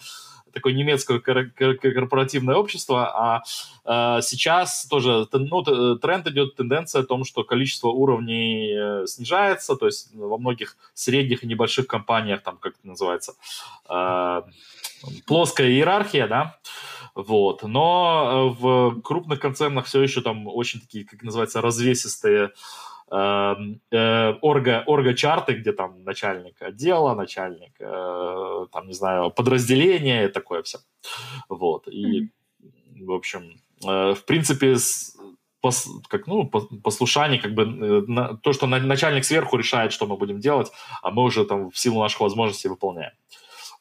такое 0.54 0.74
немецкое 0.74 1.20
корпоративное 1.20 2.56
общество, 2.56 3.12
а 3.14 3.44
э, 3.86 4.22
сейчас 4.24 4.88
тоже 4.88 5.28
ну, 5.32 5.98
тренд 5.98 6.28
идет, 6.28 6.56
тенденция 6.56 7.02
о 7.02 7.06
том, 7.06 7.24
что 7.26 7.44
количество 7.44 7.90
уровней 7.90 8.74
э, 9.04 9.06
снижается, 9.06 9.76
то 9.76 9.86
есть 9.86 10.16
во 10.16 10.38
многих 10.38 10.76
средних 10.96 11.44
и 11.44 11.48
небольших 11.48 11.86
компаниях, 11.86 12.42
там, 12.42 12.58
как 12.58 12.74
это 12.80 12.88
называется, 12.88 13.34
Э, 13.90 14.07
плоская 15.26 15.70
иерархия, 15.70 16.28
да, 16.28 16.58
вот. 17.18 17.64
Но 17.64 18.54
э, 18.56 18.62
в 18.62 19.02
крупных 19.02 19.40
концернах 19.40 19.86
все 19.86 20.04
еще 20.04 20.22
там 20.22 20.48
очень 20.48 20.80
такие, 20.80 21.04
как 21.04 21.24
называется, 21.24 21.62
развесистые 21.62 22.52
э, 23.12 23.56
э, 23.92 24.34
орго, 24.42 24.84
орго-чарты, 24.86 25.54
где 25.54 25.72
там 25.72 26.04
начальник 26.04 26.62
отдела, 26.62 27.16
начальник, 27.16 27.72
э, 27.80 28.66
там, 28.72 28.88
не 28.88 28.94
знаю, 28.94 29.32
подразделения 29.32 30.26
и 30.26 30.32
такое 30.32 30.62
все. 30.62 30.78
Вот. 31.50 31.88
И, 31.88 32.30
в 33.02 33.12
общем, 33.12 33.62
э, 33.84 34.14
в 34.14 34.24
принципе, 34.26 34.78
с, 34.78 35.18
пос, 35.60 35.88
как, 36.10 36.28
ну, 36.28 36.46
послушание, 36.48 37.40
как 37.40 37.56
бы 37.56 37.64
э, 37.64 38.02
на, 38.08 38.38
то, 38.38 38.54
что 38.54 38.68
начальник 38.68 39.26
сверху 39.26 39.58
решает, 39.58 39.92
что 39.92 40.06
мы 40.06 40.18
будем 40.18 40.40
делать, 40.40 40.72
а 41.02 41.10
мы 41.10 41.24
уже 41.24 41.46
там 41.46 41.72
в 41.72 41.80
силу 41.80 42.00
наших 42.00 42.22
возможностей 42.22 42.70
выполняем. 42.70 43.14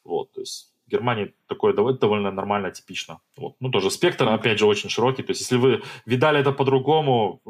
Вот, 0.07 0.31
то 0.31 0.39
есть 0.39 0.73
в 0.87 0.89
Германии 0.89 1.35
такое 1.47 1.73
довольно, 1.73 2.31
нормально, 2.31 2.71
типично. 2.71 3.19
Вот. 3.35 3.55
Ну, 3.59 3.69
тоже 3.69 3.91
спектр, 3.91 4.27
опять 4.27 4.57
же, 4.57 4.65
очень 4.65 4.89
широкий. 4.89 5.21
То 5.21 5.31
есть 5.31 5.41
если 5.41 5.57
вы 5.57 5.83
видали 6.05 6.39
это 6.39 6.53
по-другому, 6.53 7.41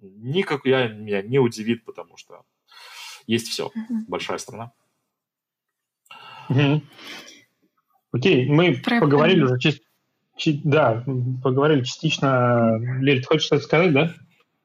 никак 0.00 0.64
я, 0.64 0.88
меня 0.88 1.20
не 1.22 1.38
удивит, 1.38 1.84
потому 1.84 2.16
что 2.16 2.44
есть 3.26 3.48
все. 3.48 3.66
Mm-hmm. 3.66 4.04
Большая 4.08 4.38
страна. 4.38 4.72
Mm-hmm. 6.48 6.80
Окей, 8.12 8.48
мы 8.48 8.74
Про 8.76 9.00
поговорили 9.00 9.42
уже 9.42 9.58
да, 10.64 11.04
поговорили 11.42 11.82
частично. 11.82 12.78
Лиль, 13.00 13.20
ты 13.20 13.26
хочешь 13.26 13.46
что-то 13.46 13.64
сказать, 13.64 13.92
да? 13.92 14.14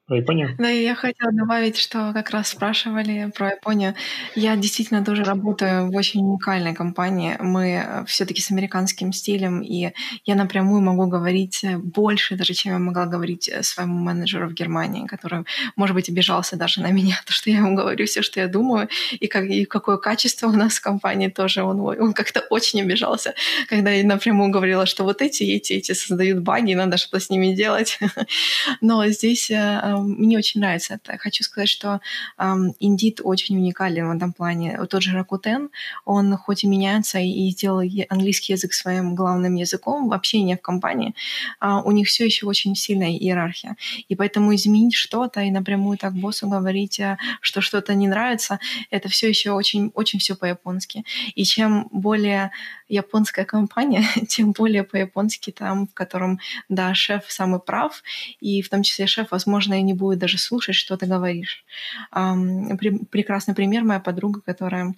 Про 0.06 0.18
Японию? 0.18 0.54
Да, 0.58 0.68
я 0.68 0.96
хотела 0.96 1.32
добавить, 1.32 1.78
что 1.78 2.12
как 2.14 2.32
раз 2.32 2.50
спрашивали 2.50 3.32
про 3.34 3.52
Японию. 3.52 3.96
Я 4.36 4.58
действительно 4.58 5.04
тоже 5.06 5.24
работаю 5.24 5.90
в 5.90 5.96
очень 5.96 6.20
уникальной 6.20 6.76
компании. 6.76 7.38
Мы 7.40 8.04
все 8.06 8.26
таки 8.26 8.42
с 8.42 8.52
американским 8.52 9.14
стилем, 9.14 9.62
и 9.62 9.94
я 10.26 10.36
напрямую 10.36 10.82
могу 10.82 11.08
говорить 11.08 11.64
больше, 11.78 12.36
даже 12.36 12.54
чем 12.54 12.74
я 12.74 12.80
могла 12.80 13.06
говорить 13.06 13.50
своему 13.62 13.98
менеджеру 13.98 14.50
в 14.50 14.54
Германии, 14.54 15.08
который, 15.08 15.46
может 15.78 15.96
быть, 15.96 16.10
обижался 16.10 16.58
даже 16.58 16.82
на 16.82 16.92
меня, 16.92 17.16
то, 17.26 17.32
что 17.32 17.50
я 17.50 17.60
ему 17.60 17.74
говорю 17.74 18.06
все, 18.06 18.22
что 18.24 18.42
я 18.42 18.48
думаю, 18.50 18.90
и, 19.14 19.28
как, 19.28 19.46
и 19.46 19.64
какое 19.64 19.96
качество 19.96 20.48
у 20.48 20.52
нас 20.52 20.80
в 20.80 20.82
компании 20.82 21.30
тоже. 21.30 21.64
Он, 21.64 21.80
он 21.80 22.12
как-то 22.12 22.42
очень 22.50 22.82
обижался, 22.82 23.36
когда 23.70 23.92
я 23.92 24.06
напрямую 24.06 24.52
говорила, 24.52 24.86
что 24.86 25.06
вот 25.06 25.22
эти, 25.22 25.44
эти, 25.44 25.72
эти 25.72 25.94
создают 25.94 26.40
баги, 26.44 26.74
надо 26.74 26.98
что-то 26.98 27.22
с 27.22 27.30
ними 27.30 27.56
делать. 27.56 28.00
Но 28.82 29.08
здесь 29.08 29.50
э, 29.50 29.93
мне 30.02 30.38
очень 30.38 30.62
нравится 30.62 30.96
это. 30.96 31.18
Хочу 31.18 31.44
сказать, 31.44 31.70
что 31.70 32.02
Indeed 32.40 33.22
очень 33.22 33.58
уникален 33.58 34.10
в 34.10 34.16
этом 34.16 34.34
плане. 34.34 34.80
Тот 34.90 35.04
же 35.04 35.18
Rakuten, 35.18 35.70
он 36.06 36.36
хоть 36.38 36.64
и 36.64 36.68
меняется 36.68 37.20
и 37.20 37.50
сделал 37.50 37.82
английский 38.10 38.54
язык 38.54 38.74
своим 38.74 39.16
главным 39.16 39.56
языком 39.56 40.10
в 40.10 40.14
общении 40.14 40.56
в 40.56 40.62
компании, 40.62 41.14
а, 41.60 41.82
у 41.82 41.92
них 41.92 42.08
все 42.08 42.26
еще 42.26 42.46
очень 42.46 42.76
сильная 42.76 43.12
иерархия. 43.12 43.76
И 44.10 44.16
поэтому 44.16 44.54
изменить 44.56 44.96
что-то 44.96 45.42
и 45.42 45.52
напрямую 45.52 45.98
так 45.98 46.14
боссу 46.14 46.48
говорить, 46.48 47.00
э, 47.00 47.18
что 47.42 47.62
что-то 47.62 47.94
не 47.94 48.08
нравится, 48.08 48.60
это 48.92 49.10
все 49.10 49.28
еще 49.30 49.52
очень, 49.52 49.92
очень 49.94 50.20
все 50.20 50.36
по-японски. 50.36 51.04
И 51.36 51.44
чем 51.44 51.88
более 51.92 52.52
японская 52.88 53.46
компания, 53.46 54.04
тем 54.28 54.52
более 54.52 54.84
по-японски 54.84 55.52
там, 55.52 55.88
в 55.88 55.94
котором, 55.94 56.40
да, 56.70 56.94
шеф 56.94 57.26
самый 57.28 57.60
прав, 57.60 58.04
и 58.40 58.62
в 58.62 58.70
том 58.70 58.84
числе 58.84 59.08
шеф, 59.08 59.28
возможно, 59.32 59.82
не 59.84 59.94
будет 59.94 60.20
даже 60.20 60.38
слушать, 60.38 60.76
что 60.76 60.98
ты 60.98 61.06
говоришь. 61.06 61.66
Прекрасный 62.12 63.54
пример 63.54 63.84
моя 63.84 64.00
подруга, 64.00 64.42
которая 64.42 64.96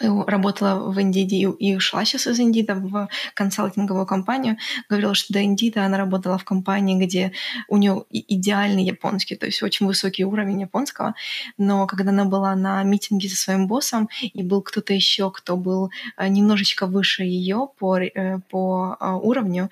работала 0.00 0.90
в 0.90 0.98
Indeed 0.98 1.56
и 1.58 1.76
ушла 1.76 2.04
сейчас 2.04 2.26
из 2.26 2.40
Indeed 2.40 2.74
в 2.74 3.08
консалтинговую 3.34 4.06
компанию, 4.06 4.56
говорила, 4.88 5.14
что 5.14 5.32
до 5.32 5.40
Indeed 5.42 5.78
она 5.78 5.98
работала 5.98 6.38
в 6.38 6.44
компании, 6.44 7.04
где 7.04 7.32
у 7.68 7.76
нее 7.76 8.04
идеальный 8.10 8.84
японский, 8.84 9.36
то 9.36 9.46
есть 9.46 9.62
очень 9.62 9.86
высокий 9.86 10.24
уровень 10.24 10.62
японского, 10.62 11.14
но 11.58 11.86
когда 11.86 12.10
она 12.10 12.24
была 12.24 12.54
на 12.54 12.82
митинге 12.82 13.28
со 13.28 13.36
своим 13.36 13.66
боссом, 13.66 14.08
и 14.22 14.42
был 14.42 14.62
кто-то 14.62 14.92
еще, 14.92 15.30
кто 15.30 15.56
был 15.56 15.90
э, 16.16 16.28
немножечко 16.28 16.86
выше 16.86 17.24
ее 17.24 17.68
по, 17.78 17.98
э, 17.98 18.38
по 18.50 18.96
э, 18.98 19.10
уровню 19.10 19.70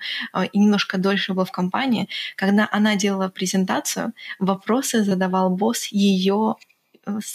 и 0.51 0.59
немножко 0.59 0.97
дольше 0.97 1.33
был 1.33 1.45
в 1.45 1.51
компании, 1.51 2.07
когда 2.35 2.67
она 2.71 2.95
делала 2.95 3.29
презентацию, 3.29 4.13
вопросы 4.39 5.03
задавал 5.03 5.49
босс 5.49 5.87
ее 5.87 6.55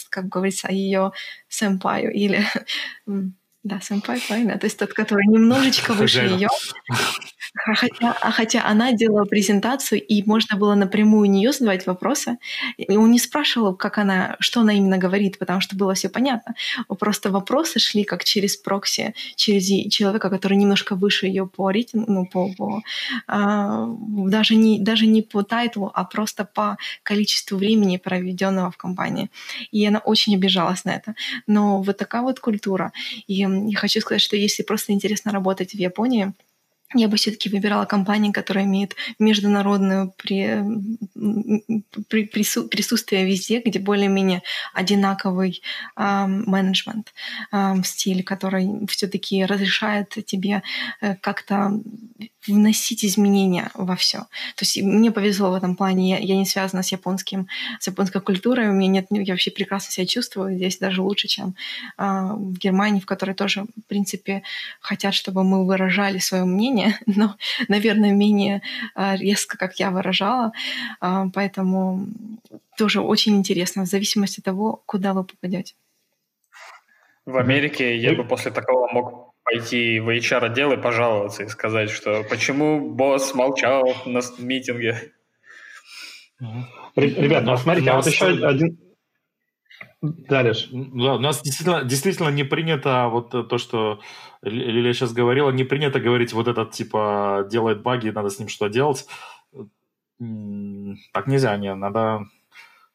как 0.09 0.29
говорится, 0.29 0.71
ее 0.71 1.11
сэмпаю 1.47 2.11
или 2.13 2.43
да, 3.67 3.81
сэмпай, 3.81 4.21
правильно? 4.27 4.57
То 4.57 4.65
есть 4.65 4.79
тот, 4.79 4.93
который 4.93 5.27
немножечко 5.27 5.93
выше 5.93 6.21
ее. 6.21 6.47
Хотя, 7.53 8.15
а 8.21 8.31
хотя 8.31 8.65
она 8.65 8.93
делала 8.93 9.25
презентацию, 9.25 10.01
и 10.01 10.23
можно 10.23 10.57
было 10.57 10.75
напрямую 10.75 11.23
у 11.23 11.31
нее 11.31 11.51
задавать 11.51 11.85
вопросы. 11.85 12.37
И 12.77 12.95
он 12.95 13.11
не 13.11 13.19
спрашивал, 13.19 13.75
как 13.75 13.97
она, 13.97 14.35
что 14.39 14.61
она 14.61 14.73
именно 14.73 14.97
говорит, 14.97 15.39
потому 15.39 15.61
что 15.61 15.75
было 15.75 15.93
все 15.93 16.09
понятно. 16.09 16.55
Просто 16.99 17.31
вопросы 17.31 17.79
шли 17.79 18.03
как 18.03 18.23
через 18.23 18.55
прокси, 18.57 19.13
через 19.35 19.65
человека, 19.91 20.29
который 20.29 20.57
немножко 20.57 20.95
выше 20.95 21.27
ее 21.27 21.47
по 21.47 21.71
рейтингу, 21.71 22.11
ну, 22.11 22.25
по, 22.25 22.53
по 22.53 22.81
а, 23.27 23.87
даже, 23.87 24.55
не, 24.55 24.79
даже 24.79 25.07
не 25.07 25.21
по 25.21 25.43
тайтлу, 25.43 25.91
а 25.93 26.03
просто 26.05 26.45
по 26.45 26.77
количеству 27.03 27.57
времени, 27.57 27.97
проведенного 27.97 28.71
в 28.71 28.77
компании. 28.77 29.29
И 29.71 29.85
она 29.85 29.99
очень 29.99 30.35
обижалась 30.35 30.85
на 30.85 30.91
это. 30.91 31.15
Но 31.47 31.81
вот 31.81 31.97
такая 31.97 32.21
вот 32.21 32.39
культура. 32.39 32.91
И 33.27 33.45
я 33.65 33.77
хочу 33.77 34.01
сказать, 34.01 34.21
что 34.21 34.35
если 34.35 34.63
просто 34.63 34.93
интересно 34.93 35.31
работать 35.31 35.71
в 35.71 35.77
Японии, 35.77 36.33
я 36.93 37.09
бы 37.09 37.17
все-таки 37.17 37.49
выбирала 37.49 37.85
компании, 37.85 38.31
которая 38.31 38.63
имеет 38.63 38.95
международное 39.19 40.09
при, 40.17 40.63
при, 42.07 42.25
прису, 42.25 42.67
присутствие 42.69 43.25
везде, 43.25 43.59
где 43.59 43.77
более-менее 43.79 44.41
одинаковый 44.73 45.61
э, 45.97 46.25
менеджмент, 46.27 47.13
э, 47.51 47.73
стиль, 47.83 48.23
который 48.23 48.87
все-таки 48.87 49.43
разрешает 49.43 50.15
тебе 50.25 50.63
э, 51.01 51.15
как-то 51.15 51.73
вносить 52.47 53.03
изменения 53.05 53.71
во 53.73 53.95
все. 53.95 54.19
То 54.55 54.61
есть 54.61 54.81
мне 54.81 55.11
повезло 55.11 55.51
в 55.51 55.55
этом 55.55 55.75
плане. 55.75 56.09
Я, 56.09 56.17
я 56.17 56.35
не 56.35 56.45
связана 56.45 56.83
с 56.83 56.91
японским, 56.91 57.47
с 57.79 57.87
японской 57.87 58.21
культурой. 58.21 58.69
У 58.69 58.73
меня 58.73 58.87
нет, 59.01 59.07
я 59.09 59.33
вообще 59.33 59.51
прекрасно 59.51 59.91
себя 59.91 60.05
чувствую 60.05 60.55
здесь 60.55 60.77
даже 60.77 61.01
лучше, 61.01 61.27
чем 61.27 61.55
э, 61.97 62.03
в 62.03 62.57
Германии, 62.57 62.99
в 62.99 63.05
которой 63.05 63.35
тоже, 63.35 63.63
в 63.63 63.87
принципе, 63.87 64.43
хотят, 64.79 65.13
чтобы 65.13 65.43
мы 65.43 65.65
выражали 65.65 66.19
свое 66.19 66.45
мнение, 66.45 66.97
но, 67.05 67.35
наверное, 67.67 68.11
менее 68.11 68.61
э, 68.95 69.15
резко, 69.17 69.57
как 69.57 69.79
я 69.79 69.91
выражала. 69.91 70.51
Э, 71.01 71.25
поэтому 71.33 72.07
тоже 72.77 73.01
очень 73.01 73.35
интересно, 73.35 73.83
в 73.83 73.87
зависимости 73.87 74.39
от 74.39 74.45
того, 74.45 74.81
куда 74.85 75.13
вы 75.13 75.23
попадете. 75.23 75.73
В 77.25 77.37
Америке 77.37 77.97
я 77.97 78.13
бы 78.13 78.23
после 78.23 78.51
такого 78.51 78.87
мог 78.93 79.26
пойти 79.47 79.99
в 79.99 80.09
HR-отдел 80.09 80.73
и 80.73 80.77
пожаловаться 80.77 81.43
и 81.43 81.47
сказать, 81.47 81.89
что 81.89 82.23
почему 82.29 82.89
босс 82.89 83.33
молчал 83.33 83.95
на 84.05 84.19
митинге. 84.39 85.13
Ребят, 86.95 87.43
ну 87.43 87.55
смотрите, 87.57 87.91
а 87.91 87.95
вот 87.95 88.07
еще 88.07 88.25
один... 88.25 88.77
Дальше. 90.01 90.69
Да, 90.71 91.15
у 91.15 91.19
нас 91.19 91.41
действительно, 91.41 91.83
действительно 91.83 92.29
не 92.29 92.43
принято 92.43 93.07
вот 93.07 93.31
то, 93.31 93.57
что 93.57 93.99
Лилия 94.43 94.93
сейчас 94.93 95.11
говорила, 95.11 95.49
не 95.49 95.63
принято 95.63 95.99
говорить 95.99 96.33
вот 96.33 96.47
этот, 96.47 96.71
типа, 96.71 97.47
делает 97.49 97.81
баги, 97.81 98.09
надо 98.09 98.29
с 98.29 98.37
ним 98.37 98.47
что 98.47 98.67
делать. 98.67 99.07
Так 100.19 101.27
нельзя, 101.27 101.57
не, 101.57 101.73
надо 101.73 102.25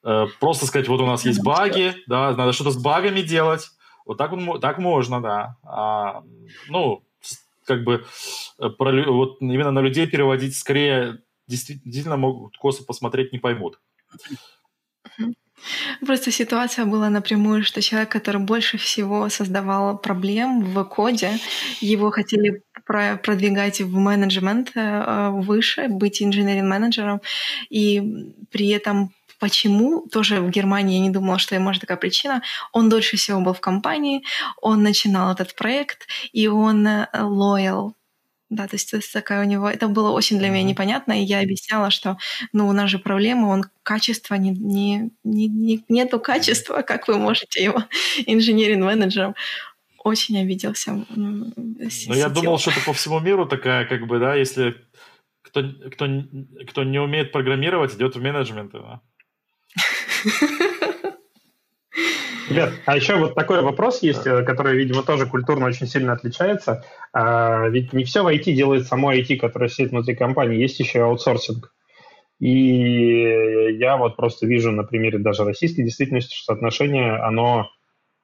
э, 0.05 0.27
просто 0.39 0.67
сказать, 0.67 0.89
вот 0.89 1.01
у 1.01 1.07
нас 1.07 1.25
есть 1.25 1.43
баги, 1.43 1.95
да, 2.07 2.35
надо 2.35 2.53
что-то 2.53 2.71
с 2.71 2.81
багами 2.81 3.21
делать, 3.21 3.71
вот 4.05 4.19
так, 4.19 4.33
так 4.61 4.79
можно, 4.79 5.21
да. 5.21 5.57
А, 5.63 6.23
ну, 6.69 7.03
как 7.65 7.85
бы 7.85 8.05
э, 8.59 8.69
про, 8.71 9.13
вот 9.13 9.41
именно 9.41 9.71
на 9.71 9.81
людей 9.81 10.07
переводить 10.07 10.57
скорее 10.57 11.19
действительно 11.47 12.17
могут 12.17 12.57
косо 12.57 12.85
посмотреть, 12.85 13.33
не 13.33 13.39
поймут. 13.39 13.79
Просто 16.05 16.33
ситуация 16.33 16.87
была 16.87 17.09
напрямую, 17.09 17.65
что 17.65 17.81
человек, 17.81 18.11
который 18.11 18.41
больше 18.41 18.79
всего 18.79 19.29
создавал 19.29 19.97
проблем 19.97 20.65
в 20.65 20.85
коде, 20.85 21.39
его 21.81 22.11
хотели 22.11 22.63
продвигать 22.85 23.81
в 23.81 23.97
менеджмент 23.97 24.73
э, 24.75 25.31
выше, 25.31 25.87
быть 25.89 26.21
инженеринг-менеджером, 26.21 27.21
и 27.71 28.35
при 28.51 28.71
этом 28.71 29.13
Почему? 29.43 30.07
Тоже 30.07 30.41
в 30.41 30.51
Германии 30.51 30.99
я 30.99 31.01
не 31.01 31.11
думала, 31.11 31.37
что 31.37 31.59
может 31.59 31.81
такая 31.81 31.97
причина. 31.97 32.43
Он 32.71 32.89
дольше 32.89 33.17
всего 33.17 33.41
был 33.41 33.55
в 33.55 33.61
компании, 33.61 34.23
он 34.61 34.85
начинал 34.85 35.33
этот 35.33 35.57
проект, 35.57 36.07
и 36.33 36.47
он 36.47 36.87
лоял 37.13 37.89
э, 37.89 37.93
да, 38.51 38.69
то 38.69 38.77
есть 38.77 38.95
это 38.95 39.13
такая 39.13 39.45
у 39.45 39.49
него... 39.49 39.69
Это 39.69 39.89
было 39.89 40.11
очень 40.11 40.39
для 40.39 40.49
меня 40.49 40.63
непонятно, 40.63 41.21
и 41.21 41.25
я 41.25 41.41
объясняла, 41.41 41.91
что, 41.91 42.19
ну, 42.53 42.69
у 42.69 42.73
нас 42.73 42.89
же 42.89 43.01
проблема, 43.01 43.47
он 43.49 43.65
качество, 43.83 44.37
не, 44.37 44.51
не, 44.51 45.11
не, 45.25 45.49
не, 45.49 45.85
нету 45.89 46.21
качества, 46.21 46.83
как 46.87 47.09
вы 47.09 47.19
можете 47.19 47.65
его 47.65 47.83
инженеринг-менеджером. 48.27 49.35
Очень 50.05 50.41
обиделся. 50.41 51.05
Ну, 51.17 52.15
я 52.15 52.29
думал, 52.29 52.59
что 52.59 52.71
это 52.71 52.81
по 52.87 52.93
всему 52.93 53.19
миру 53.19 53.47
такая, 53.47 53.87
как 53.87 54.07
бы, 54.07 54.21
да, 54.21 54.37
если 54.37 54.77
кто, 55.43 55.65
кто, 55.91 56.07
кто 56.69 56.85
не 56.85 57.01
умеет 57.01 57.33
программировать, 57.33 57.95
идет 57.95 58.15
в 58.15 58.23
менеджмент. 58.23 58.71
Да? 58.73 59.01
Ребят, 62.49 62.73
а 62.87 62.97
еще 62.97 63.17
вот 63.17 63.35
такой 63.35 63.63
вопрос 63.63 64.03
есть, 64.03 64.27
э, 64.27 64.43
который, 64.43 64.77
видимо, 64.77 65.03
тоже 65.03 65.27
культурно 65.27 65.67
очень 65.67 65.87
сильно 65.87 66.13
отличается. 66.13 66.85
А, 67.13 67.69
ведь 67.69 67.93
не 67.93 68.05
все 68.05 68.23
в 68.23 68.27
IT 68.27 68.53
делает 68.53 68.87
само 68.87 69.13
IT, 69.13 69.37
которое 69.37 69.69
сидит 69.69 69.93
внутри 69.93 70.15
компании. 70.15 70.61
Есть 70.61 70.81
еще 70.81 71.05
аутсорсинг. 71.05 71.73
И 72.41 73.77
я 73.79 73.97
вот 73.97 74.17
просто 74.17 74.47
вижу 74.47 74.73
на 74.73 74.83
примере 74.83 75.19
даже 75.19 75.45
российской 75.45 75.83
действительности, 75.83 76.35
что 76.35 76.55
соотношение, 76.55 77.13
оно 77.15 77.71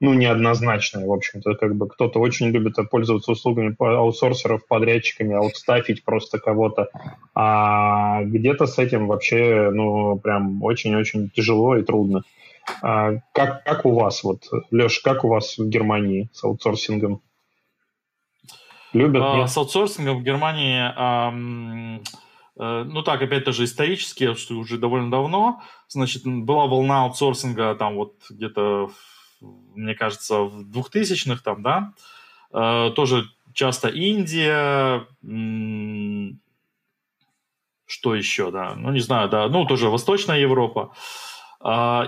ну, 0.00 0.14
неоднозначное, 0.14 1.06
в 1.06 1.12
общем-то. 1.12 1.54
Как 1.54 1.74
бы 1.74 1.88
кто-то 1.88 2.20
очень 2.20 2.48
любит 2.48 2.76
пользоваться 2.90 3.32
услугами 3.32 3.74
аутсорсеров, 3.78 4.66
подрядчиками, 4.66 5.34
аутстафить 5.34 6.04
просто 6.04 6.38
кого-то. 6.38 6.88
А 7.34 8.22
где-то 8.22 8.66
с 8.66 8.78
этим 8.78 9.08
вообще, 9.08 9.70
ну, 9.72 10.18
прям 10.18 10.62
очень-очень 10.62 11.30
тяжело 11.30 11.76
и 11.76 11.82
трудно. 11.82 12.22
А 12.82 13.14
как, 13.32 13.64
как 13.64 13.86
у 13.86 13.92
вас, 13.92 14.22
вот, 14.22 14.44
Леш, 14.70 15.00
как 15.00 15.24
у 15.24 15.28
вас 15.28 15.58
в 15.58 15.68
Германии 15.68 16.28
с 16.32 16.44
аутсорсингом? 16.44 17.20
Любят? 18.92 19.22
А, 19.24 19.46
с 19.46 19.56
аутсорсингом 19.56 20.20
в 20.20 20.22
Германии, 20.22 20.80
эм, 20.96 22.02
э, 22.58 22.84
ну 22.84 23.02
так, 23.02 23.20
опять 23.22 23.46
же, 23.48 23.64
исторически, 23.64 24.34
что 24.34 24.54
уже 24.54 24.78
довольно 24.78 25.10
давно, 25.10 25.60
значит, 25.88 26.22
была 26.24 26.66
волна 26.66 27.04
аутсорсинга 27.04 27.74
там 27.74 27.96
вот 27.96 28.14
где-то, 28.30 28.90
мне 29.40 29.94
кажется, 29.94 30.40
в 30.40 30.62
2000-х 30.70 31.42
там, 31.42 31.62
да, 31.62 31.92
э, 32.52 32.90
тоже 32.94 33.24
часто 33.52 33.88
Индия, 33.88 35.06
что 37.86 38.14
еще, 38.14 38.50
да, 38.50 38.74
ну 38.74 38.92
не 38.92 39.00
знаю, 39.00 39.28
да, 39.28 39.48
ну 39.48 39.64
тоже 39.64 39.88
Восточная 39.88 40.38
Европа. 40.38 40.80
А, 40.82 40.94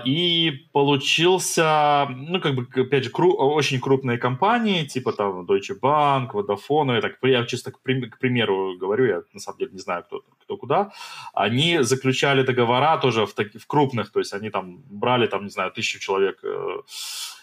и 0.05 0.67
получился, 0.71 2.07
ну, 2.09 2.39
как 2.39 2.55
бы, 2.55 2.65
опять 2.73 3.03
же, 3.03 3.09
кру- 3.09 3.35
очень 3.35 3.81
крупные 3.81 4.17
компании, 4.17 4.85
типа 4.85 5.11
там 5.11 5.45
Deutsche 5.45 5.77
Bank, 5.77 6.31
Vodafone, 6.31 6.95
я, 6.95 7.01
так, 7.01 7.17
я 7.23 7.45
чисто 7.45 7.71
к, 7.71 7.79
к 7.81 8.19
примеру 8.19 8.77
говорю, 8.77 9.05
я 9.05 9.21
на 9.33 9.39
самом 9.41 9.57
деле 9.59 9.71
не 9.73 9.79
знаю, 9.79 10.03
кто, 10.03 10.21
кто 10.39 10.55
куда, 10.55 10.91
они 11.33 11.83
заключали 11.83 12.43
договора 12.43 12.97
тоже 12.97 13.25
в, 13.25 13.33
таки, 13.33 13.57
в 13.57 13.67
крупных, 13.67 14.13
то 14.13 14.19
есть 14.19 14.33
они 14.33 14.49
там 14.49 14.83
брали, 14.89 15.27
там, 15.27 15.43
не 15.43 15.49
знаю, 15.49 15.71
тысячу 15.71 15.99
человек 15.99 16.39
э, 16.43 16.81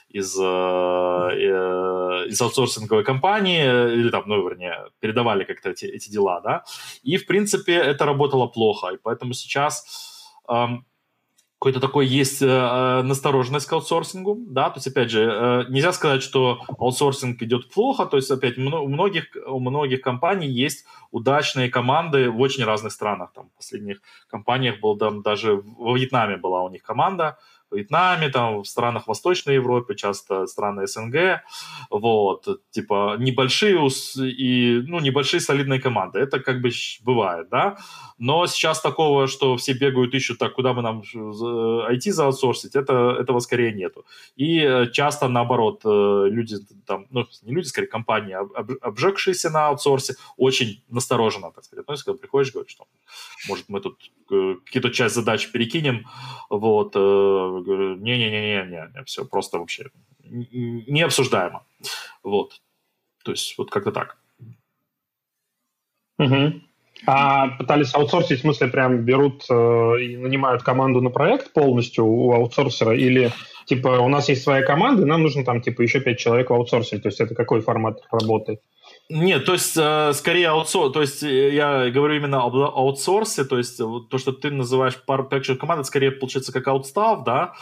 из, 0.08 0.34
э, 0.40 0.42
из 2.30 2.40
аутсорсинговой 2.40 3.04
компании, 3.04 3.92
или 3.92 4.08
там, 4.08 4.22
ну, 4.26 4.48
вернее, 4.48 4.86
передавали 5.00 5.44
как-то 5.44 5.70
эти, 5.70 5.84
эти 5.84 6.08
дела, 6.10 6.40
да, 6.40 6.64
и, 7.02 7.18
в 7.18 7.26
принципе, 7.26 7.74
это 7.74 8.06
работало 8.06 8.46
плохо, 8.46 8.94
и 8.94 8.96
поэтому 8.96 9.34
сейчас 9.34 9.84
какой-то 11.58 11.80
такой 11.80 12.06
есть 12.06 12.40
э, 12.40 12.46
э, 12.46 13.02
настороженность 13.02 13.66
к 13.66 13.72
аутсорсингу, 13.72 14.38
да, 14.46 14.70
то 14.70 14.76
есть, 14.76 14.86
опять 14.86 15.10
же, 15.10 15.22
э, 15.22 15.64
нельзя 15.70 15.92
сказать, 15.92 16.22
что 16.22 16.60
аутсорсинг 16.78 17.42
идет 17.42 17.68
плохо, 17.70 18.06
то 18.06 18.16
есть, 18.16 18.30
опять, 18.30 18.58
у 18.58 18.88
многих, 18.88 19.24
у 19.46 19.58
многих 19.58 20.00
компаний 20.00 20.46
есть 20.46 20.86
удачные 21.10 21.68
команды 21.68 22.30
в 22.30 22.40
очень 22.40 22.64
разных 22.64 22.92
странах, 22.92 23.32
там, 23.34 23.48
в 23.48 23.56
последних 23.56 24.00
компаниях 24.28 24.78
был 24.80 24.96
там 24.96 25.22
даже 25.22 25.56
во 25.56 25.96
Вьетнаме 25.96 26.36
была 26.36 26.62
у 26.62 26.70
них 26.70 26.82
команда, 26.82 27.38
Вьетнаме, 27.76 28.28
там, 28.28 28.62
в 28.62 28.66
странах 28.66 29.06
Восточной 29.08 29.54
Европы, 29.54 29.94
часто 29.94 30.46
страны 30.46 30.86
СНГ, 30.86 31.42
вот, 31.90 32.46
типа, 32.70 33.16
небольшие 33.18 33.78
и, 34.16 34.82
ну, 34.86 35.00
небольшие 35.00 35.40
солидные 35.40 35.80
команды, 35.80 36.18
это 36.18 36.40
как 36.40 36.60
бы 36.60 36.70
бывает, 37.04 37.48
да, 37.50 37.76
но 38.18 38.46
сейчас 38.46 38.80
такого, 38.80 39.28
что 39.28 39.56
все 39.56 39.72
бегают, 39.72 40.14
ищут, 40.14 40.38
так, 40.38 40.54
куда 40.54 40.72
бы 40.72 40.82
нам 40.82 41.02
IT 41.14 42.12
заутсорсить, 42.12 42.74
это, 42.74 43.16
этого 43.20 43.40
скорее 43.40 43.72
нету. 43.72 44.04
И 44.36 44.58
э, 44.60 44.90
часто, 44.90 45.28
наоборот, 45.28 45.82
э, 45.84 46.24
люди 46.30 46.56
там, 46.86 47.06
ну, 47.10 47.26
не 47.42 47.54
люди, 47.54 47.66
скорее, 47.66 47.86
компании, 47.86 48.36
обжегшиеся 48.80 49.50
на 49.50 49.68
аутсорсе, 49.68 50.16
очень 50.36 50.82
настороженно, 50.88 51.52
так 51.52 51.64
сказать, 51.64 51.84
относятся, 51.84 52.06
когда 52.06 52.20
приходишь, 52.20 52.52
говоришь, 52.52 52.72
что, 52.72 52.86
может, 53.48 53.68
мы 53.68 53.80
тут 53.80 54.10
э, 54.32 54.56
какие-то 54.64 54.90
часть 54.90 55.14
задач 55.14 55.50
перекинем, 55.52 56.06
вот, 56.50 56.96
не-не-не-не, 57.66 59.04
все 59.04 59.24
просто 59.24 59.58
вообще 59.58 59.90
не 60.22 61.02
обсуждаемо. 61.02 61.64
Вот. 62.22 62.60
То 63.24 63.32
есть 63.32 63.56
вот 63.58 63.70
как-то 63.70 63.92
так. 63.92 64.18
Угу. 66.18 66.60
А 67.06 67.48
пытались 67.58 67.94
аутсорсить, 67.94 68.38
в 68.38 68.42
смысле 68.42 68.68
прям 68.68 69.04
берут 69.04 69.44
э, 69.48 69.54
и 69.54 70.16
нанимают 70.16 70.62
команду 70.62 71.00
на 71.00 71.10
проект 71.10 71.52
полностью 71.52 72.04
у 72.04 72.32
аутсорсера 72.32 72.96
или 72.96 73.30
типа 73.66 74.00
у 74.00 74.08
нас 74.08 74.28
есть 74.28 74.42
своя 74.42 74.62
команда, 74.62 75.02
и 75.02 75.06
нам 75.06 75.22
нужно 75.22 75.44
там 75.44 75.60
типа 75.60 75.82
еще 75.82 76.00
пять 76.00 76.18
человек 76.18 76.50
в 76.50 76.54
аутсорсе. 76.54 76.98
То 76.98 77.08
есть 77.08 77.20
это 77.20 77.34
какой 77.34 77.60
формат 77.60 78.00
работы? 78.10 78.60
Нет, 79.10 79.46
то 79.46 79.54
есть 79.54 79.74
э, 79.74 80.12
скорее 80.12 80.48
аутсорс, 80.48 80.92
то 80.92 81.00
есть 81.00 81.22
э, 81.22 81.54
я 81.54 81.88
говорю 81.90 82.16
именно 82.16 82.42
об 82.44 82.54
аутсорсе, 82.56 83.44
то 83.44 83.56
есть 83.56 83.78
то, 83.78 84.18
что 84.18 84.32
ты 84.32 84.50
называешь 84.50 85.02
пар 85.02 85.26
команда, 85.58 85.84
скорее 85.84 86.10
получается 86.10 86.52
как 86.52 86.68
аутстав, 86.68 87.24
да, 87.24 87.54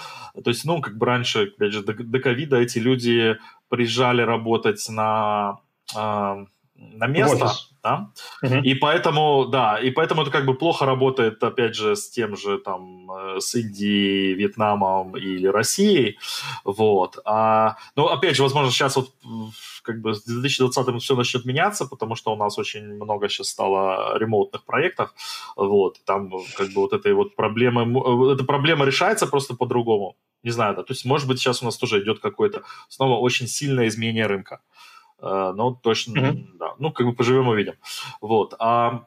то 0.43 0.51
есть, 0.51 0.65
ну, 0.65 0.81
как 0.81 0.99
бы 0.99 1.07
раньше, 1.07 1.45
опять 1.45 1.73
же, 1.73 1.85
до 1.85 2.19
ковида 2.19 2.57
эти 2.57 2.79
люди 2.79 3.39
приезжали 3.69 4.23
работать 4.23 4.85
на, 4.89 5.61
э, 5.95 6.47
на 6.79 7.07
место, 7.07 7.51
да, 7.83 8.11
угу. 8.43 8.57
и 8.57 8.75
поэтому, 8.75 9.47
да, 9.47 9.79
и 9.79 9.91
поэтому 9.91 10.23
это 10.23 10.31
как 10.31 10.45
бы 10.45 10.55
плохо 10.55 10.87
работает, 10.87 11.43
опять 11.43 11.75
же, 11.75 11.97
с 11.97 12.11
тем 12.11 12.37
же, 12.37 12.59
там, 12.59 13.11
э, 13.11 13.41
с 13.41 13.55
Индией, 13.55 14.35
Вьетнамом 14.35 15.17
или 15.17 15.47
Россией, 15.47 16.19
вот, 16.65 17.19
а, 17.25 17.77
ну, 17.97 18.07
опять 18.07 18.37
же, 18.37 18.43
возможно, 18.43 18.71
сейчас 18.71 18.97
вот 18.97 19.11
как 19.83 20.01
бы 20.01 20.15
с 20.15 20.25
2020 20.25 21.03
все 21.03 21.17
начнет 21.17 21.45
меняться, 21.45 21.87
потому 21.87 22.15
что 22.17 22.33
у 22.33 22.37
нас 22.37 22.59
очень 22.59 22.95
много 22.95 23.29
сейчас 23.29 23.49
стало 23.49 24.19
ремоутных 24.19 24.65
проектов, 24.65 25.15
вот, 25.57 25.99
там 26.05 26.31
как 26.57 26.69
бы 26.69 26.83
вот 26.83 26.93
этой 26.93 27.15
вот 27.15 27.37
проблемы, 27.37 28.33
эта 28.33 28.45
проблема 28.45 28.85
решается 28.85 29.27
просто 29.27 29.55
по-другому, 29.55 30.17
не 30.43 30.51
знаю, 30.51 30.75
да, 30.77 30.83
то 30.83 30.93
есть, 30.93 31.05
может 31.05 31.29
быть, 31.29 31.39
сейчас 31.39 31.63
у 31.63 31.65
нас 31.65 31.77
тоже 31.77 32.03
идет 32.03 32.21
какое-то 32.21 32.63
снова 32.89 33.19
очень 33.19 33.47
сильное 33.47 33.89
изменение 33.89 34.27
рынка, 34.27 34.55
э, 34.55 34.96
но 35.21 35.79
точно, 35.83 36.19
mm-hmm. 36.19 36.47
да, 36.59 36.75
ну, 36.79 36.93
как 36.93 37.07
бы 37.07 37.15
поживем 37.15 37.49
увидим, 37.49 37.75
вот, 38.21 38.55
а 38.59 39.07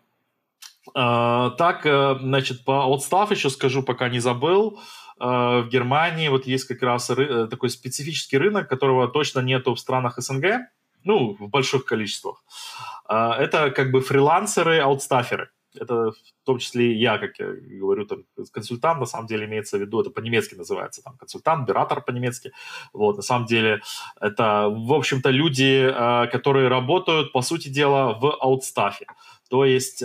Uh, 0.96 1.52
так, 1.52 1.86
э, 1.86 2.18
значит, 2.20 2.66
по 2.66 2.72
Outstaff 2.72 3.32
еще 3.32 3.52
скажу, 3.52 3.84
пока 3.84 4.10
не 4.10 4.20
забыл. 4.20 4.80
Э, 5.20 5.62
в 5.62 5.70
Германии 5.70 6.30
вот 6.30 6.48
есть 6.48 6.66
как 6.66 6.82
раз 6.82 7.10
э, 7.10 7.48
такой 7.50 7.70
специфический 7.70 8.38
рынок, 8.38 8.70
которого 8.70 9.08
точно 9.08 9.42
нету 9.42 9.76
в 9.76 9.80
странах 9.80 10.18
СНГ, 10.18 10.70
ну, 11.04 11.36
в 11.40 11.50
больших 11.50 11.86
количествах. 11.86 12.44
Э, 13.10 13.32
это 13.38 13.72
как 13.72 13.92
бы 13.92 14.02
фрилансеры, 14.02 14.80
аутстаферы. 14.80 15.50
Это 15.80 16.12
в 16.12 16.46
том 16.46 16.60
числе 16.60 16.94
и 16.94 16.98
я, 16.98 17.18
как 17.18 17.40
я 17.40 17.48
говорю, 17.80 18.06
там, 18.06 18.24
консультант, 18.52 19.00
на 19.00 19.06
самом 19.06 19.28
деле 19.28 19.46
имеется 19.46 19.78
в 19.78 19.82
виду, 19.82 20.02
это 20.02 20.10
по-немецки 20.10 20.56
называется, 20.56 21.02
там, 21.02 21.18
консультант, 21.18 21.68
биратор 21.68 22.02
по-немецки. 22.02 22.52
Вот, 22.94 23.18
на 23.18 23.24
самом 23.24 23.46
деле, 23.46 23.82
это, 24.20 24.70
в 24.70 24.94
общем-то, 24.94 25.30
люди, 25.30 25.92
которые 26.32 26.68
работают, 26.68 27.32
по 27.32 27.42
сути 27.42 27.70
дела, 27.70 28.14
в 28.20 28.36
аутстафе. 28.36 29.06
То 29.50 29.66
есть 29.66 30.04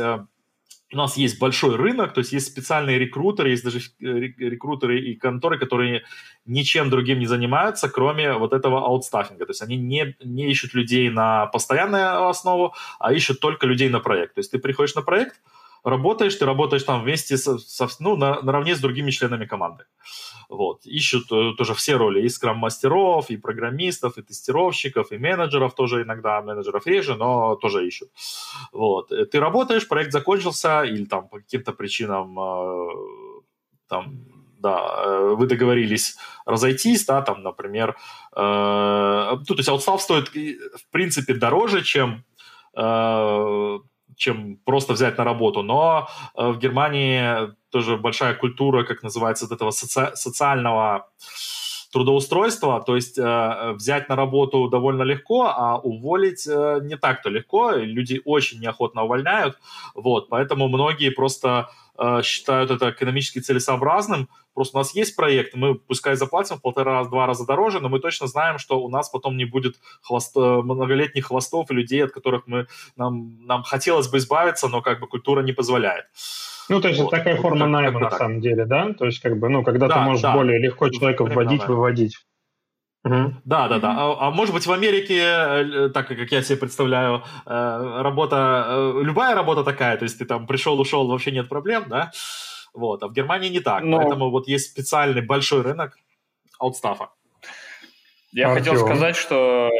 у 0.94 0.96
нас 0.96 1.16
есть 1.16 1.38
большой 1.40 1.76
рынок, 1.76 2.14
то 2.14 2.20
есть 2.20 2.32
есть 2.32 2.46
специальные 2.46 2.98
рекрутеры, 2.98 3.50
есть 3.50 3.64
даже 3.64 3.78
э, 3.78 4.04
рекрутеры 4.04 5.00
и 5.00 5.16
конторы, 5.16 5.58
которые 5.58 6.04
ничем 6.46 6.88
другим 6.90 7.18
не 7.18 7.26
занимаются, 7.26 7.88
кроме 7.88 8.34
вот 8.34 8.52
этого 8.52 8.86
аутстаффинга. 8.86 9.46
То 9.46 9.50
есть 9.50 9.62
они 9.62 9.76
не, 9.76 10.16
не 10.22 10.50
ищут 10.50 10.74
людей 10.74 11.10
на 11.10 11.46
постоянную 11.46 12.28
основу, 12.28 12.74
а 12.98 13.12
ищут 13.12 13.40
только 13.40 13.66
людей 13.66 13.88
на 13.88 14.00
проект. 14.00 14.34
То 14.34 14.40
есть 14.40 14.52
ты 14.52 14.58
приходишь 14.58 14.94
на 14.94 15.02
проект, 15.02 15.40
работаешь, 15.84 16.34
ты 16.34 16.46
работаешь 16.46 16.82
там 16.82 17.02
вместе, 17.02 17.36
со, 17.36 17.58
со, 17.58 17.88
ну, 18.00 18.16
на, 18.16 18.40
наравне 18.42 18.74
с 18.74 18.80
другими 18.80 19.10
членами 19.10 19.46
команды. 19.46 19.84
Вот. 20.48 20.86
Ищут 20.86 21.30
э, 21.32 21.52
тоже 21.56 21.74
все 21.74 21.96
роли, 21.96 22.22
и 22.22 22.28
скрам-мастеров, 22.28 23.30
и 23.30 23.36
программистов, 23.36 24.18
и 24.18 24.22
тестировщиков, 24.22 25.12
и 25.12 25.18
менеджеров 25.18 25.74
тоже 25.74 26.02
иногда, 26.02 26.42
менеджеров 26.42 26.86
реже, 26.86 27.16
но 27.16 27.56
тоже 27.56 27.86
ищут. 27.86 28.10
Вот. 28.72 29.12
Э, 29.12 29.26
ты 29.26 29.40
работаешь, 29.40 29.88
проект 29.88 30.12
закончился, 30.12 30.82
или 30.82 31.04
там 31.04 31.28
по 31.28 31.38
каким-то 31.38 31.72
причинам 31.72 32.38
э, 32.38 32.88
там, 33.88 34.24
да, 34.58 35.34
вы 35.34 35.46
договорились 35.46 36.16
разойтись, 36.46 37.04
да, 37.04 37.20
там, 37.20 37.42
например, 37.42 37.96
э, 38.34 39.36
ну, 39.38 39.44
то 39.44 39.54
есть 39.56 39.68
аутстав 39.68 40.00
стоит, 40.00 40.28
в 40.28 40.90
принципе, 40.90 41.34
дороже, 41.34 41.82
чем 41.82 42.24
э, 42.76 43.78
чем 44.16 44.56
просто 44.64 44.92
взять 44.92 45.18
на 45.18 45.24
работу. 45.24 45.62
Но 45.62 46.08
э, 46.36 46.48
в 46.48 46.58
Германии 46.58 47.54
тоже 47.70 47.96
большая 47.96 48.34
культура, 48.34 48.84
как 48.84 49.02
называется, 49.02 49.46
вот 49.46 49.54
этого 49.54 49.70
соци- 49.70 50.14
социального 50.14 51.08
трудоустройства, 51.94 52.82
то 52.84 52.96
есть 52.96 53.18
э, 53.18 53.72
взять 53.76 54.08
на 54.08 54.16
работу 54.16 54.68
довольно 54.68 55.04
легко, 55.04 55.44
а 55.46 55.78
уволить 55.78 56.44
э, 56.44 56.80
не 56.82 56.96
так-то 56.96 57.30
легко, 57.30 57.70
люди 57.70 58.20
очень 58.24 58.60
неохотно 58.60 59.04
увольняют, 59.04 59.58
вот, 59.94 60.28
поэтому 60.28 60.68
многие 60.68 61.10
просто 61.10 61.68
э, 61.96 62.22
считают 62.24 62.72
это 62.72 62.90
экономически 62.90 63.38
целесообразным, 63.38 64.28
просто 64.54 64.78
у 64.78 64.80
нас 64.80 64.94
есть 64.94 65.16
проект, 65.16 65.54
мы 65.54 65.74
пускай 65.74 66.16
заплатим 66.16 66.56
в 66.56 66.62
полтора-два 66.62 67.26
раза 67.26 67.46
дороже, 67.46 67.80
но 67.80 67.88
мы 67.88 68.00
точно 68.00 68.26
знаем, 68.26 68.58
что 68.58 68.80
у 68.80 68.88
нас 68.88 69.08
потом 69.10 69.36
не 69.36 69.44
будет 69.44 69.76
хвост, 70.02 70.36
э, 70.36 70.40
многолетних 70.40 71.26
хвостов 71.26 71.70
и 71.70 71.74
людей, 71.74 72.04
от 72.04 72.12
которых 72.12 72.46
мы, 72.46 72.66
нам, 72.96 73.44
нам 73.46 73.62
хотелось 73.62 74.08
бы 74.08 74.18
избавиться, 74.18 74.68
но 74.68 74.82
как 74.82 75.00
бы 75.00 75.06
культура 75.06 75.42
не 75.42 75.52
позволяет. 75.52 76.06
Ну, 76.68 76.80
то 76.80 76.88
есть 76.88 77.00
вот, 77.00 77.12
это 77.12 77.18
такая 77.18 77.34
вот 77.34 77.42
форма 77.42 77.66
найма 77.66 78.00
на 78.00 78.10
так. 78.10 78.18
самом 78.18 78.40
деле, 78.40 78.64
да? 78.64 78.94
То 78.94 79.04
есть 79.04 79.20
как 79.20 79.38
бы, 79.38 79.48
ну, 79.48 79.62
когда 79.62 79.88
да, 79.88 79.94
ты 79.94 80.00
можешь 80.00 80.22
да. 80.22 80.34
более 80.34 80.58
легко 80.58 80.88
человека 80.88 81.24
вводить, 81.24 81.60
да. 81.60 81.66
выводить. 81.66 82.16
Угу. 83.04 83.34
Да, 83.44 83.68
да, 83.68 83.78
да. 83.78 83.94
А, 83.98 84.28
а 84.28 84.30
может 84.30 84.54
быть 84.54 84.66
в 84.66 84.72
Америке, 84.72 85.18
э, 85.18 85.90
так 85.92 86.08
как 86.08 86.32
я 86.32 86.42
себе 86.42 86.56
представляю, 86.56 87.22
э, 87.44 88.00
работа, 88.00 88.64
э, 88.66 89.00
любая 89.02 89.34
работа 89.34 89.62
такая, 89.62 89.98
то 89.98 90.04
есть 90.04 90.18
ты 90.18 90.24
там 90.24 90.46
пришел, 90.46 90.80
ушел, 90.80 91.06
вообще 91.06 91.30
нет 91.30 91.48
проблем, 91.50 91.84
да? 91.88 92.12
Вот, 92.74 93.02
а 93.02 93.08
в 93.08 93.12
Германии 93.12 93.48
не 93.48 93.60
так. 93.60 93.82
Но... 93.82 93.98
Поэтому 93.98 94.30
вот 94.30 94.48
есть 94.48 94.70
специальный 94.70 95.22
большой 95.22 95.62
рынок 95.62 95.96
аутстафа. 96.58 97.10
Я 98.32 98.50
Артем. 98.50 98.64
хотел 98.64 98.86
сказать, 98.86 99.16
что 99.16 99.70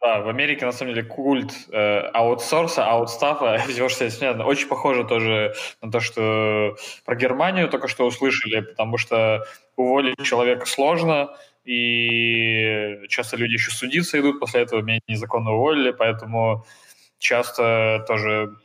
да, 0.00 0.20
в 0.20 0.28
Америке 0.28 0.64
на 0.64 0.72
самом 0.72 0.94
деле 0.94 1.06
культ 1.06 1.52
э, 1.72 1.98
аутсорса, 2.12 2.86
аутстафа, 2.86 3.60
очень 4.44 4.68
похоже 4.68 5.04
тоже 5.04 5.54
на 5.82 5.90
то, 5.90 6.00
что 6.00 6.76
про 7.04 7.16
Германию 7.16 7.68
только 7.68 7.88
что 7.88 8.06
услышали, 8.06 8.60
потому 8.60 8.98
что 8.98 9.44
уволить 9.74 10.22
человека 10.22 10.66
сложно, 10.66 11.36
и 11.64 13.00
часто 13.08 13.36
люди 13.36 13.54
еще 13.54 13.72
судиться 13.72 14.20
идут, 14.20 14.38
после 14.38 14.62
этого 14.62 14.82
меня 14.82 15.00
незаконно 15.08 15.52
уволили, 15.52 15.90
поэтому 15.90 16.64
часто 17.18 18.04
тоже, 18.06 18.56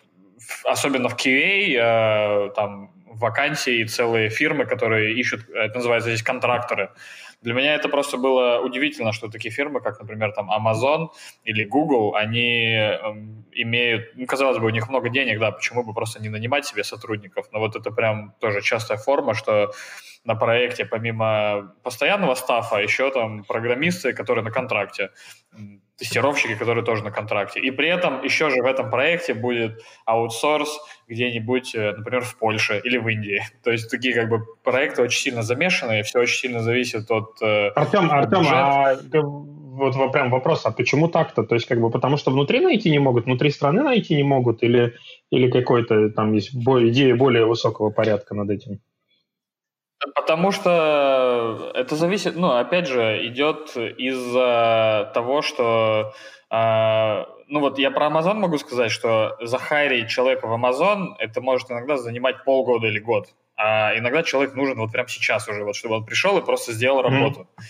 особенно 0.65 1.09
в 1.09 1.15
QA, 1.15 1.75
э, 1.75 2.49
там 2.51 2.91
вакансии 3.14 3.84
целые 3.86 4.30
фирмы, 4.30 4.66
которые 4.66 5.14
ищут, 5.14 5.49
это 5.49 5.76
называется 5.76 6.09
здесь 6.09 6.24
контракторы. 6.24 6.91
Для 7.41 7.53
меня 7.53 7.75
это 7.75 7.89
просто 7.89 8.17
было 8.17 8.59
удивительно, 8.59 9.13
что 9.13 9.27
такие 9.27 9.51
фирмы, 9.51 9.81
как, 9.81 9.99
например, 9.99 10.31
там 10.31 10.49
Amazon 10.51 11.09
или 11.43 11.63
Google, 11.63 12.15
они 12.15 12.75
э, 12.75 12.97
имеют, 13.53 14.15
ну, 14.15 14.25
казалось 14.27 14.59
бы, 14.59 14.67
у 14.67 14.69
них 14.69 14.89
много 14.89 15.09
денег, 15.09 15.39
да, 15.39 15.51
почему 15.51 15.83
бы 15.83 15.93
просто 15.93 16.21
не 16.21 16.29
нанимать 16.29 16.65
себе 16.65 16.83
сотрудников? 16.83 17.47
Но 17.51 17.59
вот 17.59 17.75
это 17.75 17.91
прям 17.91 18.35
тоже 18.39 18.61
частая 18.61 18.97
форма, 18.97 19.33
что 19.33 19.71
на 20.23 20.35
проекте, 20.35 20.85
помимо 20.85 21.73
постоянного 21.83 22.35
стафа, 22.35 22.77
еще 22.77 23.09
там 23.11 23.43
программисты, 23.43 24.13
которые 24.13 24.43
на 24.43 24.51
контракте, 24.51 25.09
тестировщики, 26.01 26.55
которые 26.55 26.83
тоже 26.83 27.03
на 27.03 27.11
контракте. 27.11 27.59
И 27.59 27.69
при 27.71 27.87
этом 27.87 28.23
еще 28.23 28.49
же 28.49 28.61
в 28.63 28.65
этом 28.65 28.89
проекте 28.89 29.33
будет 29.33 29.83
аутсорс 30.05 30.79
где-нибудь, 31.07 31.75
э, 31.75 31.91
например, 31.91 32.23
в 32.23 32.37
Польше 32.37 32.81
или 32.83 32.97
в 32.97 33.07
Индии. 33.07 33.43
То 33.63 33.71
есть 33.71 33.89
такие 33.89 34.15
как 34.15 34.27
бы 34.27 34.43
проекты 34.63 35.03
очень 35.03 35.21
сильно 35.21 35.43
замешаны, 35.43 36.01
все 36.01 36.19
очень 36.19 36.39
сильно 36.39 36.59
зависит 36.61 37.11
от 37.11 37.30
Артем, 37.41 38.05
э, 38.05 38.13
Артем, 38.13 38.45
а 38.47 38.95
вот 39.71 40.11
прям 40.11 40.29
вопрос, 40.29 40.65
а 40.65 40.71
почему 40.71 41.07
так-то? 41.07 41.43
То 41.43 41.55
есть 41.55 41.67
как 41.67 41.79
бы 41.79 41.89
потому 41.89 42.17
что 42.17 42.32
внутри 42.32 42.59
найти 42.59 42.91
не 42.91 42.99
могут, 42.99 43.25
внутри 43.25 43.49
страны 43.49 43.84
найти 43.84 44.15
не 44.15 44.23
могут 44.23 44.63
или, 44.63 44.95
или 45.29 45.49
какой-то 45.49 46.09
там 46.09 46.34
есть 46.34 46.53
идея 46.53 47.15
более 47.15 47.45
высокого 47.45 47.89
порядка 47.89 48.36
над 48.36 48.49
этим? 48.49 48.79
Потому 50.15 50.51
что 50.51 51.71
это 51.75 51.95
зависит, 51.95 52.36
ну, 52.36 52.51
опять 52.51 52.88
же, 52.88 53.27
идет 53.27 53.77
из-за 53.77 55.11
того, 55.13 55.43
что, 55.43 56.13
э, 56.49 57.25
ну 57.47 57.59
вот 57.59 57.77
я 57.77 57.91
про 57.91 58.07
Amazon 58.07 58.36
могу 58.36 58.57
сказать, 58.57 58.91
что 58.91 59.38
захайрить 59.41 60.09
человека 60.09 60.47
в 60.47 60.53
Amazon, 60.53 61.13
это 61.19 61.39
может 61.39 61.69
иногда 61.69 61.97
занимать 61.97 62.43
полгода 62.43 62.88
или 62.88 62.99
год, 62.99 63.27
а 63.62 63.97
иногда 63.97 64.24
человек 64.24 64.55
нужен 64.55 64.78
вот 64.78 64.91
прямо 64.91 65.07
сейчас 65.07 65.47
уже, 65.47 65.64
вот 65.64 65.76
чтобы 65.76 65.95
он 65.95 66.05
пришел 66.05 66.38
и 66.38 66.45
просто 66.45 66.74
сделал 66.74 67.01
работу. 67.03 67.41
Mm-hmm. 67.41 67.64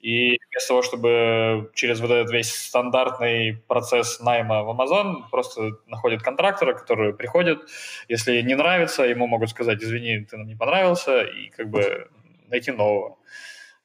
И 0.00 0.38
вместо 0.50 0.68
того, 0.68 0.82
чтобы 0.82 1.70
через 1.74 2.00
вот 2.00 2.10
этот 2.10 2.30
весь 2.30 2.54
стандартный 2.54 3.62
процесс 3.68 4.20
найма 4.20 4.62
в 4.62 4.70
Amazon, 4.70 5.22
просто 5.30 5.72
находят 5.86 6.22
контрактора, 6.22 6.74
который 6.74 7.14
приходит. 7.14 7.60
Если 8.08 8.42
не 8.42 8.54
нравится, 8.54 9.04
ему 9.04 9.26
могут 9.26 9.50
сказать, 9.50 9.82
извини, 9.82 10.24
ты 10.24 10.36
нам 10.36 10.46
не 10.46 10.56
понравился, 10.56 11.22
и 11.22 11.48
как 11.48 11.70
бы 11.70 12.08
найти 12.48 12.70
нового. 12.70 13.16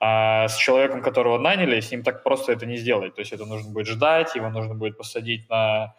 А 0.01 0.47
с 0.47 0.57
человеком, 0.57 1.01
которого 1.01 1.37
наняли, 1.39 1.79
с 1.79 1.91
ним 1.91 2.03
так 2.03 2.23
просто 2.23 2.51
это 2.51 2.65
не 2.65 2.77
сделать. 2.77 3.15
То 3.15 3.21
есть 3.21 3.33
это 3.33 3.45
нужно 3.45 3.71
будет 3.71 3.87
ждать, 3.87 4.35
его 4.35 4.49
нужно 4.49 4.75
будет 4.75 4.97
посадить 4.97 5.49
на 5.49 5.95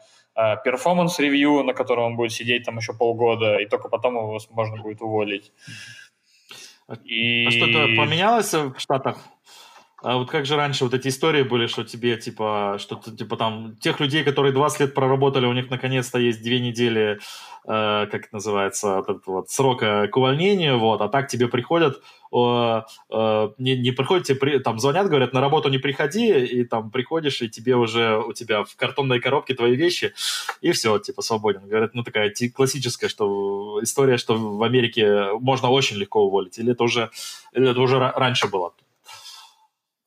performance 0.64 1.24
review, 1.24 1.62
на 1.62 1.72
котором 1.72 2.04
он 2.04 2.16
будет 2.16 2.32
сидеть 2.32 2.64
там 2.64 2.76
еще 2.78 2.92
полгода, 2.92 3.58
и 3.58 3.66
только 3.66 3.88
потом 3.88 4.16
его 4.16 4.38
можно 4.50 4.82
будет 4.82 5.00
уволить. 5.02 5.52
И... 7.04 7.46
А 7.46 7.50
что-то 7.50 7.86
поменялось 7.96 8.52
в 8.52 8.78
Штатах? 8.78 9.18
А 10.02 10.16
вот 10.16 10.30
как 10.30 10.46
же 10.46 10.56
раньше 10.56 10.84
вот 10.84 10.94
эти 10.94 11.08
истории 11.08 11.42
были, 11.42 11.66
что 11.66 11.84
тебе, 11.84 12.16
типа, 12.16 12.76
что-то, 12.78 13.14
типа, 13.14 13.36
там, 13.36 13.76
тех 13.76 14.00
людей, 14.00 14.24
которые 14.24 14.52
20 14.52 14.80
лет 14.80 14.94
проработали, 14.94 15.44
у 15.44 15.52
них 15.52 15.68
наконец-то 15.68 16.18
есть 16.18 16.42
две 16.42 16.58
недели, 16.58 17.18
э, 17.64 18.06
как 18.10 18.14
это 18.14 18.28
называется, 18.32 18.96
вот 18.96 19.08
этот 19.10 19.26
вот, 19.26 19.50
срока 19.50 20.08
к 20.08 20.16
увольнению, 20.16 20.78
вот, 20.78 21.02
а 21.02 21.08
так 21.08 21.28
тебе 21.28 21.48
приходят, 21.48 22.00
э, 22.32 22.82
э, 23.10 23.48
не, 23.58 23.76
не 23.76 23.90
приходят, 23.90 24.26
тебе, 24.26 24.38
при, 24.38 24.58
там, 24.58 24.78
звонят, 24.78 25.08
говорят, 25.08 25.34
на 25.34 25.42
работу 25.42 25.68
не 25.68 25.78
приходи, 25.78 26.30
и 26.46 26.64
там 26.64 26.90
приходишь, 26.90 27.42
и 27.42 27.50
тебе 27.50 27.76
уже, 27.76 28.18
у 28.18 28.32
тебя 28.32 28.64
в 28.64 28.74
картонной 28.76 29.20
коробке 29.20 29.54
твои 29.54 29.76
вещи, 29.76 30.14
и 30.62 30.72
все, 30.72 30.98
типа, 30.98 31.20
свободен. 31.20 31.68
Говорят, 31.68 31.94
ну, 31.94 32.04
такая 32.04 32.32
классическая, 32.54 33.08
что 33.08 33.80
история, 33.82 34.16
что 34.16 34.34
в 34.34 34.62
Америке 34.62 35.32
можно 35.40 35.68
очень 35.68 35.98
легко 35.98 36.24
уволить, 36.24 36.58
или 36.58 36.72
это 36.72 36.84
уже, 36.84 37.10
или 37.52 37.70
это 37.70 37.80
уже 37.80 37.98
раньше 37.98 38.48
было? 38.48 38.72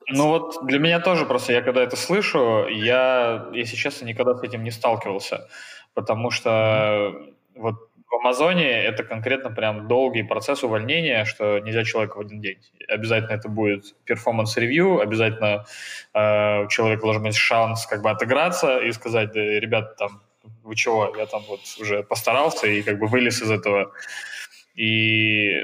Ну 0.07 0.27
вот 0.27 0.65
для 0.65 0.79
меня 0.79 0.99
тоже 0.99 1.25
просто, 1.25 1.53
я 1.53 1.61
когда 1.61 1.81
это 1.81 1.95
слышу, 1.95 2.67
я, 2.67 3.47
если 3.53 3.75
честно, 3.75 4.05
никогда 4.05 4.35
с 4.35 4.43
этим 4.43 4.63
не 4.63 4.71
сталкивался, 4.71 5.47
потому 5.93 6.31
что 6.31 7.13
вот 7.55 7.75
в 8.13 8.15
Амазоне 8.15 8.69
это 8.69 9.03
конкретно 9.03 9.49
прям 9.49 9.87
долгий 9.87 10.23
процесс 10.23 10.63
увольнения, 10.63 11.25
что 11.25 11.57
нельзя 11.59 11.83
человека 11.83 12.17
в 12.17 12.19
один 12.19 12.41
день. 12.41 12.59
Обязательно 12.87 13.33
это 13.33 13.49
будет 13.49 13.95
performance 14.05 14.63
review, 14.63 14.99
обязательно 14.99 15.65
э, 16.13 16.63
у 16.63 16.67
человека 16.67 17.01
должен 17.01 17.23
быть 17.23 17.35
шанс 17.35 17.87
как 17.87 18.03
бы 18.03 18.11
отыграться 18.11 18.79
и 18.79 18.91
сказать, 18.91 19.31
да, 19.33 19.41
ребят, 19.41 19.95
там, 19.97 20.21
вы 20.63 20.75
чего, 20.75 21.11
я 21.17 21.25
там 21.25 21.41
вот 21.47 21.61
уже 21.81 22.03
постарался 22.03 22.67
и 22.67 22.83
как 22.83 22.99
бы 22.99 23.07
вылез 23.07 23.41
из 23.41 23.49
этого. 23.49 23.91
И 24.75 25.63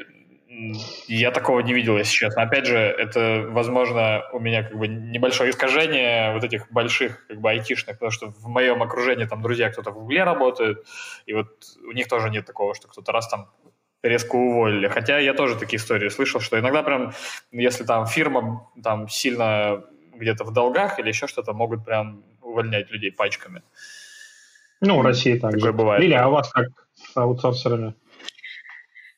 я 1.08 1.32
такого 1.32 1.60
не 1.60 1.74
видел, 1.74 1.98
если 1.98 2.12
честно. 2.12 2.42
Опять 2.42 2.66
же, 2.66 2.78
это, 2.78 3.46
возможно, 3.50 4.24
у 4.34 4.40
меня 4.40 4.64
как 4.64 4.78
бы 4.78 4.88
небольшое 4.88 5.52
искажение 5.52 6.34
вот 6.34 6.44
этих 6.44 6.72
больших 6.72 7.28
как 7.28 7.40
бы 7.40 7.52
айтишных, 7.52 7.98
потому 7.98 8.12
что 8.12 8.28
в 8.32 8.48
моем 8.48 8.82
окружении 8.82 9.26
там 9.26 9.42
друзья 9.42 9.70
кто-то 9.70 9.92
в 9.92 9.94
Гугле 9.96 10.24
работает, 10.24 10.86
и 11.28 11.34
вот 11.34 11.50
у 11.88 11.92
них 11.92 12.08
тоже 12.08 12.30
нет 12.30 12.46
такого, 12.46 12.74
что 12.74 12.88
кто-то 12.88 13.12
раз 13.12 13.28
там 13.28 13.52
резко 14.02 14.36
уволили. 14.36 14.88
Хотя 14.88 15.20
я 15.20 15.34
тоже 15.34 15.56
такие 15.56 15.78
истории 15.78 16.10
слышал, 16.10 16.42
что 16.42 16.58
иногда 16.60 16.82
прям, 16.82 17.14
если 17.52 17.84
там 17.84 18.08
фирма 18.08 18.68
там 18.82 19.08
сильно 19.08 19.84
где-то 20.14 20.46
в 20.46 20.52
долгах 20.52 21.00
или 21.00 21.10
еще 21.10 21.28
что-то, 21.28 21.54
могут 21.54 21.86
прям 21.86 22.24
увольнять 22.42 22.90
людей 22.90 23.12
пачками. 23.12 23.62
Ну, 24.82 24.98
в 24.98 25.02
России 25.02 25.38
также. 25.38 25.74
бывает. 25.74 26.04
Или 26.04 26.14
а 26.14 26.28
у 26.28 26.32
вас 26.32 26.52
как 26.52 26.70
с 26.96 27.16
аутсорсерами? 27.16 27.94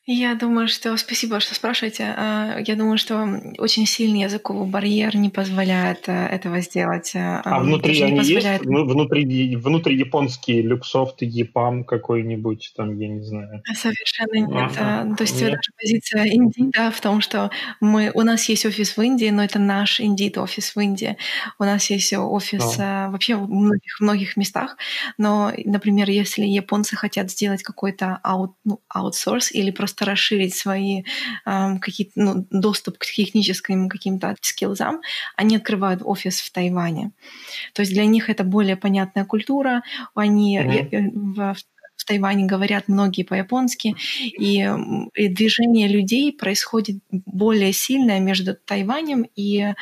Я 0.04 0.34
думаю, 0.34 0.66
что 0.66 0.96
спасибо, 0.96 1.38
что 1.38 1.54
спрашиваете. 1.54 2.12
А, 2.16 2.58
я 2.66 2.74
думаю, 2.74 2.98
что 2.98 3.40
очень 3.58 3.86
сильный 3.86 4.22
языковый 4.22 4.66
барьер 4.66 5.14
не 5.14 5.30
позволяет 5.30 6.08
э, 6.08 6.26
этого 6.26 6.60
сделать. 6.60 7.12
Э, 7.14 7.40
а 7.44 7.60
внутри 7.60 8.02
они 8.02 8.18
позволяет... 8.18 8.62
есть? 8.62 8.64
Внутри, 8.64 9.56
внутри 9.56 9.96
японский 9.96 10.60
люксофт, 10.60 11.22
EPAM 11.22 11.84
какой-нибудь, 11.84 12.72
там, 12.76 12.98
я 12.98 13.06
не 13.06 13.22
знаю. 13.22 13.62
Совершенно 13.72 14.38
нет. 14.44 14.72
Ага. 14.76 15.14
То 15.14 15.22
есть 15.22 15.40
нет. 15.40 15.52
наша 15.52 15.72
позиция 15.80 16.26
Индида 16.34 16.90
в 16.90 17.00
том, 17.00 17.20
что 17.20 17.52
мы, 17.80 18.10
у 18.12 18.22
нас 18.22 18.48
есть 18.48 18.66
офис 18.66 18.96
в 18.96 19.02
Индии, 19.02 19.30
но 19.30 19.44
это 19.44 19.60
наш 19.60 20.00
Индит 20.00 20.36
офис 20.36 20.74
в 20.74 20.80
Индии. 20.80 21.16
У 21.60 21.62
нас 21.64 21.88
есть 21.90 22.12
офис 22.12 22.76
а. 22.80 23.08
вообще 23.10 23.36
в 23.36 23.48
многих, 23.48 24.00
многих 24.00 24.36
местах. 24.36 24.76
Но, 25.16 25.52
например, 25.64 26.10
если 26.10 26.42
японцы 26.42 26.96
хотят 26.96 27.30
сделать 27.30 27.62
какой-то 27.62 28.18
аут, 28.24 28.56
ну, 28.64 28.80
аутсорс 28.88 29.52
или 29.52 29.70
просто 29.70 30.01
просто 30.02 30.10
расширить 30.10 30.54
свои 30.54 31.02
э, 31.46 31.78
какие-то, 31.80 32.12
ну, 32.16 32.46
доступ 32.50 32.98
к 32.98 33.06
техническим 33.06 33.88
каким-то 33.88 34.36
скиллзам, 34.40 35.00
они 35.36 35.56
открывают 35.56 36.02
офис 36.04 36.40
в 36.40 36.50
Тайване. 36.52 37.12
То 37.72 37.82
есть 37.82 37.92
для 37.92 38.06
них 38.06 38.28
это 38.28 38.44
более 38.44 38.76
понятная 38.76 39.24
культура, 39.24 39.82
они 40.14 40.58
mm-hmm. 40.58 41.10
в, 41.14 41.54
в 42.02 42.04
Тайване 42.04 42.46
говорят 42.46 42.88
многие 42.88 43.22
по-японски, 43.22 43.94
и, 44.20 44.68
и 45.14 45.28
движение 45.28 45.86
людей 45.86 46.32
происходит 46.32 46.96
более 47.10 47.72
сильное 47.72 48.18
между 48.18 48.56
Тайванем 48.56 49.28
и 49.36 49.60
э, 49.60 49.74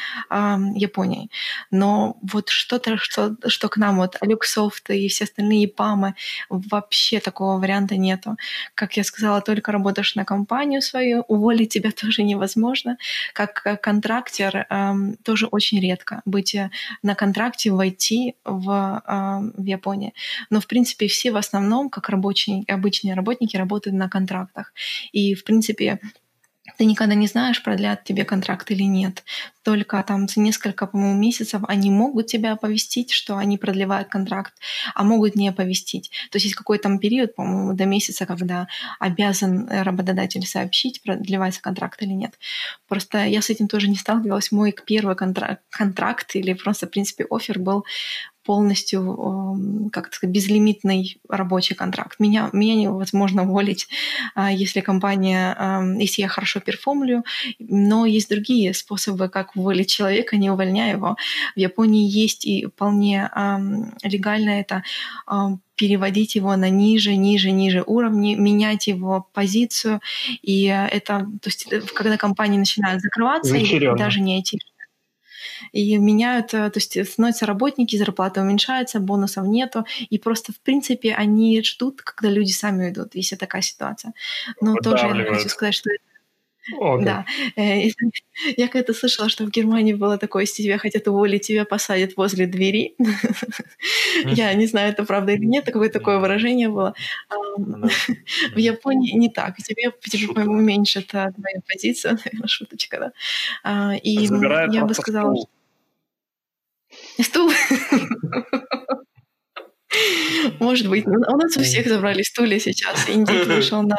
Японией. 0.74 1.30
Но 1.70 2.18
вот 2.20 2.50
что-то, 2.50 2.98
что, 2.98 3.36
что 3.46 3.68
к 3.70 3.78
нам, 3.78 3.96
вот 3.96 4.18
Люксофт 4.20 4.90
и 4.90 5.08
все 5.08 5.24
остальные 5.24 5.68
ПАМы, 5.68 6.14
вообще 6.50 7.20
такого 7.20 7.58
варианта 7.58 7.96
нету. 7.96 8.36
Как 8.74 8.98
я 8.98 9.04
сказала, 9.04 9.40
только 9.40 9.72
работаешь 9.72 10.14
на 10.14 10.26
компанию 10.26 10.82
свою, 10.82 11.24
уволить 11.26 11.72
тебя 11.72 11.90
тоже 12.00 12.22
невозможно. 12.22 12.98
Как 13.32 13.80
контрактер 13.82 14.66
э, 14.68 14.94
тоже 15.24 15.46
очень 15.46 15.80
редко 15.80 16.20
быть 16.26 16.54
э, 16.54 16.70
на 17.02 17.14
контракте 17.14 17.70
войти 17.70 18.34
в, 18.44 19.02
э, 19.06 19.60
в 19.62 19.64
Японии. 19.64 20.12
Но, 20.50 20.60
в 20.60 20.66
принципе, 20.66 21.06
все 21.06 21.32
в 21.32 21.36
основном 21.36 21.88
как 21.88 22.09
рабочие, 22.10 22.64
обычные 22.68 23.14
работники 23.14 23.56
работают 23.56 23.96
на 23.96 24.08
контрактах. 24.08 24.72
И, 25.12 25.34
в 25.34 25.44
принципе, 25.44 26.00
ты 26.76 26.84
никогда 26.84 27.14
не 27.14 27.26
знаешь, 27.26 27.62
продлят 27.62 28.04
тебе 28.04 28.24
контракт 28.24 28.70
или 28.70 28.82
нет. 28.84 29.24
Только 29.62 30.02
там 30.02 30.28
за 30.28 30.40
несколько, 30.40 30.86
по-моему, 30.86 31.18
месяцев 31.18 31.62
они 31.68 31.90
могут 31.90 32.26
тебя 32.26 32.52
оповестить, 32.52 33.12
что 33.12 33.36
они 33.36 33.58
продлевают 33.58 34.08
контракт, 34.08 34.54
а 34.94 35.04
могут 35.04 35.36
не 35.36 35.48
оповестить. 35.48 36.10
То 36.30 36.36
есть 36.36 36.46
есть 36.46 36.56
какой-то 36.56 36.84
там 36.84 36.98
период, 36.98 37.34
по-моему, 37.34 37.74
до 37.74 37.86
месяца, 37.86 38.26
когда 38.26 38.68
обязан 38.98 39.68
работодатель 39.68 40.46
сообщить, 40.46 41.02
продлевается 41.02 41.60
контракт 41.60 42.02
или 42.02 42.12
нет. 42.12 42.38
Просто 42.88 43.24
я 43.24 43.42
с 43.42 43.50
этим 43.50 43.68
тоже 43.68 43.88
не 43.88 43.96
сталкивалась. 43.96 44.52
Мой 44.52 44.74
первый 44.86 45.16
контракт, 45.16 45.62
контракт 45.70 46.34
или 46.34 46.54
просто, 46.54 46.86
в 46.86 46.90
принципе, 46.90 47.26
офер 47.30 47.58
был 47.58 47.84
полностью, 48.50 49.00
эм, 49.00 49.90
как 49.90 50.12
сказать, 50.12 50.34
безлимитный 50.34 51.20
рабочий 51.28 51.76
контракт. 51.76 52.18
Меня, 52.18 52.50
меня 52.52 52.74
невозможно 52.74 53.44
уволить, 53.44 53.86
а, 54.34 54.50
если 54.50 54.80
компания, 54.80 55.54
эм, 55.56 55.98
если 55.98 56.22
я 56.22 56.28
хорошо 56.28 56.58
перформлю, 56.58 57.22
но 57.60 58.06
есть 58.06 58.28
другие 58.28 58.74
способы, 58.74 59.28
как 59.28 59.54
уволить 59.54 59.88
человека, 59.88 60.36
не 60.36 60.50
увольняя 60.50 60.96
его. 60.96 61.16
В 61.54 61.60
Японии 61.60 62.10
есть 62.10 62.44
и 62.44 62.66
вполне 62.66 63.30
эм, 63.36 63.94
легально 64.02 64.50
это 64.50 64.82
переводить 65.76 66.34
его 66.34 66.56
на 66.56 66.70
ниже, 66.70 67.16
ниже, 67.16 67.52
ниже 67.52 67.84
уровни, 67.86 68.34
менять 68.34 68.88
его 68.88 69.28
позицию. 69.32 70.00
И 70.42 70.64
это, 70.64 71.20
то 71.40 71.48
есть, 71.48 71.72
э, 71.72 71.80
когда 71.94 72.16
компании 72.16 72.58
начинают 72.58 73.00
закрываться, 73.00 73.56
и 73.56 73.96
даже 73.96 74.20
не 74.20 74.40
IT 74.40 74.58
и 75.72 75.96
меняют, 75.98 76.54
э, 76.54 76.70
то 76.70 76.78
есть 76.78 77.08
становятся 77.12 77.46
работники, 77.46 77.96
зарплата 77.96 78.40
уменьшается, 78.40 79.00
бонусов 79.00 79.46
нету, 79.46 79.84
и 80.08 80.18
просто, 80.18 80.52
в 80.52 80.60
принципе, 80.60 81.14
они 81.14 81.62
ждут, 81.62 82.02
когда 82.02 82.30
люди 82.30 82.52
сами 82.52 82.86
уйдут, 82.86 83.14
если 83.14 83.36
такая 83.36 83.62
ситуация. 83.62 84.14
Но 84.60 84.76
тоже 84.76 85.06
я 85.06 85.34
хочу 85.34 85.48
сказать, 85.48 85.74
что 85.74 85.90
это 85.90 86.09
Okay. 86.72 87.04
Да. 87.04 87.26
Э, 87.56 87.88
я 88.56 88.68
когда-то 88.68 88.94
слышала, 88.94 89.28
что 89.28 89.44
в 89.44 89.50
Германии 89.50 89.94
было 89.94 90.18
такое, 90.18 90.42
если 90.42 90.62
тебя 90.62 90.78
хотят 90.78 91.08
уволить, 91.08 91.46
тебя 91.46 91.64
посадят 91.64 92.16
возле 92.16 92.46
двери. 92.46 92.94
Я 94.24 94.52
не 94.54 94.66
знаю, 94.66 94.92
это 94.92 95.04
правда 95.04 95.32
или 95.32 95.44
нет, 95.44 95.64
какое 95.64 95.88
такое 95.88 96.18
выражение 96.18 96.68
было. 96.68 96.94
В 97.58 98.58
Японии 98.58 99.16
не 99.16 99.28
так. 99.30 99.56
Тебе, 99.56 99.90
по-моему, 100.28 100.52
уменьшат 100.52 101.06
твою 101.06 101.62
позицию. 101.66 102.18
Шуточка, 102.46 102.98
да. 102.98 103.12
А, 103.62 103.94
и 103.96 104.10
я 104.72 104.84
бы 104.84 104.94
сказала... 104.94 105.34
Стул? 107.20 107.50
Может 110.58 110.88
быть. 110.88 111.06
У 111.06 111.36
нас 111.36 111.56
у 111.56 111.62
всех 111.62 111.86
забрали 111.86 112.22
стулья 112.22 112.58
сейчас. 112.58 113.08
Индик 113.08 113.46
вышел 113.46 113.82
на 113.82 113.96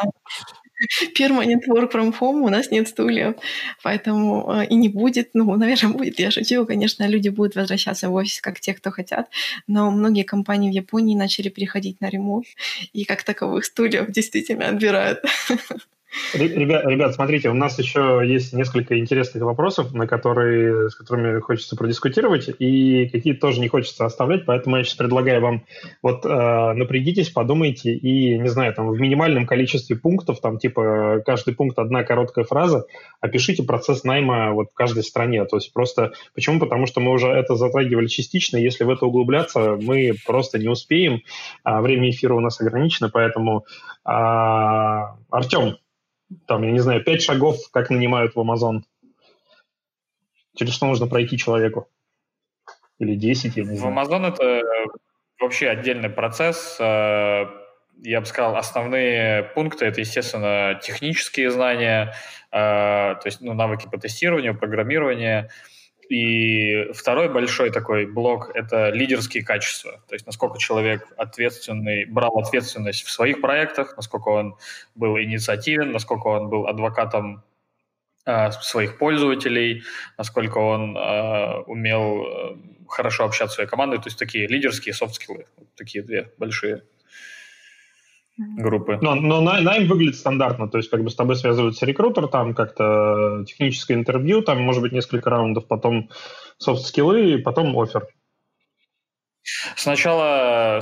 permanent 1.17 1.67
work 1.67 1.91
from 1.91 2.13
home, 2.19 2.41
у 2.41 2.49
нас 2.49 2.71
нет 2.71 2.87
стульев, 2.87 3.35
поэтому 3.83 4.51
э, 4.53 4.65
и 4.67 4.75
не 4.75 4.89
будет, 4.89 5.29
ну, 5.33 5.55
наверное, 5.55 5.93
будет, 5.93 6.19
я 6.19 6.31
шучу, 6.31 6.65
конечно, 6.65 7.07
люди 7.07 7.29
будут 7.29 7.55
возвращаться 7.55 8.09
в 8.09 8.13
офис, 8.13 8.41
как 8.41 8.59
те, 8.59 8.73
кто 8.73 8.91
хотят, 8.91 9.29
но 9.67 9.91
многие 9.91 10.23
компании 10.23 10.69
в 10.69 10.73
Японии 10.73 11.15
начали 11.15 11.49
переходить 11.49 12.01
на 12.01 12.09
ремонт, 12.09 12.45
и 12.93 13.05
как 13.05 13.23
таковых 13.23 13.65
стульев 13.65 14.07
действительно 14.11 14.69
отбирают. 14.69 15.19
Ребят, 16.33 16.85
ребят, 16.85 17.15
смотрите, 17.15 17.49
у 17.49 17.53
нас 17.53 17.79
еще 17.79 18.21
есть 18.25 18.51
несколько 18.51 18.99
интересных 18.99 19.43
вопросов, 19.43 19.93
на 19.93 20.07
которые, 20.07 20.89
с 20.89 20.95
которыми 20.95 21.39
хочется 21.39 21.77
продискутировать, 21.77 22.49
и 22.59 23.07
какие 23.07 23.33
тоже 23.33 23.61
не 23.61 23.69
хочется 23.69 24.05
оставлять, 24.05 24.45
поэтому 24.45 24.77
я 24.77 24.83
сейчас 24.83 24.95
предлагаю 24.95 25.41
вам 25.41 25.65
вот 26.01 26.25
э, 26.25 26.73
напрягитесь, 26.73 27.29
подумайте, 27.29 27.93
и, 27.93 28.37
не 28.37 28.49
знаю, 28.49 28.73
там 28.73 28.89
в 28.89 28.99
минимальном 28.99 29.45
количестве 29.45 29.95
пунктов, 29.95 30.41
там 30.41 30.57
типа 30.57 31.21
каждый 31.25 31.55
пункт 31.55 31.79
одна 31.79 32.03
короткая 32.03 32.43
фраза, 32.43 32.85
опишите 33.21 33.63
процесс 33.63 34.03
найма 34.03 34.51
вот 34.51 34.71
в 34.71 34.73
каждой 34.73 35.03
стране. 35.03 35.45
То 35.45 35.57
есть 35.57 35.71
просто, 35.71 36.11
почему? 36.35 36.59
Потому 36.59 36.87
что 36.87 36.99
мы 36.99 37.11
уже 37.11 37.27
это 37.27 37.55
затрагивали 37.55 38.07
частично, 38.07 38.57
если 38.57 38.83
в 38.83 38.89
это 38.89 39.05
углубляться, 39.05 39.77
мы 39.81 40.13
просто 40.25 40.59
не 40.59 40.67
успеем, 40.67 41.21
а 41.63 41.81
время 41.81 42.09
эфира 42.09 42.33
у 42.33 42.41
нас 42.41 42.59
ограничено, 42.59 43.09
поэтому 43.09 43.65
э, 44.05 44.09
Артем, 45.31 45.77
там, 46.45 46.63
я 46.63 46.71
не 46.71 46.79
знаю, 46.79 47.03
пять 47.03 47.21
шагов, 47.21 47.57
как 47.71 47.89
нанимают 47.89 48.35
в 48.35 48.39
Amazon. 48.39 48.81
Через 50.55 50.73
что 50.73 50.87
нужно 50.87 51.07
пройти 51.07 51.37
человеку? 51.37 51.87
Или 52.99 53.15
10, 53.15 53.57
я 53.57 53.63
не 53.63 53.77
знаю. 53.77 53.93
В 53.93 53.97
Amazon 53.97 54.27
это 54.27 54.61
вообще 55.39 55.69
отдельный 55.69 56.09
процесс. 56.09 56.77
Э, 56.79 57.45
я 58.03 58.19
бы 58.19 58.25
сказал, 58.25 58.55
основные 58.55 59.43
пункты– 59.55 59.85
это, 59.87 60.01
естественно, 60.01 60.79
технические 60.81 61.51
знания, 61.51 62.13
э, 62.51 62.57
то 62.57 63.21
есть 63.25 63.41
ну, 63.41 63.53
навыки 63.53 63.87
по 63.91 63.97
тестированию, 63.97 64.57
программированию– 64.57 65.49
и 66.11 66.91
второй 66.91 67.29
большой 67.29 67.71
такой 67.71 68.05
блок– 68.05 68.51
это 68.53 68.89
лидерские 68.89 69.45
качества. 69.45 70.03
То 70.09 70.15
есть 70.15 70.25
насколько 70.25 70.59
человек 70.59 71.07
ответственный, 71.15 72.03
брал 72.03 72.37
ответственность 72.37 73.03
в 73.03 73.09
своих 73.09 73.39
проектах, 73.39 73.95
насколько 73.95 74.27
он 74.27 74.57
был 74.93 75.17
инициативен, 75.17 75.93
насколько 75.93 76.27
он 76.27 76.49
был 76.49 76.67
адвокатом 76.67 77.43
э, 78.25 78.51
своих 78.51 78.97
пользователей, 78.97 79.83
насколько 80.17 80.57
он 80.57 80.97
э, 80.97 81.61
умел 81.67 82.25
э, 82.25 82.57
хорошо 82.89 83.23
общаться 83.23 83.53
с 83.53 83.55
своей 83.55 83.69
командой. 83.69 83.95
То 83.97 84.07
есть 84.07 84.19
такие 84.19 84.47
лидерские 84.47 84.93
софт-скиллы. 84.93 85.45
такие 85.77 86.03
две 86.03 86.29
большие 86.37 86.83
группы. 88.37 88.97
Но, 89.01 89.15
но 89.15 89.41
найм 89.41 89.87
выглядит 89.87 90.15
стандартно, 90.15 90.67
то 90.69 90.77
есть 90.77 90.89
как 90.89 91.03
бы 91.03 91.09
с 91.09 91.15
тобой 91.15 91.35
связывается 91.35 91.85
рекрутер, 91.85 92.27
там 92.27 92.53
как-то 92.53 93.43
техническое 93.47 93.95
интервью, 93.95 94.41
там 94.41 94.61
может 94.61 94.81
быть 94.81 94.91
несколько 94.91 95.29
раундов, 95.29 95.67
потом 95.67 96.09
софт-скиллы, 96.57 97.33
и 97.33 97.37
потом 97.37 97.77
офер. 97.77 98.07
Сначала 99.75 100.77
а, 100.77 100.81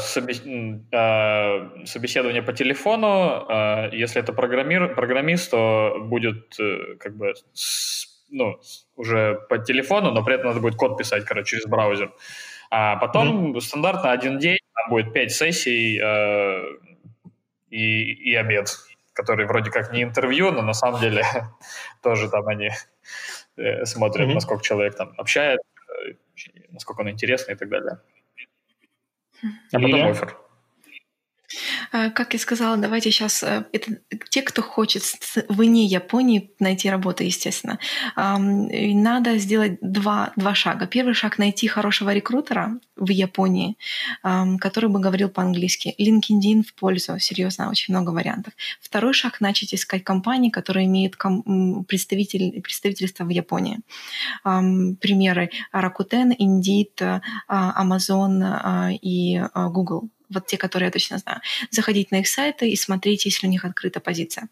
собеседование 1.86 2.42
по 2.42 2.52
телефону, 2.52 3.46
а, 3.48 3.90
если 3.92 4.22
это 4.22 4.34
программир, 4.34 4.96
программист, 4.96 5.52
то 5.52 5.96
будет 6.02 6.60
э, 6.60 6.96
как 7.00 7.16
бы 7.16 7.34
ну, 8.32 8.60
уже 8.96 9.40
по 9.50 9.58
телефону, 9.58 10.12
но 10.12 10.24
при 10.24 10.36
этом 10.36 10.48
надо 10.48 10.60
будет 10.60 10.76
код 10.76 10.98
писать, 10.98 11.26
короче, 11.26 11.58
через 11.58 11.66
браузер. 11.68 12.14
А 12.70 12.98
потом 12.98 13.56
mm-hmm. 13.56 13.62
стандартно 13.62 14.12
один 14.12 14.40
день, 14.40 14.60
там 14.76 14.90
будет 14.90 15.14
пять 15.14 15.32
сессий, 15.32 16.00
э, 16.00 16.89
и, 17.70 18.14
и 18.14 18.36
обед, 18.36 18.78
который 19.14 19.46
вроде 19.46 19.72
как 19.72 19.92
не 19.92 20.04
интервью, 20.04 20.52
но 20.52 20.62
на 20.62 20.74
самом 20.74 21.00
деле 21.02 21.24
тоже 22.02 22.30
там 22.30 22.48
они 22.48 22.72
э, 23.58 23.86
смотрят, 23.86 24.28
mm-hmm. 24.28 24.34
насколько 24.34 24.64
человек 24.64 24.96
там 24.96 25.14
общается, 25.18 25.68
насколько 26.70 27.02
он 27.02 27.10
интересный 27.10 27.54
и 27.54 27.58
так 27.58 27.70
далее. 27.70 28.00
А 29.72 29.80
потом 29.80 30.08
офер. 30.08 30.38
Э, 31.92 32.10
как 32.12 32.34
я 32.34 32.40
сказала, 32.40 32.78
давайте 32.78 33.12
сейчас 33.12 33.44
э, 33.44 33.66
это 33.72 33.98
те, 34.30 34.42
кто 34.42 34.62
хочет 34.62 35.04
вне 35.50 35.86
Японии 35.86 36.52
найти 36.60 36.90
работу, 36.90 37.24
естественно. 37.24 37.80
Надо 38.16 39.38
сделать 39.38 39.78
два, 39.82 40.32
два 40.36 40.56
шага. 40.56 40.88
Первый 40.88 41.14
шаг— 41.14 41.38
найти 41.40 41.68
хорошего 41.68 42.14
рекрутера 42.14 42.80
в 42.96 43.10
Японии, 43.10 43.78
который 44.60 44.90
бы 44.90 45.00
говорил 45.00 45.30
по-английски. 45.30 45.96
LinkedIn 46.00 46.64
в 46.64 46.74
пользу, 46.74 47.20
серьезно, 47.20 47.70
очень 47.70 47.94
много 47.94 48.12
вариантов. 48.12 48.54
Второй 48.82 49.14
шаг— 49.14 49.40
начать 49.42 49.74
искать 49.74 50.04
компании, 50.04 50.50
которые 50.50 50.86
имеют 50.86 51.18
представитель, 51.88 52.62
представительство 52.62 53.24
в 53.24 53.30
Японии. 53.30 53.80
Примеры 54.44 55.50
Rakuten, 55.74 56.36
Indeed, 56.38 57.00
э, 57.00 57.20
Amazon 57.50 58.98
и 59.02 59.42
Google 59.54 60.10
вот 60.30 60.48
те, 60.48 60.58
которые 60.58 60.88
я 60.88 60.92
точно 60.92 61.18
знаю, 61.18 61.42
заходить 61.72 62.12
на 62.12 62.18
их 62.18 62.28
сайты 62.28 62.70
и 62.70 62.76
смотреть, 62.76 63.26
если 63.26 63.48
у 63.48 63.50
них 63.50 63.66
открыта 63.66 64.00
позиция. 64.00 64.50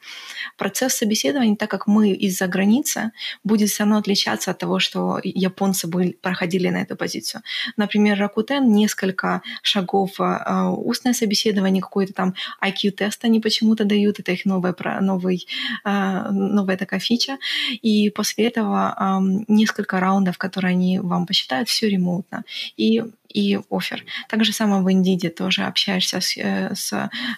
Процесс 0.57 0.95
собеседования, 0.95 1.55
так 1.55 1.69
как 1.69 1.87
мы 1.87 2.11
из-за 2.11 2.47
границы, 2.47 3.11
будет 3.43 3.69
все 3.69 3.83
равно 3.83 3.97
отличаться 3.97 4.51
от 4.51 4.57
того, 4.57 4.79
что 4.79 5.19
японцы 5.23 5.87
были, 5.87 6.11
проходили 6.11 6.69
на 6.69 6.81
эту 6.81 6.95
позицию. 6.95 7.41
Например, 7.77 8.21
Rakuten 8.21 8.65
несколько 8.65 9.41
шагов 9.61 10.19
э, 10.19 10.63
устное 10.77 11.13
собеседование, 11.13 11.81
какой-то 11.81 12.13
там 12.13 12.33
IQ-тест 12.63 13.23
они 13.23 13.39
почему-то 13.39 13.85
дают, 13.85 14.19
это 14.19 14.31
их 14.31 14.45
новая, 14.45 14.75
новый, 15.01 15.47
э, 15.85 16.29
новая 16.31 16.77
такая 16.77 16.99
фича. 16.99 17.37
И 17.81 18.09
после 18.09 18.47
этого 18.47 18.95
э, 18.97 19.43
несколько 19.47 19.99
раундов, 19.99 20.37
которые 20.37 20.71
они 20.71 20.99
вам 20.99 21.25
посчитают, 21.25 21.69
все 21.69 21.89
ремонтно. 21.89 22.43
И 22.77 23.03
и 23.29 23.59
офер. 23.69 24.03
Так 24.29 24.43
же 24.43 24.53
самое 24.53 24.81
в 24.81 24.87
Indeed 24.87 25.29
тоже 25.29 25.63
общаешься 25.63 26.21
с, 26.21 26.37
э, 26.37 26.73
с 26.75 26.93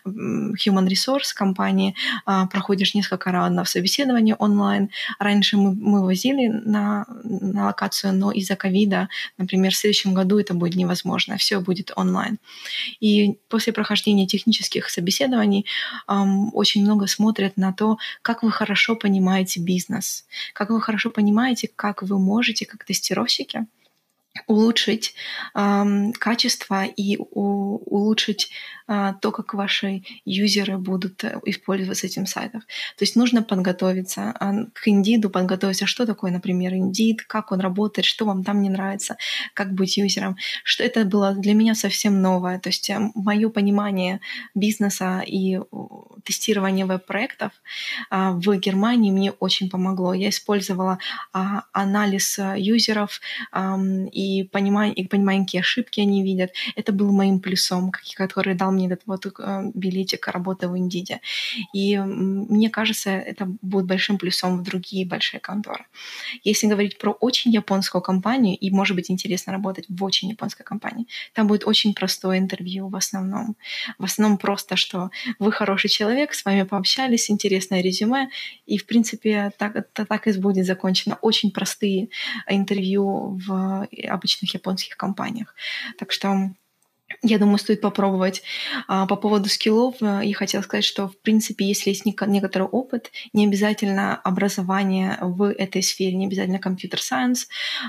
Human 0.05 0.87
Resource 0.87 1.33
компанией, 1.35 1.95
а, 2.25 2.47
проходишь 2.47 2.93
несколько 2.93 3.31
раундов 3.31 3.69
собеседования 3.69 4.35
онлайн. 4.35 4.89
Раньше 5.19 5.57
мы, 5.57 5.73
мы 5.73 6.05
возили 6.05 6.47
на, 6.47 7.05
на 7.23 7.65
локацию, 7.67 8.13
но 8.13 8.31
из-за 8.31 8.55
ковида, 8.55 9.09
например, 9.37 9.71
в 9.71 9.75
следующем 9.75 10.13
году 10.13 10.39
это 10.39 10.53
будет 10.53 10.75
невозможно, 10.75 11.37
все 11.37 11.59
будет 11.59 11.91
онлайн. 11.95 12.39
И 12.99 13.37
после 13.49 13.73
прохождения 13.73 14.27
технических 14.27 14.89
собеседований 14.89 15.65
очень 16.07 16.83
много 16.83 17.07
смотрят 17.07 17.57
на 17.57 17.73
то, 17.73 17.97
как 18.21 18.43
вы 18.43 18.51
хорошо 18.51 18.95
понимаете 18.95 19.59
бизнес, 19.59 20.25
как 20.53 20.69
вы 20.69 20.81
хорошо 20.81 21.09
понимаете, 21.09 21.69
как 21.75 22.03
вы 22.03 22.19
можете, 22.19 22.65
как 22.65 22.85
тестировщики, 22.85 23.65
улучшить 24.47 25.13
э, 25.55 26.11
качество 26.19 26.85
и 26.85 27.17
у, 27.17 27.77
улучшить 27.85 28.51
э, 28.87 29.13
то, 29.21 29.31
как 29.31 29.53
ваши 29.53 30.03
юзеры 30.25 30.77
будут 30.77 31.23
э, 31.23 31.39
использовать 31.45 32.03
этим 32.03 32.25
сайтов. 32.25 32.63
То 32.97 33.03
есть 33.03 33.15
нужно 33.15 33.43
подготовиться 33.43 34.33
э, 34.39 34.65
к 34.73 34.87
Indeed, 34.87 35.29
подготовиться, 35.29 35.85
что 35.85 36.05
такое, 36.05 36.31
например, 36.31 36.73
Indeed, 36.73 37.19
как 37.27 37.51
он 37.51 37.59
работает, 37.59 38.05
что 38.05 38.25
вам 38.25 38.43
там 38.43 38.61
не 38.61 38.69
нравится, 38.69 39.17
как 39.53 39.73
быть 39.73 39.97
юзером. 39.97 40.37
Что 40.63 40.83
это 40.83 41.05
было 41.05 41.33
для 41.33 41.53
меня 41.53 41.75
совсем 41.75 42.21
новое. 42.21 42.59
То 42.59 42.69
есть 42.69 42.89
э, 42.89 43.11
мое 43.15 43.49
понимание 43.49 44.19
бизнеса 44.55 45.23
и 45.25 45.59
тестирование 46.23 46.85
веб-проектов 46.85 47.51
э, 48.11 48.31
в 48.31 48.55
Германии 48.57 49.11
мне 49.11 49.31
очень 49.31 49.69
помогло. 49.69 50.13
Я 50.13 50.29
использовала 50.29 50.99
э, 51.33 51.39
анализ 51.73 52.39
юзеров 52.55 53.21
э, 53.53 53.77
и 54.11 54.28
понимание, 54.51 54.93
и 54.93 55.07
понимание, 55.07 55.45
какие 55.45 55.61
ошибки 55.61 56.01
они 56.01 56.23
видят. 56.23 56.51
Это 56.75 56.91
был 56.91 57.11
моим 57.11 57.39
плюсом, 57.39 57.91
который 58.15 58.55
дал 58.55 58.71
мне 58.71 58.87
этот 58.87 59.01
вот 59.05 59.25
э, 59.25 59.71
билетик 59.73 60.27
работы 60.27 60.67
в 60.67 60.77
Индиде. 60.77 61.19
И 61.73 61.97
мне 61.97 62.69
кажется, 62.69 63.09
это 63.09 63.45
будет 63.61 63.85
большим 63.85 64.17
плюсом 64.17 64.57
в 64.57 64.63
другие 64.63 65.05
большие 65.05 65.39
конторы. 65.39 65.85
Если 66.43 66.67
говорить 66.67 66.97
про 66.97 67.11
очень 67.11 67.51
японскую 67.51 68.01
компанию, 68.01 68.57
и 68.57 68.71
может 68.71 68.95
быть 68.95 69.11
интересно 69.11 69.53
работать 69.53 69.85
в 69.89 70.03
очень 70.03 70.29
японской 70.29 70.63
компании, 70.63 71.07
там 71.33 71.47
будет 71.47 71.65
очень 71.65 71.93
простое 71.93 72.37
интервью 72.37 72.87
в 72.87 72.95
основном. 72.95 73.55
В 73.97 74.05
основном 74.05 74.37
просто, 74.37 74.75
что 74.75 75.09
вы 75.39 75.51
хороший 75.51 75.89
человек, 75.89 76.33
с 76.33 76.45
вами 76.45 76.63
пообщались, 76.63 77.29
интересное 77.31 77.81
резюме, 77.81 78.29
и 78.65 78.77
в 78.77 78.85
принципе 78.85 79.51
так, 79.57 79.87
так 79.93 80.27
и 80.27 80.39
будет 80.39 80.65
закончено. 80.65 81.17
Очень 81.21 81.51
простые 81.51 82.09
интервью 82.47 83.39
в 83.47 83.87
обычных 84.09 84.53
японских 84.53 84.97
компаниях. 84.97 85.55
Так 85.97 86.11
что 86.11 86.51
я 87.21 87.37
думаю, 87.37 87.57
стоит 87.57 87.81
попробовать. 87.81 88.43
А, 88.87 89.05
по 89.05 89.15
поводу 89.15 89.49
скиллов, 89.49 89.95
э, 90.01 90.21
я 90.23 90.33
хотела 90.35 90.61
сказать, 90.61 90.85
что, 90.85 91.07
в 91.07 91.17
принципе, 91.19 91.65
если 91.65 91.89
есть 91.89 92.05
некоторый 92.05 92.67
опыт, 92.67 93.11
не 93.33 93.45
обязательно 93.45 94.15
образование 94.15 95.17
в 95.21 95.51
этой 95.51 95.81
сфере, 95.81 96.15
не 96.15 96.27
обязательно 96.27 96.59
компьютер-сайенс, 96.59 97.47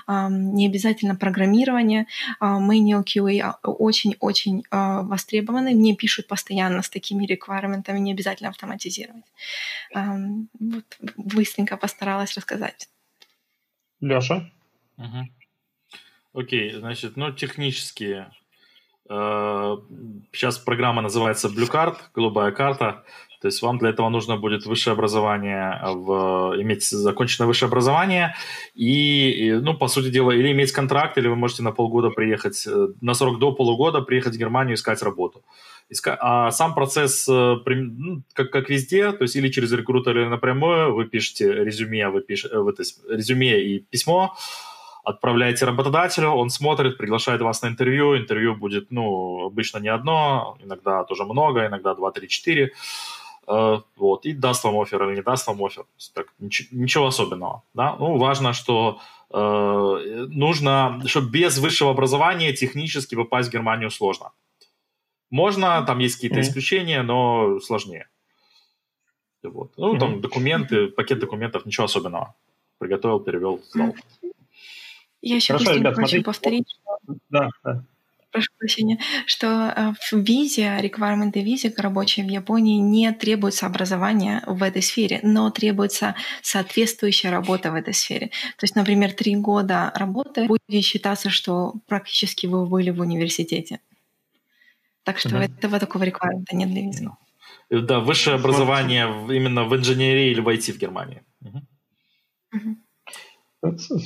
не 0.08 0.66
обязательно 0.66 1.16
программирование. 1.16 2.06
Manual 2.40 3.04
QA 3.04 3.54
очень-очень 3.62 4.64
а, 4.70 5.02
востребованы. 5.02 5.72
Мне 5.72 5.94
пишут 5.94 6.26
постоянно 6.26 6.82
с 6.82 6.90
такими 6.90 7.26
реквайрментами, 7.26 7.98
не 7.98 8.12
обязательно 8.12 8.50
автоматизировать. 8.50 9.24
Вот 9.94 10.84
быстренько 11.16 11.76
постаралась 11.76 12.34
рассказать. 12.34 12.88
Леша? 14.00 14.50
Угу. 14.96 15.28
Окей, 16.32 16.72
значит, 16.72 17.16
ну, 17.16 17.32
технические. 17.32 18.30
Э, 19.08 19.76
сейчас 20.32 20.58
программа 20.58 21.02
называется 21.02 21.48
Blue 21.48 21.70
Card, 21.70 21.96
голубая 22.14 22.52
карта. 22.52 23.04
То 23.40 23.48
есть 23.48 23.62
вам 23.62 23.78
для 23.78 23.88
этого 23.88 24.10
нужно 24.10 24.36
будет 24.36 24.66
высшее 24.66 24.92
образование, 24.92 25.80
в, 25.82 26.54
иметь 26.58 26.84
законченное 26.84 27.48
высшее 27.48 27.68
образование 27.68 28.34
и, 28.74 29.58
ну, 29.62 29.74
по 29.74 29.88
сути 29.88 30.10
дела, 30.10 30.32
или 30.32 30.52
иметь 30.52 30.72
контракт, 30.72 31.16
или 31.16 31.26
вы 31.26 31.36
можете 31.36 31.62
на 31.62 31.72
полгода 31.72 32.10
приехать, 32.10 32.66
э, 32.66 32.88
на 33.00 33.14
срок 33.14 33.38
до 33.38 33.52
полугода 33.52 34.02
приехать 34.02 34.34
в 34.34 34.38
Германию 34.38 34.74
искать 34.74 35.02
работу. 35.02 35.42
Иска... 35.88 36.18
А 36.20 36.50
сам 36.50 36.74
процесс, 36.74 37.26
э, 37.28 37.56
ну, 37.66 38.22
как, 38.34 38.50
как 38.50 38.68
везде, 38.68 39.10
то 39.12 39.22
есть 39.22 39.34
или 39.36 39.48
через 39.48 39.72
рекрутера, 39.72 40.20
или 40.20 40.28
напрямую, 40.28 40.94
вы 40.94 41.06
пишете 41.06 41.64
резюме, 41.64 42.10
вы 42.10 42.20
пишете, 42.20 42.54
резюме 43.08 43.58
и 43.62 43.78
письмо, 43.78 44.36
отправляете 45.04 45.66
работодателю, 45.66 46.30
он 46.30 46.50
смотрит, 46.50 46.98
приглашает 46.98 47.40
вас 47.40 47.62
на 47.62 47.68
интервью, 47.68 48.16
интервью 48.16 48.54
будет, 48.54 48.90
ну, 48.90 49.46
обычно 49.46 49.78
не 49.78 49.88
одно, 49.88 50.56
иногда 50.62 51.04
тоже 51.04 51.24
много, 51.24 51.66
иногда 51.66 51.94
два, 51.94 52.10
три, 52.10 52.28
четыре, 52.28 52.72
э, 53.48 53.80
вот, 53.96 54.26
и 54.26 54.32
даст 54.32 54.64
вам 54.64 54.80
офер 54.80 55.02
или 55.08 55.16
не 55.16 55.22
даст 55.22 55.46
вам 55.46 55.62
офер, 55.64 55.84
так, 56.14 56.26
ничего, 56.38 56.68
ничего 56.72 57.06
особенного, 57.06 57.62
да, 57.74 57.96
ну, 57.98 58.18
важно, 58.18 58.52
что 58.52 59.00
э, 59.32 60.26
нужно, 60.28 61.00
что 61.06 61.20
без 61.20 61.58
высшего 61.58 61.90
образования 61.90 62.52
технически 62.52 63.14
попасть 63.14 63.48
в 63.48 63.52
Германию 63.52 63.90
сложно. 63.90 64.32
Можно, 65.30 65.84
там 65.86 66.00
есть 66.00 66.16
какие-то 66.16 66.40
исключения, 66.40 67.02
но 67.02 67.60
сложнее. 67.60 68.08
Вот. 69.42 69.72
Ну, 69.76 69.96
там 69.96 70.20
документы, 70.20 70.88
пакет 70.88 71.20
документов, 71.20 71.64
ничего 71.66 71.84
особенного. 71.84 72.34
Приготовил, 72.78 73.20
перевел, 73.20 73.60
сдал. 73.70 73.94
Я 75.22 75.36
еще 75.36 75.54
Хорошо, 75.54 75.74
ребят, 75.74 75.94
хочу 75.94 76.08
смотрите. 76.08 76.24
повторить, 76.24 76.66
что... 76.68 77.14
Да, 77.28 77.48
да. 77.64 77.84
Прошу 78.32 78.48
прощения, 78.58 78.98
что 79.26 79.46
э, 79.46 79.92
в 80.00 80.12
визе, 80.12 80.76
реквайрменты 80.80 81.42
визе 81.42 81.74
рабочей 81.76 82.22
в 82.22 82.28
Японии 82.28 82.78
не 82.78 83.12
требуется 83.12 83.66
образование 83.66 84.42
в 84.46 84.62
этой 84.62 84.82
сфере, 84.82 85.18
но 85.24 85.50
требуется 85.50 86.14
соответствующая 86.40 87.30
работа 87.30 87.72
в 87.72 87.74
этой 87.74 87.92
сфере. 87.92 88.28
То 88.56 88.64
есть, 88.64 88.76
например, 88.76 89.12
три 89.12 89.34
года 89.34 89.92
работы 89.96 90.46
будет 90.46 90.84
считаться, 90.84 91.28
что 91.28 91.74
практически 91.88 92.46
вы 92.46 92.66
были 92.66 92.90
в 92.90 93.00
университете. 93.00 93.80
Так 95.02 95.18
что 95.18 95.30
mm-hmm. 95.30 95.58
этого 95.58 95.80
такого 95.80 96.04
реквайрмента 96.04 96.54
нет 96.54 96.70
для 96.70 96.82
визы. 96.82 97.10
Да, 97.70 97.98
высшее 97.98 98.36
образование 98.36 99.06
именно 99.28 99.64
в 99.64 99.74
инженерии 99.74 100.30
или 100.30 100.40
в 100.40 100.48
IT 100.48 100.72
в 100.72 100.78
Германии. 100.78 101.22
Угу. 101.40 101.62
Угу. 102.52 102.76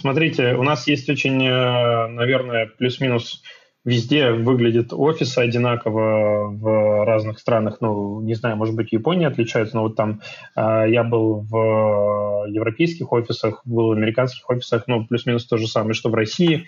Смотрите, 0.00 0.54
у 0.54 0.62
нас 0.62 0.86
есть 0.86 1.08
очень, 1.08 1.42
э, 1.46 2.06
наверное, 2.08 2.66
плюс-минус 2.66 3.42
везде 3.84 4.30
выглядит 4.30 4.92
офисы 4.92 5.38
одинаково 5.38 6.48
в 6.48 7.04
разных 7.04 7.38
странах. 7.38 7.78
Ну, 7.80 8.20
не 8.22 8.34
знаю, 8.34 8.56
может 8.56 8.74
быть, 8.74 8.92
Япония 8.92 9.28
отличается, 9.28 9.76
но 9.76 9.82
вот 9.82 9.94
там 9.94 10.22
э, 10.56 10.86
я 10.88 11.04
был 11.04 11.46
в 11.48 12.46
европейских 12.48 13.12
офисах, 13.12 13.62
был 13.64 13.88
в 13.88 13.92
американских 13.92 14.48
офисах, 14.48 14.84
ну, 14.86 15.06
плюс-минус 15.06 15.46
то 15.46 15.56
же 15.56 15.68
самое, 15.68 15.94
что 15.94 16.08
в 16.08 16.14
России. 16.14 16.66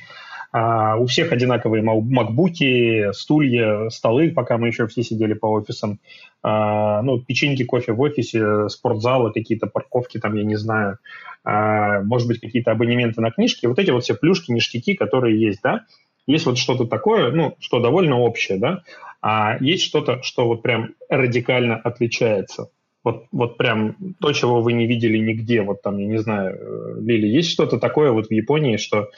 А, 0.53 0.97
у 0.97 1.07
всех 1.07 1.33
одинаковые 1.33 1.83
макбуки, 1.83 3.13
стулья, 3.13 3.89
столы, 3.91 4.31
пока 4.31 4.59
мы 4.59 4.69
еще 4.69 4.87
все 4.87 5.03
сидели 5.03 5.35
по 5.35 5.47
офисам. 5.47 6.01
А, 6.43 7.03
ну, 7.03 7.21
печеньки, 7.21 7.65
кофе 7.65 7.93
в 7.93 8.01
офисе, 8.01 8.69
спортзалы, 8.69 9.33
какие-то 9.33 9.67
парковки 9.67 10.19
там, 10.19 10.35
я 10.35 10.45
не 10.45 10.57
знаю. 10.57 10.99
А, 11.45 12.01
может 12.03 12.29
быть, 12.29 12.41
какие-то 12.41 12.73
абонементы 12.73 13.21
на 13.21 13.31
книжки. 13.31 13.67
Вот 13.67 13.79
эти 13.79 13.91
вот 13.91 14.05
все 14.05 14.15
плюшки, 14.15 14.53
ништяки, 14.53 14.95
которые 14.95 15.41
есть, 15.41 15.61
да. 15.63 15.85
Есть 16.27 16.47
вот 16.47 16.59
что-то 16.59 16.87
такое, 16.87 17.31
ну, 17.31 17.55
что 17.61 17.81
довольно 17.81 18.19
общее, 18.19 18.59
да. 18.59 18.83
А 19.23 19.57
есть 19.61 19.85
что-то, 19.85 20.23
что 20.23 20.47
вот 20.47 20.63
прям 20.63 20.91
радикально 21.09 21.77
отличается. 21.77 22.69
Вот, 23.05 23.27
вот 23.31 23.57
прям 23.57 23.95
то, 24.21 24.33
чего 24.33 24.61
вы 24.61 24.73
не 24.73 24.87
видели 24.89 25.19
нигде. 25.19 25.63
Вот 25.63 25.83
там, 25.83 25.99
я 25.99 26.07
не 26.07 26.19
знаю, 26.19 26.57
э, 26.57 27.01
Лили, 27.01 27.29
есть 27.29 27.53
что-то 27.53 27.79
такое 27.79 28.11
вот 28.11 28.27
в 28.27 28.33
Японии, 28.33 28.79
что 28.79 29.11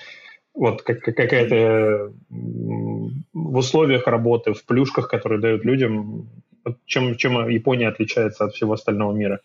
вот 0.58 0.82
как, 0.82 1.00
какая-то 1.00 2.12
в 2.30 3.56
условиях 3.56 4.06
работы, 4.06 4.52
в 4.52 4.64
плюшках, 4.64 5.08
которые 5.08 5.40
дают 5.40 5.64
людям, 5.64 6.28
чем, 6.84 7.16
чем 7.16 7.48
Япония 7.48 7.88
отличается 7.88 8.44
от 8.44 8.54
всего 8.54 8.72
остального 8.72 9.12
мира? 9.12 9.40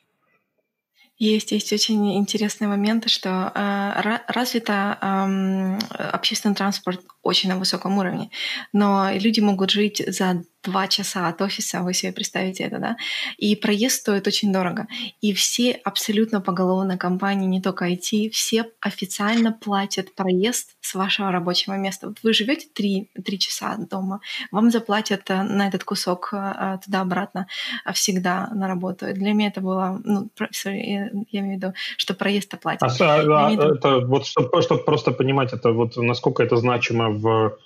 Есть, 1.20 1.52
есть 1.52 1.72
очень 1.72 2.18
интересные 2.18 2.68
моменты, 2.68 3.08
что 3.08 3.52
э, 3.54 4.18
развито 4.28 4.98
э, 5.00 6.08
общественный 6.12 6.56
транспорт 6.56 7.02
очень 7.24 7.50
на 7.50 7.58
высоком 7.58 7.98
уровне, 7.98 8.30
но 8.74 9.10
люди 9.14 9.40
могут 9.40 9.72
жить 9.72 10.04
за 10.06 10.44
два 10.64 10.88
часа 10.88 11.28
от 11.28 11.42
офиса, 11.42 11.82
вы 11.82 11.94
себе 11.94 12.14
представите 12.14 12.64
это, 12.64 12.80
да? 12.80 12.98
И 13.38 13.56
проезд 13.56 14.00
стоит 14.02 14.28
очень 14.28 14.54
дорого. 14.54 14.88
И 15.22 15.34
все 15.34 15.72
абсолютно 15.84 16.42
поголовно 16.42 16.98
компании, 16.98 17.48
не 17.48 17.62
только 17.62 17.90
IT, 17.90 18.30
все 18.30 18.66
официально 18.80 19.52
платят 19.52 20.16
проезд 20.16 20.76
с 20.80 20.96
вашего 20.96 21.32
рабочего 21.32 21.74
места. 21.74 22.08
Вот 22.08 22.18
вы 22.24 22.34
живете 22.34 22.68
три, 22.74 23.10
три 23.26 23.40
часа 23.40 23.76
дома, 23.78 24.22
вам 24.52 24.72
заплатят 24.72 25.30
э, 25.30 25.44
на 25.44 25.68
этот 25.68 25.84
кусок 25.84 26.30
э, 26.34 26.78
туда-обратно 26.86 27.48
всегда 27.94 28.50
на 28.54 28.68
работу. 28.68 29.14
Для 29.14 29.34
меня 29.34 29.50
это 29.50 29.62
было, 29.62 30.00
ну, 30.04 30.30
я 30.64 31.10
имею 31.10 31.24
в 31.32 31.58
виду, 31.58 31.74
что 31.98 32.14
проезд 32.14 32.54
оплатят. 32.54 33.02
А, 33.02 33.16
а, 33.20 33.52
это, 33.52 33.68
это 33.76 34.00
вот 34.00 34.26
чтобы, 34.26 34.62
чтобы 34.62 34.84
просто 34.84 35.12
понимать, 35.12 35.52
это 35.54 35.74
вот 35.74 35.98
насколько 35.98 36.42
это 36.42 36.56
значимо 36.56 37.13
в 37.14 37.58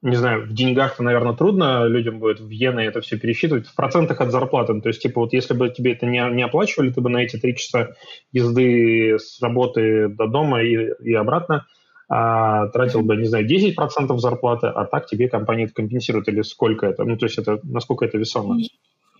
не 0.00 0.16
знаю, 0.16 0.46
в 0.46 0.54
деньгах, 0.54 0.98
наверное, 1.00 1.34
трудно 1.34 1.84
людям 1.86 2.20
будет 2.20 2.38
в 2.38 2.48
иены 2.50 2.80
это 2.80 3.00
все 3.00 3.18
пересчитывать, 3.18 3.66
в 3.66 3.74
процентах 3.74 4.20
от 4.20 4.30
зарплаты. 4.30 4.72
Ну, 4.72 4.80
то 4.80 4.88
есть, 4.88 5.02
типа, 5.02 5.20
вот 5.20 5.32
если 5.32 5.54
бы 5.54 5.70
тебе 5.70 5.92
это 5.92 6.06
не, 6.06 6.20
не 6.34 6.42
оплачивали, 6.42 6.90
ты 6.90 7.00
бы 7.00 7.10
на 7.10 7.18
эти 7.18 7.36
три 7.36 7.56
часа 7.56 7.94
езды 8.30 9.18
с 9.18 9.42
работы 9.42 10.08
до 10.08 10.28
дома 10.28 10.62
и, 10.62 10.90
и 11.02 11.14
обратно 11.14 11.66
а, 12.08 12.68
тратил 12.68 13.00
бы, 13.02 13.16
не 13.16 13.26
знаю, 13.26 13.46
10% 13.48 14.16
зарплаты, 14.18 14.68
а 14.68 14.84
так 14.84 15.06
тебе 15.06 15.28
компания 15.28 15.64
это 15.64 15.74
компенсирует, 15.74 16.28
или 16.28 16.42
сколько 16.42 16.86
это? 16.86 17.04
Ну, 17.04 17.16
то 17.16 17.26
есть, 17.26 17.38
это 17.38 17.58
насколько 17.64 18.04
это 18.04 18.18
весомо? 18.18 18.56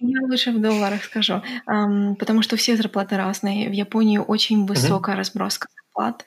Я 0.00 0.20
лучше 0.22 0.52
в 0.52 0.60
долларах 0.62 1.02
скажу, 1.02 1.42
потому 1.66 2.42
что 2.42 2.56
все 2.56 2.76
зарплаты 2.76 3.16
разные. 3.16 3.68
В 3.68 3.72
Японии 3.72 4.18
очень 4.18 4.64
высокая 4.64 5.16
uh-huh. 5.16 5.18
разброска 5.18 5.66
зарплат, 5.98 6.24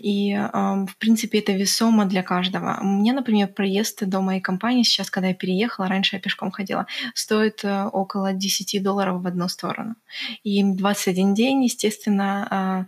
и, 0.00 0.34
в 0.34 0.96
принципе, 0.98 1.38
это 1.38 1.52
весомо 1.52 2.04
для 2.04 2.22
каждого. 2.22 2.78
Меня, 2.82 3.12
например, 3.12 3.48
проезд 3.48 4.04
до 4.06 4.20
моей 4.20 4.40
компании 4.40 4.82
сейчас, 4.82 5.10
когда 5.10 5.28
я 5.28 5.34
переехала, 5.34 5.88
раньше 5.88 6.16
я 6.16 6.20
пешком 6.20 6.50
ходила, 6.50 6.86
стоит 7.14 7.64
э, 7.64 7.84
около 7.84 8.32
10 8.32 8.82
долларов 8.82 9.22
в 9.22 9.26
одну 9.26 9.48
сторону. 9.48 9.94
И 10.44 10.62
21 10.62 11.34
день, 11.34 11.64
естественно, 11.64 12.46
а, 12.50 12.86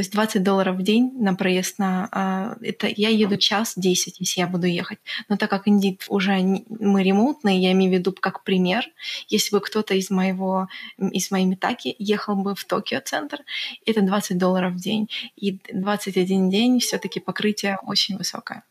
то 0.00 0.02
есть 0.02 0.14
20 0.14 0.42
долларов 0.42 0.76
в 0.76 0.82
день 0.82 1.12
на 1.18 1.34
проезд 1.34 1.78
на... 1.78 2.08
А, 2.10 2.56
это 2.62 2.86
я 2.86 3.10
еду 3.10 3.36
час 3.36 3.74
10, 3.76 4.18
если 4.18 4.40
я 4.40 4.46
буду 4.46 4.66
ехать. 4.66 4.98
Но 5.28 5.36
так 5.36 5.50
как 5.50 5.68
Indeed 5.68 6.04
уже 6.08 6.40
не, 6.40 6.64
мы 6.70 7.02
ремонтные, 7.02 7.60
я 7.60 7.72
имею 7.72 7.92
в 7.92 7.94
виду 7.94 8.14
как 8.18 8.42
пример, 8.42 8.84
если 9.28 9.54
бы 9.54 9.60
кто-то 9.60 9.92
из 9.92 10.08
моего, 10.08 10.68
из 10.96 11.30
моей 11.30 11.44
Митаки 11.44 11.94
ехал 11.98 12.34
бы 12.34 12.54
в 12.54 12.64
Токио-центр, 12.64 13.40
это 13.84 14.00
20 14.00 14.38
долларов 14.38 14.72
в 14.72 14.76
день. 14.76 15.10
И 15.36 15.60
21 15.70 16.48
день 16.48 16.80
все 16.80 16.96
таки 16.96 17.20
покрытие 17.20 17.76
очень 17.82 18.16
высокое. 18.16 18.64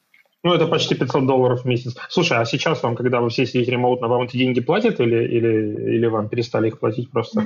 Ну, 0.43 0.51
это 0.55 0.65
почти 0.65 0.95
500 0.95 1.27
долларов 1.27 1.61
в 1.61 1.65
месяц. 1.65 1.95
Слушай, 2.09 2.39
а 2.39 2.45
сейчас 2.45 2.81
вам, 2.81 2.95
когда 2.95 3.21
вы 3.21 3.29
все 3.29 3.45
сидите 3.45 3.69
ремонтно, 3.69 4.07
вам 4.07 4.23
эти 4.23 4.35
деньги 4.35 4.61
платят 4.61 4.99
или, 4.99 5.27
или, 5.27 5.95
или 5.95 6.07
вам 6.07 6.27
перестали 6.27 6.69
их 6.69 6.79
платить 6.79 7.11
просто? 7.11 7.45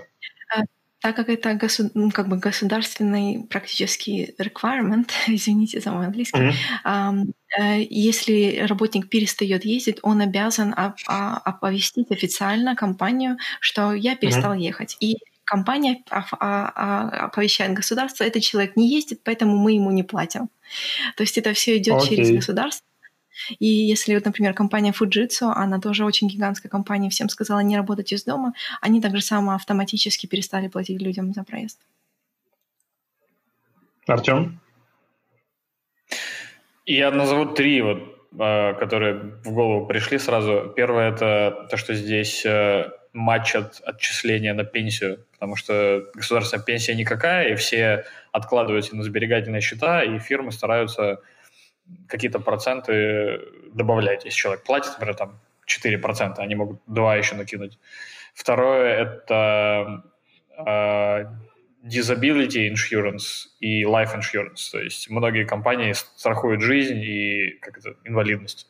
Так 1.04 1.18
как 1.18 1.28
это 1.28 1.54
госу- 1.56 1.92
ну, 1.96 2.12
как 2.12 2.30
бы 2.30 2.38
государственный 2.38 3.46
практически 3.50 4.34
requirement, 4.40 5.12
извините 5.28 5.82
за 5.82 5.92
мой 5.92 6.06
английский, 6.06 6.54
mm-hmm. 6.86 7.34
э, 7.60 7.86
если 7.90 8.66
работник 8.66 9.10
перестает 9.10 9.66
ездить, 9.66 9.98
он 10.02 10.22
обязан 10.22 10.74
оп- 10.74 11.04
оповестить 11.06 12.10
официально 12.10 12.74
компанию, 12.78 13.36
что 13.60 13.94
я 13.94 14.16
перестал 14.16 14.54
mm-hmm. 14.54 14.70
ехать. 14.70 14.98
И 15.02 15.18
компания 15.44 16.02
оповещает 16.10 17.74
государство, 17.74 18.24
этот 18.24 18.42
человек 18.42 18.78
не 18.78 18.90
ездит, 18.90 19.20
поэтому 19.26 19.58
мы 19.58 19.74
ему 19.74 19.92
не 19.92 20.04
платим. 20.04 20.50
То 21.18 21.24
есть 21.24 21.38
это 21.38 21.52
все 21.52 21.78
идет 21.78 22.02
okay. 22.02 22.08
через 22.08 22.32
государство. 22.32 22.86
И 23.60 23.66
если, 23.66 24.16
вот, 24.16 24.26
например, 24.26 24.54
компания 24.54 24.92
Fujitsu, 24.92 25.52
она 25.56 25.80
тоже 25.80 26.06
очень 26.06 26.28
гигантская 26.28 26.70
компания, 26.70 27.10
всем 27.10 27.30
сказала 27.30 27.60
не 27.60 27.78
работать 27.78 28.12
из 28.12 28.24
дома, 28.24 28.54
они 28.82 29.02
так 29.02 29.16
же 29.16 29.22
само 29.22 29.54
автоматически 29.54 30.28
перестали 30.28 30.68
платить 30.68 31.02
людям 31.02 31.34
за 31.34 31.44
проезд. 31.44 31.80
Артем? 34.08 34.60
Я 36.86 37.12
назову 37.12 37.54
три, 37.54 37.82
вот, 37.82 38.14
а, 38.40 38.74
которые 38.74 39.16
в 39.44 39.52
голову 39.52 39.86
пришли 39.86 40.20
сразу. 40.20 40.74
Первое– 40.76 41.12
это 41.14 41.68
то, 41.70 41.78
что 41.78 41.94
здесь 41.94 42.46
э, 42.46 42.90
матчат 43.14 43.80
отчисления 43.86 44.54
на 44.54 44.64
пенсию, 44.64 45.26
потому 45.34 45.56
что 45.56 46.04
государственная 46.16 46.66
пенсия 46.66 46.96
никакая, 46.96 47.54
и 47.54 47.56
все 47.56 48.06
откладываются 48.32 48.96
на 48.96 49.04
сберегательные 49.04 49.62
счета, 49.62 50.04
и 50.04 50.20
фирмы 50.20 50.52
стараются 50.52 51.22
какие-то 52.08 52.40
проценты 52.40 53.40
добавлять. 53.74 54.26
Если 54.26 54.38
человек 54.38 54.64
платит, 54.64 54.94
например, 54.94 55.16
там 55.16 55.40
4%, 55.68 56.36
они 56.38 56.56
могут 56.56 56.82
2 56.88 57.16
еще 57.16 57.36
накинуть. 57.36 57.78
Второе– 58.34 58.96
это 58.98 60.04
э, 60.58 61.26
disability 61.84 62.70
insurance 62.72 63.48
и 63.60 63.84
life 63.84 64.16
insurance. 64.16 64.72
То 64.72 64.80
есть 64.80 65.10
многие 65.10 65.46
компании 65.46 65.94
страхуют 65.94 66.62
жизнь 66.62 66.98
и 66.98 67.58
как 67.62 67.78
это, 67.78 67.96
инвалидность. 68.06 68.70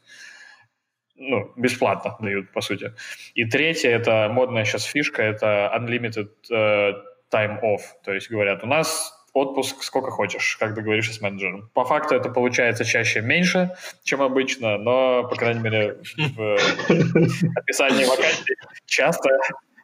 Ну, 1.16 1.54
бесплатно 1.56 2.18
дают, 2.20 2.52
по 2.52 2.62
сути. 2.62 2.94
И 3.36 3.46
третье– 3.46 3.90
это 3.92 4.30
модная 4.32 4.66
сейчас 4.66 4.84
фишка, 4.84 5.22
это 5.22 5.72
unlimited 5.78 6.32
uh, 6.52 6.94
time 7.32 7.62
off. 7.62 7.82
То 8.04 8.14
есть 8.14 8.30
говорят, 8.32 8.64
у 8.64 8.68
нас 8.68 9.14
отпуск 9.34 9.84
сколько 9.84 10.12
хочешь, 10.12 10.58
как 10.58 10.76
договоришься 10.76 11.14
с 11.14 11.22
менеджером. 11.22 11.70
По 11.74 11.84
факту 11.86 12.16
это 12.16 12.30
получается 12.30 12.86
чаще 12.86 13.22
меньше, 13.22 13.76
чем 14.04 14.22
обычно, 14.22 14.78
но, 14.78 15.24
по 15.24 15.36
крайней 15.36 15.62
мере, 15.62 15.98
в 16.18 16.58
описании 17.58 18.06
вакансий 18.06 18.56
часто 18.86 19.30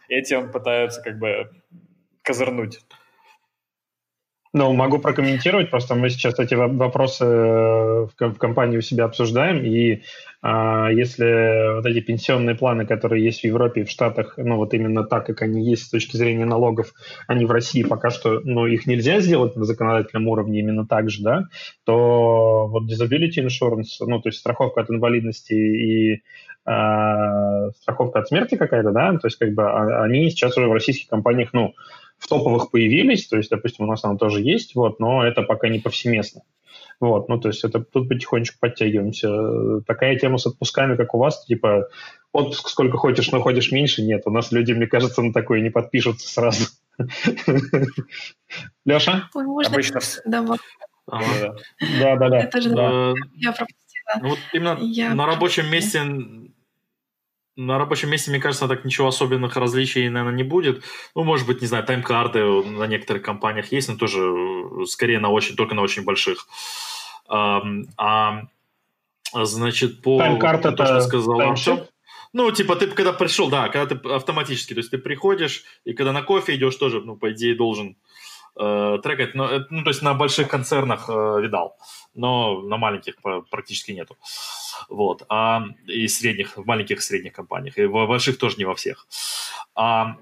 этим 0.07 0.51
пытаются 0.51 1.01
как 1.01 1.17
бы 1.17 1.49
козырнуть. 2.21 2.79
Ну, 4.51 4.73
могу 4.73 4.97
прокомментировать, 4.97 5.69
просто 5.69 5.93
мы 5.93 6.09
сейчас 6.09 6.39
эти 6.39 6.55
вопросы 6.55 7.23
э, 7.23 8.07
в 8.19 8.37
компании 8.37 8.77
у 8.77 8.81
себя 8.81 9.05
обсуждаем, 9.05 9.63
и 9.63 10.03
если 10.41 11.75
вот 11.75 11.85
эти 11.85 11.99
пенсионные 11.99 12.55
планы, 12.55 12.85
которые 12.85 13.25
есть 13.25 13.41
в 13.41 13.43
Европе 13.43 13.81
и 13.81 13.83
в 13.83 13.89
Штатах, 13.89 14.35
ну, 14.37 14.55
вот 14.55 14.73
именно 14.73 15.03
так, 15.03 15.25
как 15.25 15.41
они 15.41 15.69
есть 15.69 15.87
с 15.87 15.89
точки 15.89 16.15
зрения 16.15 16.45
налогов, 16.45 16.93
они 17.27 17.45
в 17.45 17.51
России 17.51 17.83
пока 17.83 18.09
что, 18.09 18.39
ну, 18.45 18.65
их 18.65 18.87
нельзя 18.87 19.19
сделать 19.19 19.57
на 19.57 19.65
законодательном 19.65 20.29
уровне 20.29 20.59
именно 20.59 20.87
так 20.87 21.09
же, 21.09 21.23
да, 21.23 21.43
то 21.83 22.67
вот 22.67 22.83
disability 22.83 23.45
insurance, 23.45 23.97
ну, 23.99 24.21
то 24.21 24.29
есть 24.29 24.39
страховка 24.39 24.81
от 24.81 24.89
инвалидности 24.89 25.53
и 25.53 26.21
а, 26.65 27.71
страховка 27.71 28.19
от 28.19 28.27
смерти 28.27 28.55
какая-то, 28.55 28.91
да, 28.91 29.11
то 29.13 29.27
есть 29.27 29.37
как 29.37 29.53
бы 29.53 29.63
а, 29.63 30.03
они 30.03 30.29
сейчас 30.29 30.55
уже 30.55 30.67
в 30.67 30.73
российских 30.73 31.09
компаниях, 31.09 31.49
ну, 31.51 31.73
в 32.17 32.27
топовых 32.27 32.69
появились, 32.69 33.27
то 33.27 33.37
есть, 33.37 33.49
допустим, 33.49 33.85
у 33.85 33.87
нас 33.87 34.03
она 34.03 34.17
тоже 34.17 34.41
есть, 34.41 34.75
вот, 34.75 34.99
но 34.99 35.25
это 35.25 35.41
пока 35.41 35.67
не 35.67 35.79
повсеместно. 35.79 36.41
Вот, 36.99 37.29
ну, 37.29 37.39
то 37.39 37.47
есть 37.47 37.63
это 37.63 37.79
тут 37.79 38.09
потихонечку 38.09 38.57
подтягиваемся. 38.59 39.81
Такая 39.87 40.17
тема 40.17 40.37
с 40.37 40.45
отпусками, 40.45 40.97
как 40.97 41.13
у 41.13 41.17
вас, 41.17 41.45
типа, 41.45 41.87
отпуск 42.33 42.69
сколько 42.69 42.97
хочешь, 42.97 43.31
но 43.31 43.41
ходишь 43.41 43.71
меньше, 43.71 44.01
нет. 44.01 44.23
У 44.25 44.31
нас 44.31 44.51
люди, 44.51 44.73
мне 44.73 44.87
кажется, 44.87 45.21
на 45.21 45.31
такое 45.31 45.61
не 45.61 45.69
подпишутся 45.69 46.27
сразу. 46.27 46.65
Леша? 48.85 49.29
Обычно. 49.33 49.99
Да, 51.07 52.15
да, 52.17 52.29
да. 52.29 52.39
Это 52.39 52.61
же 52.61 52.69
я 53.35 53.53
пропустила. 53.53 54.19
Ну, 54.21 54.29
вот 54.29 54.39
именно 54.53 55.15
на 55.15 55.25
рабочем 55.25 55.71
месте 55.71 56.01
на 57.59 57.77
рабочем 57.77 58.09
месте, 58.09 58.31
мне 58.31 58.39
кажется, 58.39 58.67
так 58.67 58.85
ничего 58.85 59.09
особенных 59.09 59.57
различий, 59.57 60.07
наверное, 60.07 60.37
не 60.37 60.43
будет. 60.43 60.83
Ну, 61.13 61.23
может 61.23 61.45
быть, 61.45 61.59
не 61.61 61.67
знаю, 61.67 61.83
тайм-карты 61.83 62.41
на 62.63 62.87
некоторых 62.87 63.21
компаниях 63.21 63.71
есть, 63.73 63.89
но 63.89 63.95
тоже 63.97 64.21
э, 64.21 64.85
скорее 64.85 65.19
на 65.19 65.29
очень, 65.29 65.55
только 65.55 65.75
на 65.75 65.81
очень 65.81 66.05
больших. 66.05 66.47
А, 67.27 67.61
а 67.97 68.43
значит, 69.33 70.01
по... 70.01 70.17
Тайм-карта 70.19 70.71
то, 70.71 70.85
что 70.85 71.01
сказал 71.01 71.41
Артем. 71.41 71.81
Ну, 72.31 72.49
типа, 72.51 72.75
ты 72.75 72.87
когда 72.87 73.11
пришел, 73.11 73.49
да, 73.49 73.67
когда 73.69 73.95
ты 73.95 74.09
автоматически, 74.09 74.73
то 74.73 74.79
есть 74.79 74.91
ты 74.91 74.97
приходишь, 74.97 75.63
и 75.83 75.93
когда 75.93 76.13
на 76.13 76.21
кофе 76.21 76.55
идешь, 76.55 76.75
тоже, 76.75 77.01
ну, 77.01 77.17
по 77.17 77.31
идее, 77.33 77.55
должен 77.55 77.97
э, 78.57 78.99
трекать. 79.03 79.35
Но, 79.35 79.49
э, 79.49 79.65
ну, 79.69 79.83
то 79.83 79.89
есть 79.89 80.01
на 80.01 80.13
больших 80.13 80.47
концернах 80.47 81.09
э, 81.09 81.41
видал, 81.41 81.75
но 82.13 82.61
на 82.61 82.77
маленьких 82.77 83.15
практически 83.49 83.91
нету. 83.91 84.15
Вот. 84.89 85.23
А, 85.29 85.63
и 85.87 86.07
средних, 86.07 86.57
в 86.57 86.65
маленьких 86.65 87.01
средних 87.01 87.33
компаниях. 87.33 87.77
И 87.77 87.85
в 87.85 88.07
больших 88.07 88.37
тоже 88.37 88.57
не 88.57 88.65
во 88.65 88.75
всех. 88.75 89.07
А, 89.75 90.15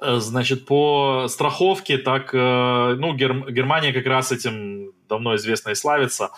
э, 0.00 0.16
Значит, 0.20 0.66
по 0.66 1.26
страховке, 1.28 1.98
так, 1.98 2.34
э, 2.34 2.94
ну, 2.98 3.14
Гер, 3.14 3.50
Германия 3.50 3.92
как 3.92 4.06
раз 4.06 4.32
этим 4.32 4.92
давно 5.08 5.34
известно 5.36 5.70
и 5.70 5.74
славится. 5.74 6.30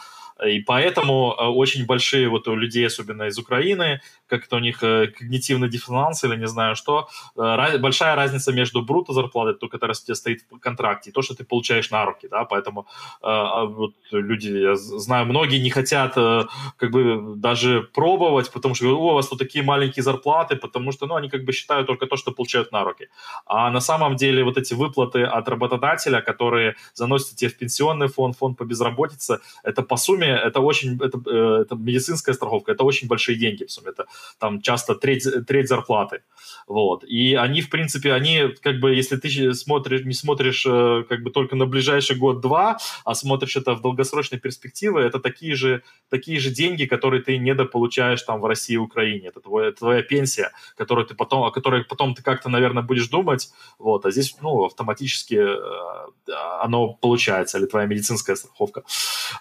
И 0.44 0.60
поэтому 0.60 1.34
э, 1.38 1.44
очень 1.44 1.86
большие 1.86 2.28
вот 2.28 2.48
у 2.48 2.54
людей, 2.54 2.86
особенно 2.86 3.24
из 3.24 3.38
Украины, 3.38 4.00
как-то 4.26 4.56
у 4.56 4.58
них 4.60 4.82
э, 4.82 5.08
когнитивный 5.08 5.68
диссонанс 5.68 6.24
или 6.24 6.36
не 6.36 6.48
знаю 6.48 6.76
что, 6.76 7.08
э, 7.36 7.78
большая 7.78 8.16
разница 8.16 8.52
между 8.52 8.82
бруто 8.82 9.12
зарплатой, 9.12 9.54
то, 9.54 9.68
которая 9.68 9.94
тебе 9.94 10.14
стоит 10.14 10.42
в 10.50 10.58
контракте, 10.58 11.10
и 11.10 11.12
то, 11.12 11.22
что 11.22 11.34
ты 11.34 11.44
получаешь 11.44 11.90
на 11.90 12.04
руки, 12.04 12.28
да, 12.28 12.44
поэтому 12.44 12.86
а 13.22 13.64
вот 13.64 13.94
люди, 14.10 14.48
я 14.48 14.76
знаю, 14.76 15.26
многие 15.26 15.58
не 15.58 15.70
хотят 15.70 16.14
как 16.14 16.90
бы 16.90 17.34
даже 17.36 17.82
пробовать, 17.94 18.50
потому 18.52 18.74
что 18.74 18.98
у 18.98 19.14
вас 19.14 19.28
тут 19.28 19.38
такие 19.38 19.64
маленькие 19.64 20.02
зарплаты, 20.02 20.56
потому 20.56 20.92
что, 20.92 21.06
ну, 21.06 21.14
они 21.14 21.28
как 21.28 21.44
бы 21.44 21.52
считают 21.52 21.86
только 21.86 22.06
то, 22.06 22.16
что 22.16 22.32
получают 22.32 22.72
на 22.72 22.84
руки. 22.84 23.08
А 23.46 23.70
на 23.70 23.80
самом 23.80 24.16
деле 24.16 24.44
вот 24.44 24.58
эти 24.58 24.74
выплаты 24.74 25.22
от 25.22 25.48
работодателя, 25.48 26.20
которые 26.20 26.74
заносят 26.94 27.36
тебе 27.36 27.50
в 27.50 27.58
пенсионный 27.58 28.08
фонд, 28.08 28.36
фонд 28.36 28.58
по 28.58 28.64
безработице, 28.64 29.38
это 29.62 29.82
по 29.82 29.96
сумме 29.96 30.21
сумме 30.22 30.34
это 30.34 30.60
очень, 30.60 30.98
это, 31.02 31.18
э, 31.26 31.62
это 31.62 31.74
медицинская 31.74 32.34
страховка, 32.34 32.72
это 32.72 32.84
очень 32.84 33.08
большие 33.08 33.38
деньги 33.38 33.64
в 33.64 33.70
сумме, 33.70 33.90
это 33.90 34.06
там 34.38 34.60
часто 34.60 34.94
треть, 34.94 35.26
треть 35.46 35.68
зарплаты, 35.68 36.20
вот, 36.66 37.04
и 37.04 37.34
они, 37.34 37.60
в 37.60 37.70
принципе, 37.70 38.12
они, 38.12 38.54
как 38.62 38.80
бы, 38.80 38.94
если 38.94 39.16
ты 39.16 39.54
смотришь, 39.54 40.04
не 40.04 40.14
смотришь, 40.14 40.66
э, 40.66 41.04
как 41.08 41.22
бы, 41.22 41.30
только 41.30 41.56
на 41.56 41.66
ближайший 41.66 42.16
год-два, 42.16 42.78
а 43.04 43.14
смотришь 43.14 43.56
это 43.56 43.74
в 43.74 43.80
долгосрочной 43.80 44.38
перспективе, 44.38 45.02
это 45.02 45.18
такие 45.18 45.54
же, 45.54 45.82
такие 46.10 46.40
же 46.40 46.50
деньги, 46.50 46.86
которые 46.86 47.22
ты 47.22 47.38
недополучаешь 47.38 48.22
там 48.22 48.40
в 48.40 48.46
России 48.46 48.74
и 48.74 48.78
Украине, 48.78 49.28
это 49.28 49.40
твоя, 49.40 49.72
твоя 49.72 50.02
пенсия, 50.02 50.50
которую 50.76 51.06
ты 51.06 51.14
потом, 51.14 51.42
о 51.42 51.50
которой 51.50 51.84
потом 51.84 52.14
ты 52.14 52.22
как-то, 52.22 52.48
наверное, 52.48 52.82
будешь 52.82 53.08
думать, 53.08 53.50
вот, 53.78 54.06
а 54.06 54.10
здесь, 54.10 54.36
ну, 54.42 54.64
автоматически 54.64 55.34
э, 55.34 56.32
оно 56.62 56.94
получается, 56.94 57.58
или 57.58 57.66
твоя 57.66 57.86
медицинская 57.86 58.36
страховка. 58.36 58.82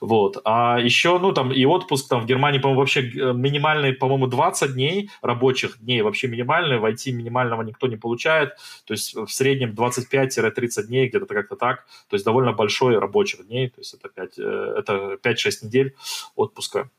Вот. 0.01 0.41
А 0.45 0.70
еще, 0.79 1.19
ну, 1.19 1.33
там 1.33 1.51
и 1.51 1.65
отпуск 1.65 2.07
там 2.09 2.21
в 2.21 2.25
Германии, 2.25 2.59
по-моему, 2.59 2.79
вообще 2.79 3.01
э, 3.01 3.33
минимальный, 3.33 3.93
по-моему, 3.93 4.27
20 4.27 4.73
дней 4.73 5.09
рабочих 5.21 5.79
дней, 5.79 6.01
вообще 6.01 6.27
минимальный, 6.27 6.77
в 6.77 6.85
IT 6.85 7.11
минимального 7.11 7.61
никто 7.63 7.87
не 7.87 7.97
получает, 7.97 8.57
то 8.85 8.93
есть 8.93 9.15
в 9.15 9.27
среднем 9.27 9.71
25-30 9.71 10.83
дней, 10.83 11.07
где-то 11.07 11.25
как-то 11.25 11.55
так, 11.55 11.85
то 12.09 12.15
есть 12.15 12.25
довольно 12.25 12.53
большой 12.53 12.97
рабочих 12.99 13.47
дней, 13.47 13.69
то 13.69 13.81
есть 13.81 13.93
это 13.93 14.09
5, 14.09 14.39
э, 14.39 14.75
это 14.77 15.17
5-6 15.23 15.65
недель 15.65 15.95
отпуска 16.35 16.89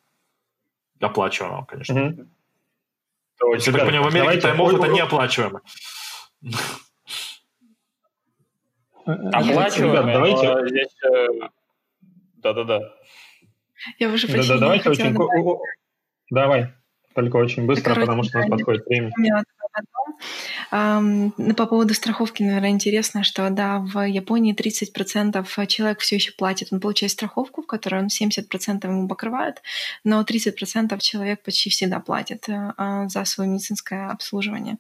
оплачиваемого, 1.00 1.64
конечно. 1.64 1.98
Mm-hmm. 1.98 2.26
Я 3.58 3.72
так 3.72 3.86
понимаю, 3.86 4.02
в 4.04 4.14
Америке 4.14 4.40
time 4.40 4.60
off 4.60 4.74
это 4.74 4.86
неоплачиваемо. 4.88 5.60
Оплачиваем. 9.04 10.12
давайте. 10.12 10.68
Здесь... 10.68 10.96
Э, 11.04 11.26
да-да-да. 12.36 12.94
Я 13.98 14.08
уже 14.08 14.26
почти 14.26 14.48
да, 14.48 14.54
да, 14.54 14.60
давайте 14.60 14.90
очень... 14.90 15.16
Давай, 16.30 16.72
только 17.14 17.36
очень 17.36 17.66
быстро, 17.66 17.94
Короче, 17.94 18.00
потому 18.00 18.22
что 18.22 18.38
у 18.38 18.40
нас 18.40 18.50
подходит 18.50 18.86
время. 18.86 19.12
По 20.70 21.66
поводу 21.66 21.94
страховки, 21.94 22.42
наверное, 22.42 22.70
интересно, 22.70 23.24
что 23.24 23.48
да, 23.50 23.78
в 23.78 24.06
Японии 24.06 24.54
30% 24.54 25.66
человек 25.66 26.00
все 26.00 26.16
еще 26.16 26.32
платит. 26.32 26.68
Он 26.70 26.80
получает 26.80 27.12
страховку, 27.12 27.62
в 27.62 27.66
которой 27.66 28.02
он 28.02 28.08
70% 28.08 28.86
ему 28.86 29.08
покрывает, 29.08 29.62
но 30.04 30.22
30% 30.22 30.98
человек 31.00 31.42
почти 31.42 31.70
всегда 31.70 32.00
платит 32.00 32.48
э, 32.48 32.72
а, 32.76 33.08
за 33.08 33.24
свое 33.24 33.50
медицинское 33.50 34.08
обслуживание. 34.08 34.76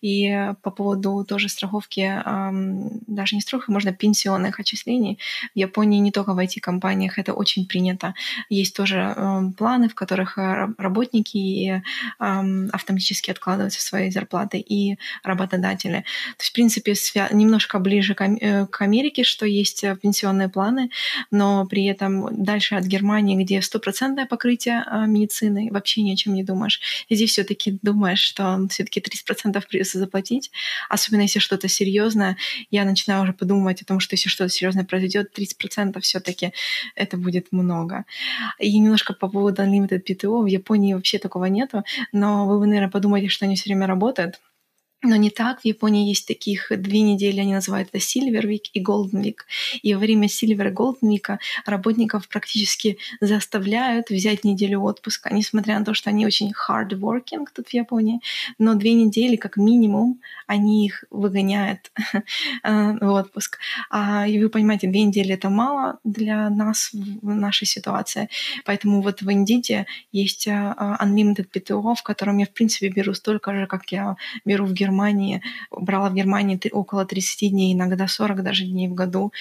И 0.00 0.52
по 0.62 0.70
поводу 0.70 1.24
тоже 1.26 1.48
страховки, 1.48 2.22
даже 3.06 3.36
не 3.36 3.40
страховки, 3.40 3.70
можно 3.70 3.92
пенсионных 3.92 4.60
отчислений. 4.60 5.18
В 5.54 5.58
Японии 5.58 5.98
не 5.98 6.12
только 6.12 6.34
в 6.34 6.38
IT-компаниях 6.38 7.18
это 7.18 7.32
очень 7.32 7.66
принято. 7.66 8.14
Есть 8.48 8.76
тоже 8.76 9.14
планы, 9.56 9.88
в 9.88 9.94
которых 9.94 10.38
э, 10.38 10.68
работники 10.78 11.82
автоматически 12.18 13.30
откладываются 13.30 13.82
свои 13.82 14.10
зарплаты 14.18 14.58
и 14.58 14.98
работодатели. 15.22 16.04
То 16.36 16.42
есть, 16.42 16.50
в 16.50 16.52
принципе, 16.52 16.94
немножко 17.32 17.78
ближе 17.78 18.16
э, 18.18 18.66
к 18.66 18.82
Америке, 18.82 19.24
что 19.24 19.46
есть 19.46 19.84
э, 19.84 19.96
пенсионные 19.96 20.48
планы, 20.48 20.90
но 21.30 21.66
при 21.66 21.84
этом 21.84 22.28
дальше 22.44 22.74
от 22.74 22.84
Германии, 22.84 23.42
где 23.42 23.62
стопроцентное 23.62 24.26
покрытие 24.26 24.82
а, 24.86 25.06
медицины, 25.06 25.68
вообще 25.70 26.02
ни 26.02 26.12
о 26.12 26.16
чем 26.16 26.34
не 26.34 26.44
думаешь. 26.44 26.80
И 27.08 27.14
здесь 27.14 27.30
все-таки 27.30 27.78
думаешь, 27.82 28.20
что 28.20 28.66
все-таки 28.70 29.00
30% 29.00 29.62
придется 29.68 29.98
заплатить, 29.98 30.50
особенно 30.88 31.22
если 31.22 31.38
что-то 31.38 31.68
серьезное. 31.68 32.36
Я 32.70 32.84
начинаю 32.84 33.22
уже 33.22 33.32
подумать 33.32 33.82
о 33.82 33.84
том, 33.84 34.00
что 34.00 34.14
если 34.14 34.28
что-то 34.28 34.50
серьезное 34.50 34.84
произойдет, 34.84 35.38
30% 35.38 36.00
все-таки 36.00 36.52
это 36.96 37.16
будет 37.16 37.52
много. 37.52 38.04
И 38.58 38.78
немножко 38.78 39.14
по 39.14 39.28
поводу 39.28 39.62
Unlimited 39.62 40.02
PTO, 40.04 40.42
в 40.42 40.46
Японии 40.46 40.94
вообще 40.94 41.18
такого 41.18 41.44
нету, 41.46 41.84
но 42.12 42.46
вы, 42.46 42.66
наверное, 42.66 42.90
подумаете, 42.90 43.28
что 43.28 43.44
они 43.44 43.54
все 43.54 43.70
время 43.70 43.86
работают. 43.86 44.07
работает. 44.08 44.40
Но 45.04 45.14
не 45.14 45.30
так. 45.30 45.60
В 45.60 45.64
Японии 45.64 46.08
есть 46.08 46.26
таких 46.26 46.72
две 46.76 47.02
недели, 47.02 47.38
они 47.38 47.54
называют 47.54 47.88
это 47.92 47.98
Silver 47.98 48.42
Week 48.42 48.64
и 48.72 48.82
Golden 48.82 49.22
Week. 49.22 49.36
И 49.82 49.94
во 49.94 50.00
время 50.00 50.26
Silver 50.26 50.70
и 50.70 50.74
Golden 50.74 51.02
Week 51.02 51.38
работников 51.66 52.26
практически 52.28 52.98
заставляют 53.20 54.10
взять 54.10 54.42
неделю 54.42 54.82
отпуска, 54.82 55.32
несмотря 55.32 55.78
на 55.78 55.84
то, 55.84 55.94
что 55.94 56.10
они 56.10 56.26
очень 56.26 56.50
hard 56.50 56.90
working 56.98 57.46
тут 57.54 57.68
в 57.68 57.74
Японии. 57.74 58.20
Но 58.58 58.74
две 58.74 58.94
недели 58.94 59.36
как 59.36 59.56
минимум 59.56 60.20
они 60.48 60.86
их 60.86 61.04
выгоняют 61.10 61.92
э, 62.64 62.92
в 63.00 63.12
отпуск. 63.12 63.58
А, 63.90 64.26
и 64.26 64.42
вы 64.42 64.48
понимаете, 64.48 64.88
две 64.88 65.04
недели 65.04 65.34
это 65.34 65.48
мало 65.48 66.00
для 66.02 66.50
нас 66.50 66.90
в 66.92 67.34
нашей 67.34 67.68
ситуации. 67.68 68.30
Поэтому 68.64 69.00
вот 69.02 69.22
в 69.22 69.30
Индите 69.30 69.86
есть 70.10 70.48
э, 70.48 70.50
Unlimited 70.50 71.46
PTO, 71.54 71.94
в 71.94 72.02
котором 72.02 72.38
я, 72.38 72.46
в 72.46 72.50
принципе, 72.50 72.88
беру 72.88 73.14
столько 73.14 73.54
же, 73.54 73.66
как 73.68 73.92
я 73.92 74.16
беру 74.44 74.64
в 74.64 74.72
Германии 74.72 74.87
Германии, 74.88 75.42
брала 75.70 76.08
в 76.08 76.14
Германии 76.14 76.58
около 76.72 77.04
30 77.04 77.50
дней, 77.50 77.74
иногда 77.74 78.08
40 78.08 78.42
даже 78.42 78.64
дней 78.64 78.88
в 78.88 78.94
году 78.94 79.32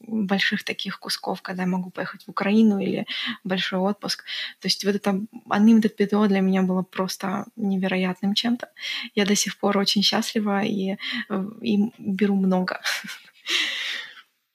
больших 0.00 0.64
таких 0.64 0.98
кусков, 0.98 1.42
когда 1.42 1.62
я 1.62 1.68
могу 1.68 1.90
поехать 1.90 2.24
в 2.24 2.30
Украину 2.30 2.78
или 2.78 3.06
большой 3.44 3.80
отпуск. 3.80 4.24
То 4.60 4.68
есть 4.68 4.84
вот 4.84 4.94
это 4.94 5.20
Unlimited 5.48 5.96
PTO 5.98 6.28
для 6.28 6.40
меня 6.40 6.62
было 6.62 6.82
просто 6.82 7.46
невероятным 7.56 8.34
чем-то. 8.34 8.68
Я 9.14 9.26
до 9.26 9.34
сих 9.34 9.56
пор 9.58 9.78
очень 9.78 10.02
счастлива 10.02 10.62
и, 10.62 10.96
э, 11.28 11.44
и 11.62 11.92
беру 11.98 12.36
много. 12.36 12.80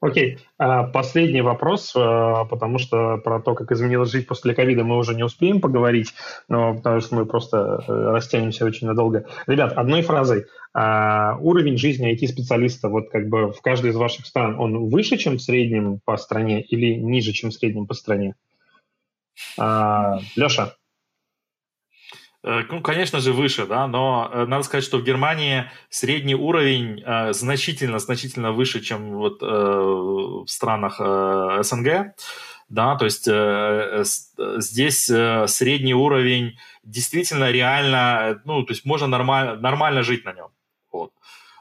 Окей, 0.06 0.38
а, 0.60 0.84
последний 0.84 1.42
вопрос, 1.42 1.92
а, 1.96 2.46
потому 2.46 2.78
что 2.78 3.18
про 3.18 3.42
то, 3.42 3.56
как 3.56 3.72
изменилась 3.72 4.12
жизнь 4.12 4.28
после 4.28 4.54
ковида, 4.54 4.84
мы 4.84 4.98
уже 4.98 5.16
не 5.16 5.24
успеем 5.24 5.60
поговорить, 5.60 6.14
но 6.48 6.76
потому 6.76 7.02
что 7.02 7.16
мы 7.16 7.26
просто 7.26 7.84
э, 7.88 7.92
растянемся 8.12 8.66
очень 8.66 8.86
надолго. 8.86 9.26
Ребят, 9.48 9.74
одной 9.74 10.04
фразой. 10.04 10.46
А, 10.76 11.38
уровень 11.40 11.80
жизни 11.80 12.14
IT-специалиста 12.14 12.90
вот 12.90 13.10
как 13.10 13.30
бы 13.30 13.52
в 13.52 13.62
каждой 13.62 13.90
из 13.90 13.96
ваших 13.96 14.28
стран, 14.28 14.60
он 14.60 14.90
выше, 14.90 15.18
чем 15.18 15.38
в 15.38 15.42
среднем 15.42 16.00
по 16.06 16.18
стране 16.18 16.62
или 16.62 16.94
ниже, 16.94 17.32
чем 17.32 17.50
в 17.50 17.56
среднем 17.56 17.88
по 17.88 17.96
стране? 17.96 18.36
Леша? 19.58 20.76
Э, 22.46 22.62
ну, 22.70 22.82
конечно 22.82 23.20
же, 23.20 23.34
выше, 23.34 23.66
да, 23.66 23.88
но 23.88 24.30
э, 24.32 24.46
надо 24.46 24.64
сказать, 24.64 24.84
что 24.84 25.00
в 25.00 25.04
Германии 25.04 25.66
средний 25.90 26.36
уровень 26.36 27.02
э, 27.04 27.34
значительно, 27.34 27.98
значительно 27.98 28.52
выше, 28.52 28.82
чем 28.82 29.14
вот 29.14 29.42
в 29.42 30.46
странах 30.48 31.00
СНГ, 31.66 32.14
да, 32.70 32.96
то 32.98 33.06
есть 33.06 33.28
здесь 34.64 35.06
средний 35.06 35.94
уровень 35.94 36.58
действительно 36.84 37.52
реально, 37.52 38.42
ну, 38.46 38.64
то 38.64 38.74
есть 38.74 38.86
можно 38.86 39.08
нормально, 39.08 39.56
нормально 39.56 40.04
жить 40.04 40.26
на 40.26 40.34
нем, 40.34 40.50
вот 40.92 41.12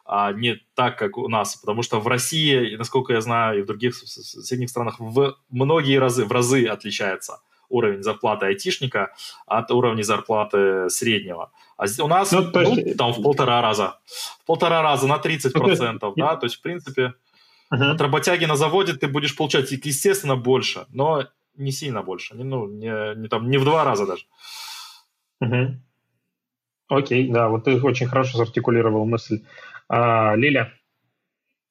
а 0.06 0.32
не 0.32 0.60
так, 0.74 0.98
как 0.98 1.16
у 1.16 1.28
нас. 1.28 1.56
Потому 1.56 1.82
что 1.82 1.98
в 1.98 2.06
России, 2.08 2.76
насколько 2.76 3.14
я 3.14 3.22
знаю, 3.22 3.58
и 3.58 3.62
в 3.62 3.66
других 3.66 3.94
соседних 3.94 4.68
странах 4.68 4.96
в 4.98 5.36
многие 5.48 5.98
разы, 5.98 6.26
в 6.26 6.32
разы 6.32 6.66
отличается 6.66 7.40
уровень 7.68 8.02
зарплаты 8.02 8.46
айтишника 8.46 9.12
от 9.46 9.70
уровня 9.70 10.02
зарплаты 10.02 10.88
среднего. 10.90 11.50
А 11.76 11.86
у 12.02 12.06
нас 12.06 12.32
ну, 12.32 12.50
то 12.50 12.60
есть... 12.60 12.86
ну, 12.86 12.94
там 12.94 13.12
в 13.12 13.22
полтора 13.22 13.60
раза. 13.60 13.98
В 14.42 14.46
полтора 14.46 14.82
раза 14.82 15.06
на 15.06 15.16
30%, 15.16 15.98
ну, 16.00 16.12
да, 16.16 16.36
то 16.36 16.46
есть, 16.46 16.56
в 16.56 16.62
принципе, 16.62 17.14
uh-huh. 17.72 17.92
от 17.92 18.00
работяги 18.00 18.44
на 18.44 18.56
заводе 18.56 18.92
ты 18.94 19.08
будешь 19.08 19.36
получать, 19.36 19.70
естественно, 19.70 20.36
больше, 20.36 20.86
но 20.90 21.24
не 21.56 21.72
сильно 21.72 22.02
больше, 22.02 22.36
не, 22.36 22.44
ну, 22.44 22.66
не, 22.66 23.14
не, 23.16 23.28
там, 23.28 23.48
не 23.50 23.58
в 23.58 23.64
два 23.64 23.84
раза 23.84 24.06
даже. 24.06 24.24
Угу. 25.40 25.80
Окей, 26.88 27.30
да, 27.30 27.48
вот 27.48 27.64
ты 27.64 27.80
очень 27.80 28.06
хорошо 28.06 28.38
сартикулировал 28.38 29.04
мысль. 29.04 29.44
А, 29.88 30.34
Лиля? 30.36 30.72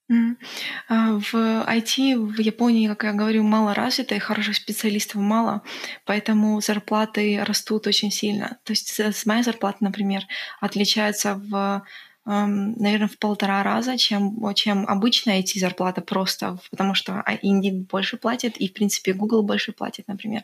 А, 0.10 1.14
в 1.14 1.34
IT 1.34 2.16
в 2.18 2.40
Японии, 2.40 2.88
как 2.88 3.04
я 3.04 3.14
говорю, 3.14 3.44
мало 3.44 3.74
развито, 3.74 4.16
и 4.16 4.20
хороших 4.20 4.56
специалистов 4.56 5.16
мало, 5.16 5.62
поэтому 6.06 6.62
зарплаты 6.62 7.44
растут 7.44 7.88
очень 7.88 8.12
сильно. 8.12 8.58
То 8.64 8.74
есть 8.74 9.00
с 9.00 9.26
моя 9.26 9.44
зарплата, 9.44 9.78
например, 9.82 10.24
отличается 10.60 11.36
в 11.36 11.84
наверное, 12.26 13.08
в 13.08 13.18
полтора 13.18 13.64
раза, 13.64 13.98
чем, 13.98 14.54
чем 14.56 14.88
обычная 14.88 15.42
IT-зарплата 15.42 16.02
просто, 16.02 16.58
потому 16.72 16.94
что 16.94 17.24
Indeed 17.44 17.88
больше 17.90 18.18
платит, 18.18 18.58
и, 18.58 18.68
в 18.68 18.74
принципе, 18.74 19.14
Google 19.14 19.44
больше 19.44 19.74
платит, 19.74 20.08
например, 20.08 20.44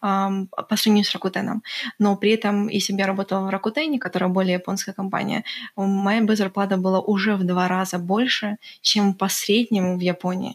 по 0.00 0.76
сравнению 0.76 1.04
с 1.04 1.14
Rakuten. 1.14 1.60
Но 1.98 2.16
при 2.16 2.30
этом, 2.30 2.68
если 2.68 2.92
бы 2.92 3.00
я 3.00 3.06
работала 3.06 3.50
в 3.50 3.54
Rakuten, 3.54 3.98
которая 3.98 4.30
более 4.30 4.54
японская 4.54 4.94
компания, 4.94 5.44
моя 5.76 6.22
бы 6.22 6.36
зарплата 6.36 6.76
была 6.76 7.00
уже 7.00 7.34
в 7.34 7.44
два 7.44 7.68
раза 7.68 7.98
больше, 7.98 8.56
чем 8.80 9.14
по 9.14 9.28
среднему 9.28 9.96
в 9.96 10.00
Японии. 10.00 10.54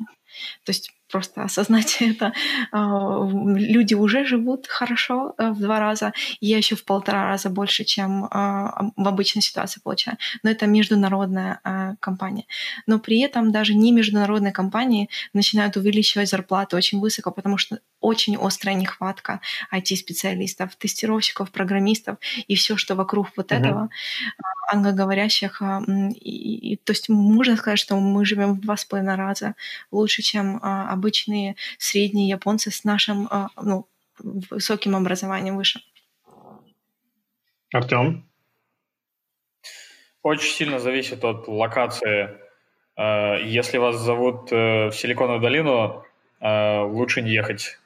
То 0.63 0.71
есть 0.71 0.91
просто 1.13 1.43
осознать 1.43 1.97
это. 2.01 2.33
А, 2.71 3.29
люди 3.55 3.93
уже 3.93 4.25
живут 4.25 4.67
хорошо 4.67 5.35
э, 5.37 5.51
в 5.51 5.59
два 5.59 5.79
раза, 5.79 6.11
я 6.41 6.57
еще 6.57 6.75
в 6.75 6.85
полтора 6.85 7.25
раза 7.25 7.49
больше, 7.49 7.83
чем 7.83 8.25
а, 8.31 8.89
в 8.97 9.07
обычной 9.07 9.43
ситуации 9.43 9.79
получаю. 9.83 10.17
Но 10.43 10.49
это 10.49 10.65
международная 10.65 11.59
а, 11.63 11.95
компания. 11.99 12.45
Но 12.87 12.99
при 12.99 13.19
этом 13.19 13.51
даже 13.51 13.75
не 13.75 13.91
международные 13.91 14.51
компании 14.51 15.09
начинают 15.33 15.77
увеличивать 15.77 16.29
зарплаты 16.29 16.75
очень 16.75 16.99
высоко, 16.99 17.31
потому 17.31 17.57
что 17.59 17.77
очень 18.01 18.35
острая 18.35 18.75
нехватка 18.75 19.39
IT-специалистов, 19.71 20.75
тестировщиков, 20.75 21.51
программистов 21.51 22.17
и 22.47 22.55
все, 22.55 22.75
что 22.75 22.95
вокруг 22.95 23.27
вот 23.37 23.51
uh-huh. 23.51 23.59
этого 23.59 23.89
англоговорящих. 24.71 25.61
И, 26.19 26.73
и, 26.73 26.75
то 26.75 26.91
есть 26.91 27.09
можно 27.09 27.55
сказать, 27.55 27.79
что 27.79 27.95
мы 27.95 28.25
живем 28.25 28.53
в 28.53 28.61
два 28.61 28.75
с 28.75 28.85
половиной 28.85 29.15
раза 29.15 29.55
лучше, 29.91 30.21
чем 30.21 30.59
а, 30.61 30.89
обычные 31.03 31.55
средние 31.77 32.29
японцы 32.29 32.71
с 32.71 32.85
нашим 32.85 33.27
а, 33.29 33.49
ну, 33.61 33.87
высоким 34.19 34.95
образованием 34.95 35.57
выше. 35.57 35.81
Артем? 37.73 38.25
Очень 40.21 40.51
сильно 40.53 40.79
зависит 40.79 41.25
от 41.25 41.47
локации. 41.47 42.29
А, 42.95 43.35
если 43.37 43.77
вас 43.77 43.97
зовут 43.97 44.51
э, 44.51 44.87
в 44.87 44.93
Силиконовую 44.93 45.41
долину, 45.41 46.05
лучше 46.41 47.21
не 47.21 47.31
ехать. 47.31 47.79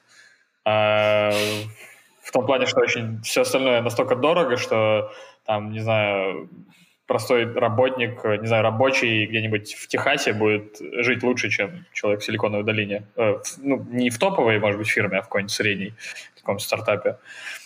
В 0.64 2.32
том 2.32 2.44
плане, 2.44 2.66
что 2.66 2.80
очень 2.80 3.22
все 3.22 3.42
остальное 3.42 3.80
настолько 3.82 4.16
дорого, 4.16 4.56
что 4.56 5.12
там, 5.44 5.70
не 5.70 5.78
знаю, 5.78 6.50
простой 7.08 7.52
работник, 7.52 8.22
не 8.24 8.46
знаю, 8.46 8.62
рабочий 8.62 9.26
где-нибудь 9.26 9.74
в 9.74 9.88
Техасе 9.88 10.34
будет 10.34 10.76
жить 10.78 11.22
лучше, 11.22 11.48
чем 11.48 11.86
человек 11.92 12.20
в 12.20 12.24
Силиконовой 12.24 12.64
долине. 12.64 13.02
Э, 13.16 13.38
ну, 13.56 13.84
не 13.90 14.10
в 14.10 14.18
топовой, 14.18 14.60
может 14.60 14.78
быть, 14.78 14.88
фирме, 14.88 15.18
а 15.18 15.22
в 15.22 15.24
какой-нибудь 15.24 15.52
средней, 15.52 15.94
в 16.36 16.40
каком-то 16.40 16.62
стартапе. 16.62 17.16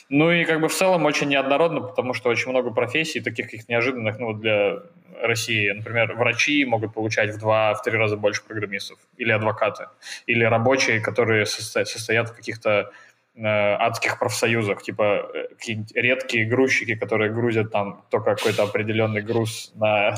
Ну 0.08 0.30
и 0.30 0.44
как 0.44 0.60
бы 0.60 0.68
в 0.68 0.74
целом 0.74 1.04
очень 1.06 1.28
неоднородно, 1.28 1.80
потому 1.80 2.14
что 2.14 2.30
очень 2.30 2.50
много 2.50 2.70
профессий, 2.70 3.20
таких 3.20 3.46
каких 3.46 3.68
неожиданных, 3.68 4.18
ну, 4.20 4.32
для 4.32 4.78
России. 5.20 5.70
Например, 5.70 6.14
врачи 6.14 6.64
могут 6.64 6.94
получать 6.94 7.34
в 7.34 7.38
два, 7.38 7.74
в 7.74 7.82
три 7.82 7.98
раза 7.98 8.16
больше 8.16 8.44
программистов. 8.44 8.98
Или 9.16 9.32
адвокаты. 9.32 9.86
Или 10.26 10.44
рабочие, 10.44 11.00
которые 11.00 11.46
состоят 11.46 12.30
в 12.30 12.36
каких-то 12.36 12.70
Э, 12.70 12.90
адских 13.34 14.18
профсоюзах, 14.18 14.82
типа 14.82 15.30
э, 15.34 15.48
какие-нибудь 15.54 15.92
редкие 15.94 16.46
грузчики, 16.46 16.94
которые 16.94 17.32
грузят 17.32 17.70
там 17.70 18.04
только 18.10 18.34
какой-то 18.34 18.64
определенный 18.64 19.22
груз 19.22 19.72
на 19.74 20.14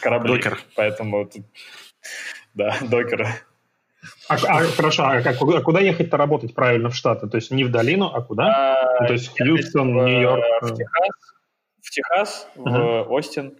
корабли. 0.00 0.34
Докер. 0.34 0.58
Поэтому 0.74 1.26
тут, 1.26 1.46
да, 2.54 2.76
докеры. 2.82 3.28
А, 4.28 4.34
а, 4.34 4.64
хорошо, 4.64 5.04
а, 5.04 5.22
как, 5.22 5.40
а 5.40 5.60
куда 5.62 5.80
ехать-то 5.80 6.16
работать 6.16 6.54
правильно 6.54 6.90
в 6.90 6.96
Штаты? 6.96 7.28
То 7.28 7.36
есть 7.36 7.50
не 7.50 7.64
в 7.64 7.70
долину, 7.70 8.06
а 8.06 8.20
куда? 8.22 8.44
А, 8.44 9.00
ну, 9.00 9.06
то 9.06 9.12
есть 9.12 9.30
Хьюстон, 9.36 10.04
Нью-Йорк? 10.04 10.44
В 10.62 10.74
Техас, 10.74 11.08
в, 11.82 11.90
Техас, 11.90 12.48
uh-huh. 12.56 13.04
в 13.04 13.12
Остин 13.12 13.58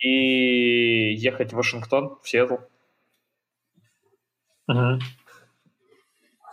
и 0.00 1.14
ехать 1.14 1.52
в 1.52 1.56
Вашингтон, 1.56 2.18
в 2.22 2.28
Сиэтл. 2.28 2.56
Uh-huh. 4.70 4.98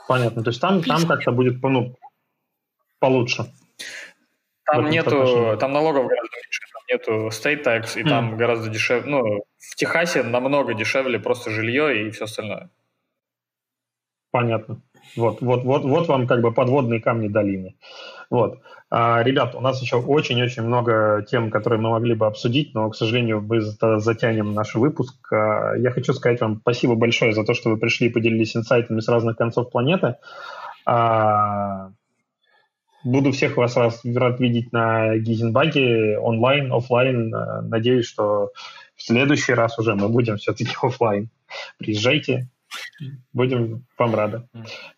Понятно. 0.07 0.43
То 0.43 0.49
есть 0.49 0.61
там, 0.61 0.83
там 0.83 1.05
как-то 1.07 1.31
будет 1.31 1.61
ну, 1.63 1.95
получше. 2.99 3.45
Там 4.65 4.89
нету, 4.89 5.57
там 5.59 5.73
налогов 5.73 6.07
гораздо 6.07 6.37
меньше, 6.37 6.61
там 6.73 6.83
нету 6.89 7.27
state 7.27 7.63
tax, 7.63 7.99
и 7.99 8.03
mm. 8.03 8.09
там 8.09 8.37
гораздо 8.37 8.69
дешевле. 8.69 9.09
Ну, 9.09 9.43
в 9.57 9.75
Техасе 9.75 10.23
намного 10.23 10.73
дешевле 10.73 11.19
просто 11.19 11.49
жилье 11.51 12.07
и 12.07 12.11
все 12.11 12.25
остальное. 12.25 12.69
Понятно. 14.31 14.81
Вот, 15.17 15.41
вот, 15.41 15.63
вот, 15.63 15.83
вот 15.83 16.07
вам 16.07 16.27
как 16.27 16.41
бы 16.41 16.53
подводные 16.53 17.01
камни 17.01 17.27
долины. 17.27 17.75
Вот. 18.29 18.61
А, 18.93 19.23
ребят, 19.23 19.55
у 19.55 19.61
нас 19.61 19.81
еще 19.81 19.95
очень-очень 19.95 20.63
много 20.63 21.25
тем, 21.27 21.49
которые 21.49 21.79
мы 21.79 21.91
могли 21.91 22.13
бы 22.13 22.25
обсудить, 22.25 22.73
но, 22.73 22.89
к 22.89 22.95
сожалению, 22.95 23.41
мы 23.41 23.61
затянем 23.61 24.53
наш 24.53 24.75
выпуск. 24.75 25.15
А, 25.31 25.75
я 25.77 25.91
хочу 25.91 26.11
сказать 26.11 26.41
вам 26.41 26.59
спасибо 26.59 26.95
большое 26.95 27.31
за 27.31 27.45
то, 27.45 27.53
что 27.53 27.69
вы 27.69 27.77
пришли 27.77 28.07
и 28.07 28.11
поделились 28.11 28.53
инсайтами 28.53 28.99
с 28.99 29.07
разных 29.07 29.37
концов 29.37 29.71
планеты. 29.71 30.17
А, 30.85 31.91
буду 33.05 33.31
всех 33.31 33.55
вас 33.55 33.77
рад 33.77 34.39
видеть 34.41 34.73
на 34.73 35.17
Гизенбаге 35.17 36.19
онлайн, 36.19 36.73
офлайн. 36.73 37.29
Надеюсь, 37.69 38.07
что 38.07 38.49
в 38.97 39.03
следующий 39.03 39.53
раз 39.53 39.79
уже 39.79 39.95
мы 39.95 40.09
будем 40.09 40.35
все-таки 40.35 40.75
офлайн. 40.81 41.29
Приезжайте, 41.77 42.49
Будем 43.33 43.85
вам 43.97 44.15
рады. 44.15 44.43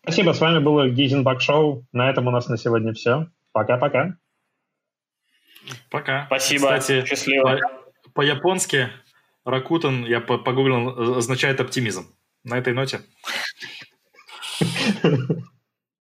Спасибо, 0.02 0.32
с 0.32 0.40
вами 0.40 0.58
было 0.60 0.88
Гизенбак 0.88 1.40
Шоу. 1.40 1.84
На 1.92 2.08
этом 2.08 2.28
у 2.28 2.30
нас 2.30 2.48
на 2.48 2.56
сегодня 2.56 2.92
все. 2.92 3.26
Пока-пока. 3.54 4.16
Пока. 5.90 6.26
Спасибо. 6.26 6.76
Кстати, 6.78 7.06
счастливо. 7.06 7.58
По- 8.04 8.10
по-японски 8.14 8.90
Ракутан, 9.44 10.04
я 10.04 10.20
погуглил, 10.20 11.16
означает 11.16 11.60
оптимизм. 11.60 12.14
На 12.42 12.58
этой 12.58 12.74
ноте. 12.74 13.00